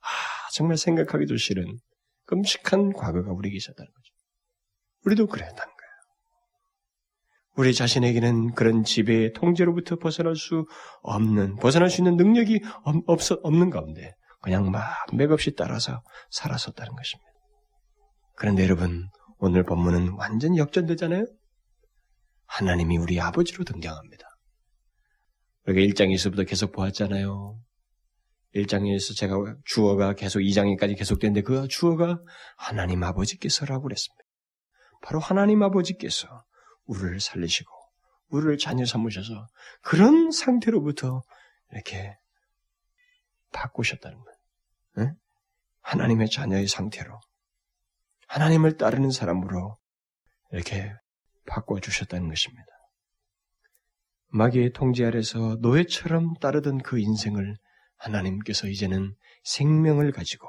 아, 0.00 0.06
정말 0.52 0.76
생각하기도 0.76 1.36
싫은 1.36 1.78
끔찍한 2.26 2.92
과거가 2.92 3.32
우리에게 3.32 3.56
있었다는 3.56 3.90
거죠. 3.92 4.14
우리도 5.06 5.26
그랬다는 5.26 5.56
거예요. 5.56 5.79
우리 7.56 7.74
자신에게는 7.74 8.54
그런 8.54 8.84
지배의 8.84 9.32
통제로부터 9.32 9.96
벗어날 9.96 10.36
수 10.36 10.66
없는, 11.02 11.56
벗어날 11.56 11.90
수 11.90 12.00
있는 12.00 12.16
능력이 12.16 12.60
없, 12.84 13.20
없는 13.42 13.70
가운데 13.70 14.14
그냥 14.40 14.70
막 14.70 14.84
맥없이 15.12 15.54
따라서 15.54 16.02
살았었다는 16.30 16.94
것입니다. 16.94 17.30
그런데 18.36 18.64
여러분, 18.64 19.08
오늘 19.38 19.64
본문은 19.64 20.14
완전 20.16 20.56
역전되잖아요? 20.56 21.26
하나님이 22.46 22.96
우리 22.98 23.20
아버지로 23.20 23.64
등장합니다. 23.64 24.26
우리가 25.66 25.92
1장에서부터 25.92 26.48
계속 26.48 26.72
보았잖아요. 26.72 27.58
1장에서 28.54 29.16
제가 29.16 29.36
주어가 29.64 30.14
계속 30.14 30.40
2장에까지 30.40 30.96
계속되는데 30.96 31.42
그 31.42 31.68
주어가 31.68 32.18
하나님 32.56 33.02
아버지께서라고 33.04 33.82
그랬습니다. 33.84 34.24
바로 35.02 35.20
하나님 35.20 35.62
아버지께서 35.62 36.44
우리를 36.90 37.20
살리시고 37.20 37.70
우리를 38.30 38.58
자녀 38.58 38.84
삼으셔서 38.84 39.46
그런 39.82 40.30
상태로부터 40.30 41.22
이렇게 41.72 42.16
바꾸셨다는 43.52 44.18
거예요. 44.18 44.38
네? 44.96 45.14
하나님의 45.82 46.28
자녀의 46.28 46.66
상태로 46.66 47.18
하나님을 48.26 48.76
따르는 48.76 49.10
사람으로 49.10 49.78
이렇게 50.52 50.92
바꿔 51.46 51.80
주셨다는 51.80 52.28
것입니다. 52.28 52.66
마귀의 54.28 54.72
통제 54.72 55.04
아래서 55.04 55.56
노예처럼 55.60 56.34
따르던 56.34 56.78
그 56.82 56.98
인생을 56.98 57.56
하나님께서 57.96 58.68
이제는 58.68 59.14
생명을 59.42 60.12
가지고 60.12 60.48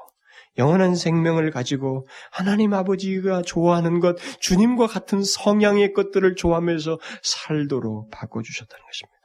영원한 0.58 0.95
생명을 0.95 1.52
가지고 1.52 2.08
하나님 2.32 2.74
아버지가 2.74 3.41
좋아하는 3.41 3.99
것, 3.99 4.18
주님과 4.39 4.88
같은 4.88 5.24
성향의 5.24 5.93
것들을 5.93 6.36
좋아하면서 6.36 6.99
살도록 7.24 8.10
바꿔주셨다는 8.12 8.86
것입니다. 8.86 9.22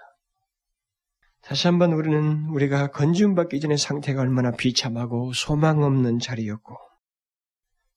다시 1.43 1.68
한번 1.68 1.93
우리는 1.93 2.47
우리가 2.51 2.89
건지움받기 2.89 3.61
전의 3.61 3.79
상태가 3.79 4.22
얼마나 4.22 4.51
비참하고 4.51 5.33
소망 5.33 5.83
없는 5.83 6.18
자리였고 6.18 6.77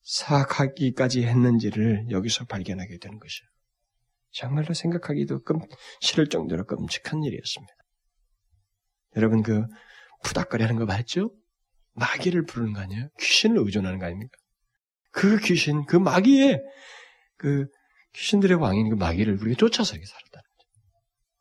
사악하기까지 0.03 1.23
했는지를 1.23 2.07
여기서 2.09 2.45
발견하게 2.45 2.97
되는 2.99 3.19
것이에요. 3.19 3.49
정말로 4.31 4.73
생각하기도 4.73 5.43
끔, 5.43 5.59
싫을 6.01 6.27
정도로 6.29 6.65
끔찍한 6.65 7.23
일이었습니다. 7.23 7.73
여러분 9.15 9.41
그 9.41 9.65
푸닥거리 10.23 10.63
하는 10.63 10.77
거 10.77 10.85
봤죠? 10.85 11.31
마귀를 11.99 12.45
부르는 12.45 12.73
거 12.73 12.81
아니에요? 12.81 13.09
귀신을 13.19 13.57
의존하는 13.59 13.99
거 13.99 14.05
아닙니까? 14.05 14.31
그 15.11 15.37
귀신, 15.39 15.85
그 15.85 15.95
마귀의 15.95 16.61
그 17.37 17.67
귀신들의 18.13 18.57
왕인 18.57 18.89
그 18.89 18.95
마귀를 18.95 19.39
우리가 19.41 19.57
쫓아서 19.57 19.93
이렇게 19.93 20.05
살았다는 20.05 20.43
거죠. 20.57 20.69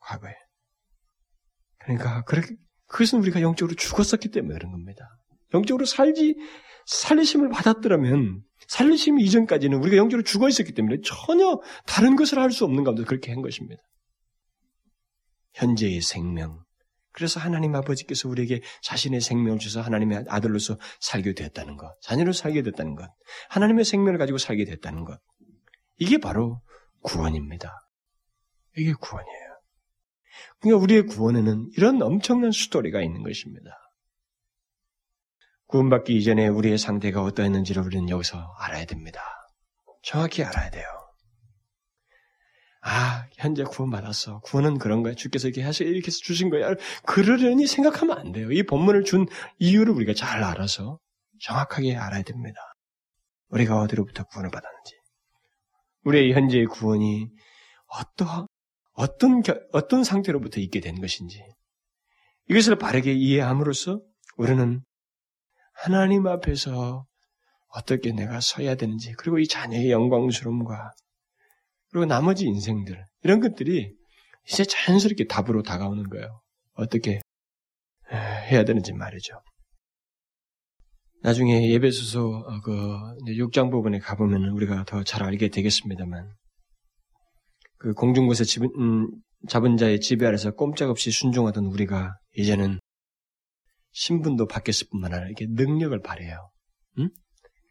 과거에. 0.00 0.34
그러니까 1.78 2.22
그렇게 2.24 2.54
그것은 2.86 3.20
우리가 3.20 3.40
영적으로 3.40 3.74
죽었었기 3.74 4.30
때문에 4.30 4.54
그런 4.54 4.72
겁니다. 4.72 5.08
영적으로 5.54 5.84
살지 5.86 6.36
살리심을 6.86 7.50
받았더라면 7.50 8.42
살리심 8.66 9.18
이전까지는 9.20 9.78
우리가 9.78 9.96
영적으로 9.96 10.22
죽어 10.22 10.48
있었기 10.48 10.72
때문에 10.72 10.98
전혀 11.04 11.60
다른 11.86 12.16
것을 12.16 12.38
할 12.38 12.50
수 12.50 12.64
없는 12.64 12.84
가운데 12.84 13.04
그렇게 13.04 13.32
한 13.32 13.42
것입니다. 13.42 13.82
현재의 15.54 16.00
생명. 16.00 16.64
그래서 17.12 17.40
하나님 17.40 17.74
아버지께서 17.74 18.28
우리에게 18.28 18.62
자신의 18.82 19.20
생명을 19.20 19.58
주셔서 19.58 19.84
하나님의 19.84 20.26
아들로서 20.28 20.78
살게 21.00 21.34
되었다는 21.34 21.76
것, 21.76 22.00
자녀로 22.02 22.32
살게 22.32 22.62
됐다는 22.62 22.94
것, 22.94 23.10
하나님의 23.48 23.84
생명을 23.84 24.18
가지고 24.18 24.38
살게 24.38 24.64
됐다는 24.64 25.04
것. 25.04 25.18
이게 25.96 26.18
바로 26.18 26.62
구원입니다. 27.02 27.88
이게 28.76 28.92
구원이에요. 28.92 29.48
그러니까 30.60 30.82
우리의 30.82 31.06
구원에는 31.06 31.70
이런 31.76 32.02
엄청난 32.02 32.52
스토리가 32.52 33.02
있는 33.02 33.22
것입니다. 33.22 33.70
구원받기 35.66 36.16
이전에 36.16 36.48
우리의 36.48 36.78
상태가 36.78 37.22
어떠했는지를 37.22 37.82
우리는 37.82 38.08
여기서 38.08 38.54
알아야 38.58 38.84
됩니다. 38.86 39.20
정확히 40.02 40.42
알아야 40.42 40.70
돼요. 40.70 40.86
아, 42.80 43.26
현재 43.34 43.64
구원받았어. 43.64 44.40
구원은 44.40 44.78
그런 44.78 45.02
거야. 45.02 45.14
주께서 45.14 45.48
이렇게 45.48 45.62
하시, 45.62 45.84
이렇게 45.84 46.06
해서 46.06 46.18
주신 46.22 46.48
거야. 46.50 46.74
그러려니 47.04 47.66
생각하면 47.66 48.18
안 48.18 48.32
돼요. 48.32 48.52
이 48.52 48.62
본문을 48.62 49.04
준 49.04 49.26
이유를 49.58 49.92
우리가 49.94 50.14
잘 50.14 50.42
알아서 50.44 50.98
정확하게 51.40 51.96
알아야 51.96 52.22
됩니다. 52.22 52.58
우리가 53.48 53.80
어디로부터 53.80 54.24
구원을 54.24 54.50
받았는지. 54.50 54.94
우리의 56.04 56.32
현재의 56.32 56.66
구원이 56.66 57.28
어떠, 57.86 58.46
어떤, 58.92 59.42
어떤 59.72 60.04
상태로부터 60.04 60.60
있게 60.60 60.80
된 60.80 61.00
것인지. 61.00 61.42
이것을 62.48 62.76
바르게 62.76 63.12
이해함으로써 63.12 64.00
우리는 64.36 64.82
하나님 65.74 66.26
앞에서 66.26 67.06
어떻게 67.68 68.12
내가 68.12 68.40
서야 68.40 68.74
되는지, 68.76 69.12
그리고 69.18 69.38
이 69.38 69.46
자녀의 69.46 69.90
영광스러움과, 69.90 70.92
그리고 71.90 72.06
나머지 72.06 72.44
인생들, 72.46 73.04
이런 73.22 73.40
것들이 73.40 73.94
이제 74.46 74.64
자연스럽게 74.64 75.26
답으로 75.26 75.62
다가오는 75.62 76.08
거예요. 76.08 76.40
어떻게 76.74 77.20
해야 78.10 78.64
되는지 78.64 78.92
말이죠. 78.92 79.40
나중에 81.22 81.70
예배소서 81.70 82.28
어, 82.28 82.60
그 82.60 82.72
6장 83.26 83.70
부분에 83.70 83.98
가보면 83.98 84.50
우리가 84.50 84.84
더 84.84 85.02
잘 85.02 85.22
알게 85.24 85.48
되겠습니다만, 85.48 86.32
그 87.78 87.92
공중곳에 87.94 88.44
집은, 88.44 88.70
음, 88.78 89.10
잡은 89.48 89.76
자의 89.76 90.00
지배 90.00 90.26
아래서 90.26 90.52
꼼짝없이 90.52 91.10
순종하던 91.10 91.66
우리가 91.66 92.16
이제는 92.36 92.78
신분도 93.92 94.46
바뀌었을 94.46 94.88
뿐만 94.90 95.12
아니라 95.14 95.30
이게 95.30 95.46
능력을 95.48 96.00
발해요. 96.02 96.50
응? 96.98 97.10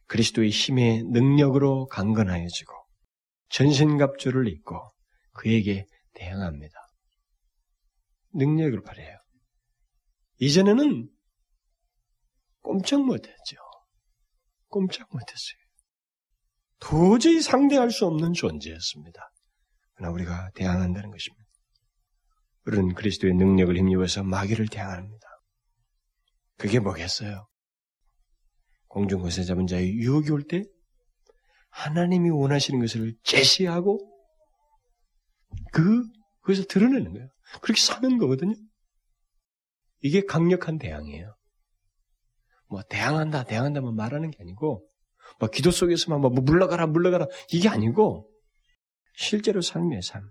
그리스도의 0.07 0.49
힘의 0.49 1.03
능력으로 1.03 1.87
강건하여지고 1.87 2.73
전신갑주를 3.49 4.47
입고 4.47 4.79
그에게 5.33 5.85
대항합니다. 6.13 6.75
능력을 8.33 8.81
발해요. 8.83 9.17
이전에는 10.39 11.09
꼼짝 12.61 13.05
못했죠. 13.05 13.57
꼼짝 14.67 15.07
못했어요. 15.11 15.57
도저히 16.79 17.41
상대할 17.41 17.89
수 17.89 18.05
없는 18.05 18.33
존재였습니다. 18.33 19.31
그러나 19.95 20.13
우리가 20.13 20.51
대항한다는 20.53 21.09
것입니다. 21.09 21.45
우리는 22.65 22.93
그리스도의 22.93 23.33
능력을 23.33 23.75
힘입어서 23.75 24.23
마귀를 24.23 24.67
대항합니다. 24.67 25.27
그게 26.57 26.79
뭐겠어요? 26.79 27.47
공중것에 28.89 29.43
잡은 29.43 29.67
자의 29.67 29.93
유혹이 29.93 30.31
올 30.31 30.43
때 30.43 30.63
하나님이 31.77 32.31
원하시는 32.31 32.79
것을 32.79 33.15
제시하고 33.23 33.99
그 35.71 36.03
그것을 36.41 36.67
드러내는 36.67 37.13
거예요. 37.13 37.27
그렇게 37.61 37.79
사는 37.79 38.17
거거든요. 38.17 38.55
이게 40.01 40.21
강력한 40.21 40.79
대항이에요. 40.79 41.35
뭐 42.69 42.81
대항한다, 42.89 43.43
대항한다만 43.43 43.95
말하는 43.95 44.31
게 44.31 44.37
아니고 44.41 44.87
뭐 45.39 45.49
기도 45.49 45.69
속에서만 45.69 46.19
뭐 46.19 46.31
물러가라, 46.31 46.87
물러가라 46.87 47.27
이게 47.51 47.69
아니고 47.69 48.29
실제로 49.15 49.61
삶의 49.61 50.01
삶. 50.01 50.29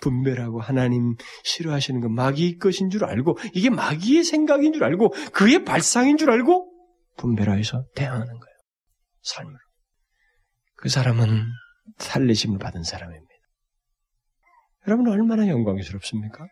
분별하고 0.00 0.60
하나님 0.60 1.14
싫어하시는 1.44 2.00
건 2.00 2.14
마귀의 2.14 2.58
것인 2.58 2.90
줄 2.90 3.04
알고 3.04 3.38
이게 3.54 3.70
마귀의 3.70 4.24
생각인 4.24 4.72
줄 4.72 4.84
알고 4.84 5.10
그의 5.32 5.64
발상인 5.64 6.16
줄 6.16 6.30
알고 6.30 6.70
분별하여서 7.16 7.84
대항하는 7.94 8.26
거예요. 8.26 8.56
삶으로. 9.22 9.63
그 10.84 10.90
사람은 10.90 11.46
살리심을 11.96 12.58
받은 12.58 12.82
사람입니다. 12.82 13.34
여러분 14.86 15.08
얼마나 15.08 15.48
영광스럽습니까? 15.48 16.46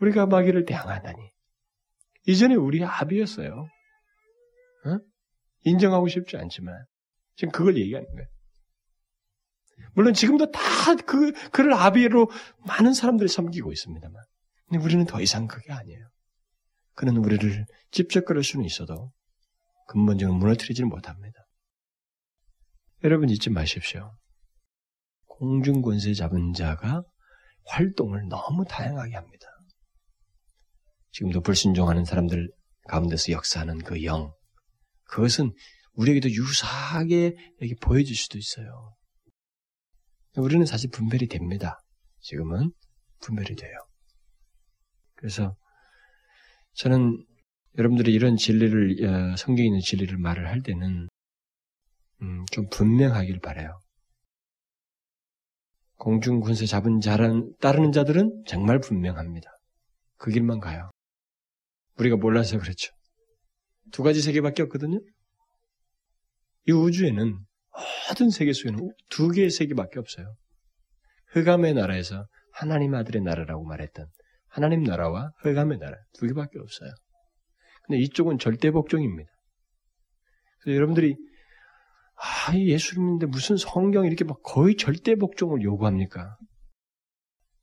우리가 0.00 0.26
마귀를 0.26 0.66
대항하다니. 0.66 1.16
이전에 2.26 2.56
우리 2.56 2.84
압이었어요. 2.84 3.66
어? 4.84 4.98
인정하고 5.64 6.08
싶지 6.08 6.36
않지만 6.36 6.84
지금 7.36 7.52
그걸 7.52 7.78
얘기하는 7.78 8.06
거예요. 8.06 8.28
물론 9.94 10.12
지금도 10.12 10.50
다 10.50 10.60
그, 11.06 11.32
그를 11.52 11.72
아비로 11.72 12.28
많은 12.66 12.92
사람들이 12.92 13.30
섬기고 13.30 13.72
있습니다만. 13.72 14.22
근데 14.68 14.84
우리는 14.84 15.06
더 15.06 15.22
이상 15.22 15.46
그게 15.46 15.72
아니에요. 15.72 16.06
그는 16.96 17.16
우리를 17.16 17.64
찝쩍거릴 17.92 18.44
수는 18.44 18.66
있어도 18.66 19.10
근본적으로 19.88 20.36
무너뜨리지는 20.36 20.90
못합니다. 20.90 21.41
여러분 23.04 23.28
잊지 23.28 23.50
마십시오. 23.50 24.16
공중 25.26 25.82
권세 25.82 26.14
잡은 26.14 26.52
자가 26.52 27.02
활동을 27.64 28.28
너무 28.28 28.64
다양하게 28.64 29.16
합니다. 29.16 29.46
지금도 31.10 31.40
불순종하는 31.40 32.04
사람들 32.04 32.50
가운데서 32.88 33.32
역사하는 33.32 33.78
그 33.78 34.04
영, 34.04 34.32
그것은 35.04 35.52
우리에게도 35.94 36.30
유사하게 36.30 37.36
이렇게 37.58 37.74
보여질 37.80 38.14
수도 38.14 38.38
있어요. 38.38 38.94
우리는 40.36 40.64
사실 40.64 40.88
분별이 40.90 41.26
됩니다. 41.26 41.80
지금은 42.20 42.72
분별이 43.20 43.56
돼요. 43.56 43.76
그래서 45.16 45.56
저는 46.74 47.26
여러분들이 47.78 48.12
이런 48.12 48.36
진리를 48.36 49.04
어, 49.04 49.36
성경에 49.36 49.66
있는 49.66 49.80
진리를 49.80 50.16
말을 50.18 50.48
할 50.48 50.62
때는 50.62 51.08
음, 52.22 52.44
좀 52.50 52.68
분명하길 52.68 53.40
바래요. 53.40 53.80
공중 55.96 56.40
군세 56.40 56.66
잡은 56.66 57.00
자란 57.00 57.52
따르는 57.60 57.92
자들은 57.92 58.44
정말 58.46 58.80
분명합니다. 58.80 59.48
그 60.16 60.30
길만 60.30 60.58
가요. 60.60 60.90
우리가 61.98 62.16
몰라서 62.16 62.58
그렇죠. 62.58 62.92
두 63.92 64.02
가지 64.02 64.22
세계밖에 64.22 64.62
없거든요. 64.62 64.98
이 66.66 66.72
우주에는 66.72 67.38
모든 68.08 68.30
세계 68.30 68.52
속에는 68.52 68.90
두 69.10 69.28
개의 69.28 69.50
세계밖에 69.50 69.98
없어요. 69.98 70.34
흑암의 71.28 71.74
나라에서 71.74 72.26
하나님 72.52 72.94
아들의 72.94 73.22
나라라고 73.22 73.64
말했던 73.64 74.06
하나님 74.48 74.82
나라와 74.82 75.32
흑암의 75.42 75.78
나라 75.78 75.96
두 76.14 76.26
개밖에 76.26 76.58
없어요. 76.58 76.90
근데 77.86 78.00
이쪽은 78.02 78.38
절대 78.38 78.70
복종입니다. 78.70 79.30
그래서 80.60 80.76
여러분들이 80.76 81.16
아, 82.22 82.56
예수님인데 82.56 83.26
무슨 83.26 83.56
성경 83.56 84.06
이렇게 84.06 84.22
막 84.22 84.40
거의 84.44 84.76
절대 84.76 85.16
복종을 85.16 85.62
요구합니까? 85.62 86.36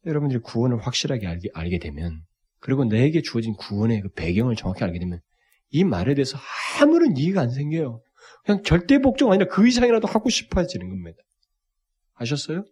여러분들이 0.05 0.41
구원을 0.41 0.86
확실하게 0.86 1.28
알게, 1.28 1.49
알게 1.53 1.80
되면 1.80 2.22
그리고 2.60 2.84
내게 2.84 3.22
주어진 3.22 3.53
구원의 3.53 4.01
그 4.01 4.10
배경을 4.10 4.57
정확히 4.57 4.84
알게 4.84 4.99
되면 4.99 5.22
이 5.70 5.86
말에 5.86 6.14
대해서 6.14 6.38
아무런 6.82 7.16
이해가 7.16 7.41
안 7.41 7.51
생겨요. 7.51 8.01
그냥 8.43 8.64
절대 8.64 8.99
복종 8.99 9.32
아니라 9.32 9.47
그 9.49 9.66
이상이라도 9.66 10.07
하고 10.07 10.30
싶어지는 10.30 10.89
겁니다. 10.89 11.18
아셨어요? 12.16 12.66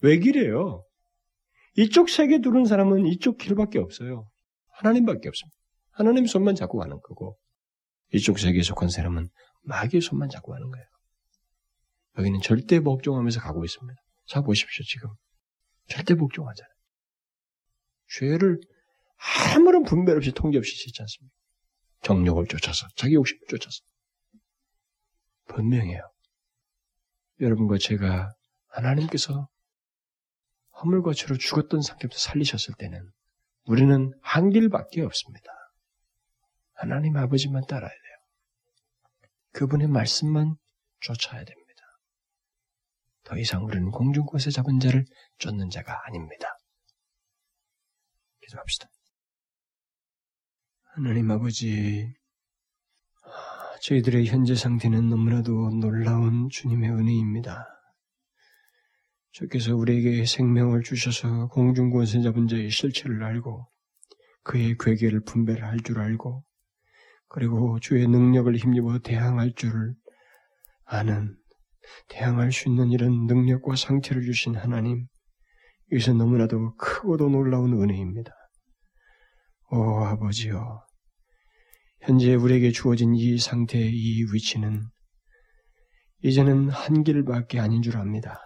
왜 0.00 0.20
그래요? 0.20 0.84
이쪽 1.76 2.08
세계 2.08 2.40
두른 2.40 2.66
사람은 2.66 3.06
이쪽 3.06 3.36
길밖에 3.36 3.80
없어요. 3.80 4.28
하나님밖에 4.74 5.28
없습니다. 5.28 5.56
하나님 5.90 6.26
손만 6.26 6.54
잡고 6.54 6.78
가는 6.78 7.00
거고 7.02 7.36
이쪽 8.12 8.38
세계에 8.38 8.62
속한 8.62 8.90
사람은 8.90 9.28
마귀의 9.64 10.00
손만 10.00 10.28
잡고 10.28 10.52
가는 10.52 10.70
거예요. 10.70 10.86
여기는 12.18 12.40
절대 12.40 12.80
복종하면서 12.80 13.40
가고 13.40 13.64
있습니다. 13.64 14.00
자 14.26 14.40
보십시오 14.40 14.84
지금 14.84 15.10
절대 15.88 16.14
복종하잖아요. 16.14 16.74
죄를 18.08 18.60
아무런 19.54 19.82
분별 19.82 20.16
없이 20.16 20.32
통제 20.32 20.58
없이 20.58 20.76
짓지 20.76 21.02
않습니까? 21.02 21.34
정욕을 22.02 22.46
쫓아서, 22.46 22.86
자기 22.96 23.14
욕심을 23.14 23.40
쫓아서. 23.48 23.80
분명해요. 25.48 26.00
여러분과 27.40 27.78
제가 27.78 28.32
하나님께서 28.68 29.48
허물과 30.80 31.12
죄로 31.14 31.36
죽었던 31.36 31.80
상태부터 31.80 32.18
살리셨을 32.18 32.74
때는 32.78 33.10
우리는 33.64 34.12
한 34.20 34.50
길밖에 34.50 35.02
없습니다. 35.02 35.46
하나님 36.74 37.16
아버지만 37.16 37.64
따라야 37.66 37.90
돼요. 37.90 38.13
그분의 39.54 39.88
말씀만 39.88 40.56
쫓아야 41.00 41.44
됩니다. 41.44 41.82
더 43.22 43.38
이상 43.38 43.64
우리는 43.64 43.90
공중곳에 43.90 44.50
잡은 44.50 44.80
자를 44.80 45.04
쫓는 45.38 45.70
자가 45.70 46.06
아닙니다. 46.06 46.48
기도합시다. 48.42 48.88
하나님 50.82 51.30
아버지, 51.30 52.14
저희들의 53.80 54.26
현재 54.26 54.54
상태는 54.54 55.08
너무나도 55.08 55.70
놀라운 55.80 56.48
주님의 56.50 56.90
은혜입니다. 56.90 57.66
주께서 59.30 59.74
우리에게 59.74 60.26
생명을 60.26 60.82
주셔서 60.82 61.48
공중권세 61.48 62.22
잡은 62.22 62.48
자의 62.48 62.70
실체를 62.70 63.22
알고 63.22 63.68
그의 64.42 64.76
괴계를 64.78 65.24
분별할 65.24 65.78
줄 65.80 66.00
알고 66.00 66.44
그리고 67.34 67.80
주의 67.80 68.06
능력을 68.06 68.54
힘입어 68.54 69.00
대항할 69.00 69.54
줄을 69.56 69.92
아는 70.84 71.36
대항할 72.08 72.52
수 72.52 72.68
있는 72.68 72.92
이런 72.92 73.26
능력과 73.26 73.74
상태를 73.74 74.22
주신 74.22 74.54
하나님 74.54 75.08
이것은 75.90 76.16
너무나도 76.16 76.76
크고도 76.76 77.30
놀라운 77.30 77.72
은혜입니다. 77.72 78.30
오 79.72 80.04
아버지여 80.04 80.86
현재 82.02 82.36
우리에게 82.36 82.70
주어진 82.70 83.16
이 83.16 83.36
상태의 83.36 83.90
이 83.92 84.26
위치는 84.32 84.84
이제는 86.22 86.68
한 86.68 87.02
길밖에 87.02 87.58
아닌 87.58 87.82
줄 87.82 87.96
압니다. 87.96 88.38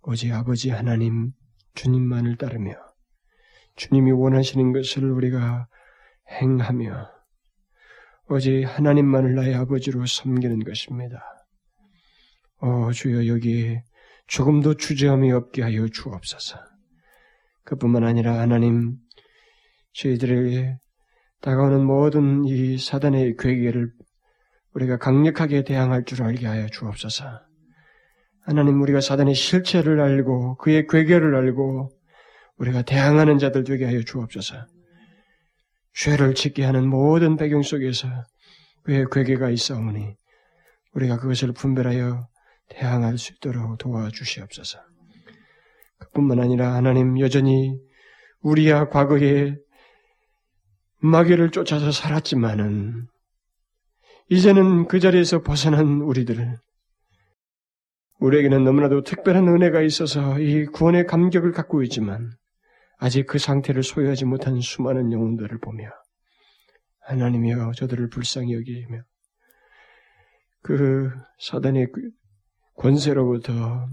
오직 0.00 0.32
아버지 0.32 0.70
하나님 0.70 1.32
주님만을 1.74 2.38
따르며 2.38 2.72
주님이 3.76 4.12
원하시는 4.12 4.72
것을 4.72 5.10
우리가 5.10 5.68
행하며 6.40 7.17
오직 8.30 8.64
하나님만을 8.64 9.34
나의 9.34 9.54
아버지로 9.54 10.04
섬기는 10.04 10.62
것입니다. 10.64 11.22
오 12.60 12.92
주여 12.92 13.26
여기에 13.26 13.82
조금도 14.26 14.74
주저함이 14.74 15.32
없게 15.32 15.62
하여 15.62 15.88
주옵소서. 15.88 16.58
그뿐만 17.64 18.04
아니라 18.04 18.38
하나님 18.38 18.96
저희들에게 19.94 20.76
다가오는 21.40 21.84
모든 21.84 22.44
이 22.44 22.76
사단의 22.76 23.36
괴계를 23.38 23.92
우리가 24.74 24.98
강력하게 24.98 25.64
대항할 25.64 26.04
줄 26.04 26.22
알게 26.22 26.46
하여 26.46 26.66
주옵소서. 26.66 27.24
하나님 28.42 28.82
우리가 28.82 29.00
사단의 29.00 29.34
실체를 29.34 30.00
알고 30.00 30.56
그의 30.56 30.86
괴계를 30.86 31.34
알고 31.34 31.90
우리가 32.58 32.82
대항하는 32.82 33.38
자들 33.38 33.64
되게 33.64 33.86
하여 33.86 34.02
주옵소서. 34.02 34.66
죄를 35.94 36.34
짓게 36.34 36.64
하는 36.64 36.88
모든 36.88 37.36
배경 37.36 37.62
속에서 37.62 38.08
그의 38.84 39.06
괴계가 39.10 39.50
있어오니 39.50 40.14
우리가 40.92 41.18
그것을 41.18 41.52
분별하여 41.52 42.28
대항할 42.68 43.18
수 43.18 43.32
있도록 43.34 43.78
도와주시옵소서. 43.78 44.78
그뿐만 45.98 46.40
아니라 46.40 46.74
하나님 46.74 47.18
여전히 47.20 47.78
우리야 48.40 48.88
과거에 48.88 49.56
마귀를 51.00 51.50
쫓아서 51.50 51.90
살았지만은 51.90 53.06
이제는 54.30 54.88
그 54.88 55.00
자리에서 55.00 55.42
벗어난 55.42 56.02
우리들을 56.02 56.56
우리에게는 58.20 58.64
너무나도 58.64 59.02
특별한 59.02 59.48
은혜가 59.48 59.80
있어서 59.82 60.38
이 60.38 60.66
구원의 60.66 61.06
감격을 61.06 61.52
갖고 61.52 61.82
있지만 61.84 62.32
아직 62.98 63.26
그 63.26 63.38
상태를 63.38 63.82
소유하지 63.82 64.24
못한 64.24 64.60
수많은 64.60 65.12
영혼들을 65.12 65.58
보며 65.58 65.88
하나님이여 67.02 67.72
저들을 67.72 68.08
불쌍히 68.10 68.52
여기며 68.54 69.02
그 70.62 71.10
사단의 71.38 71.88
권세로부터 72.74 73.88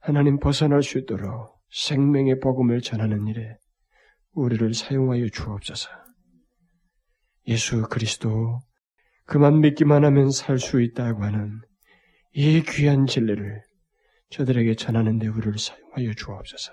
하나님 0.00 0.38
벗어날 0.38 0.82
수 0.82 0.98
있도록 0.98 1.58
생명의 1.70 2.40
복음을 2.40 2.80
전하는 2.80 3.26
일에 3.28 3.56
우리를 4.32 4.74
사용하여 4.74 5.28
주옵소서. 5.28 5.88
예수 7.46 7.82
그리스도 7.82 8.60
그만 9.24 9.60
믿기만 9.60 10.04
하면 10.04 10.30
살 10.30 10.58
수 10.58 10.80
있다고 10.80 11.22
하는 11.22 11.60
이 12.32 12.62
귀한 12.66 13.06
진리를 13.06 13.62
저들에게 14.30 14.74
전하는 14.74 15.18
데 15.18 15.28
우리를 15.28 15.58
사용하여 15.58 16.12
주옵소서. 16.14 16.72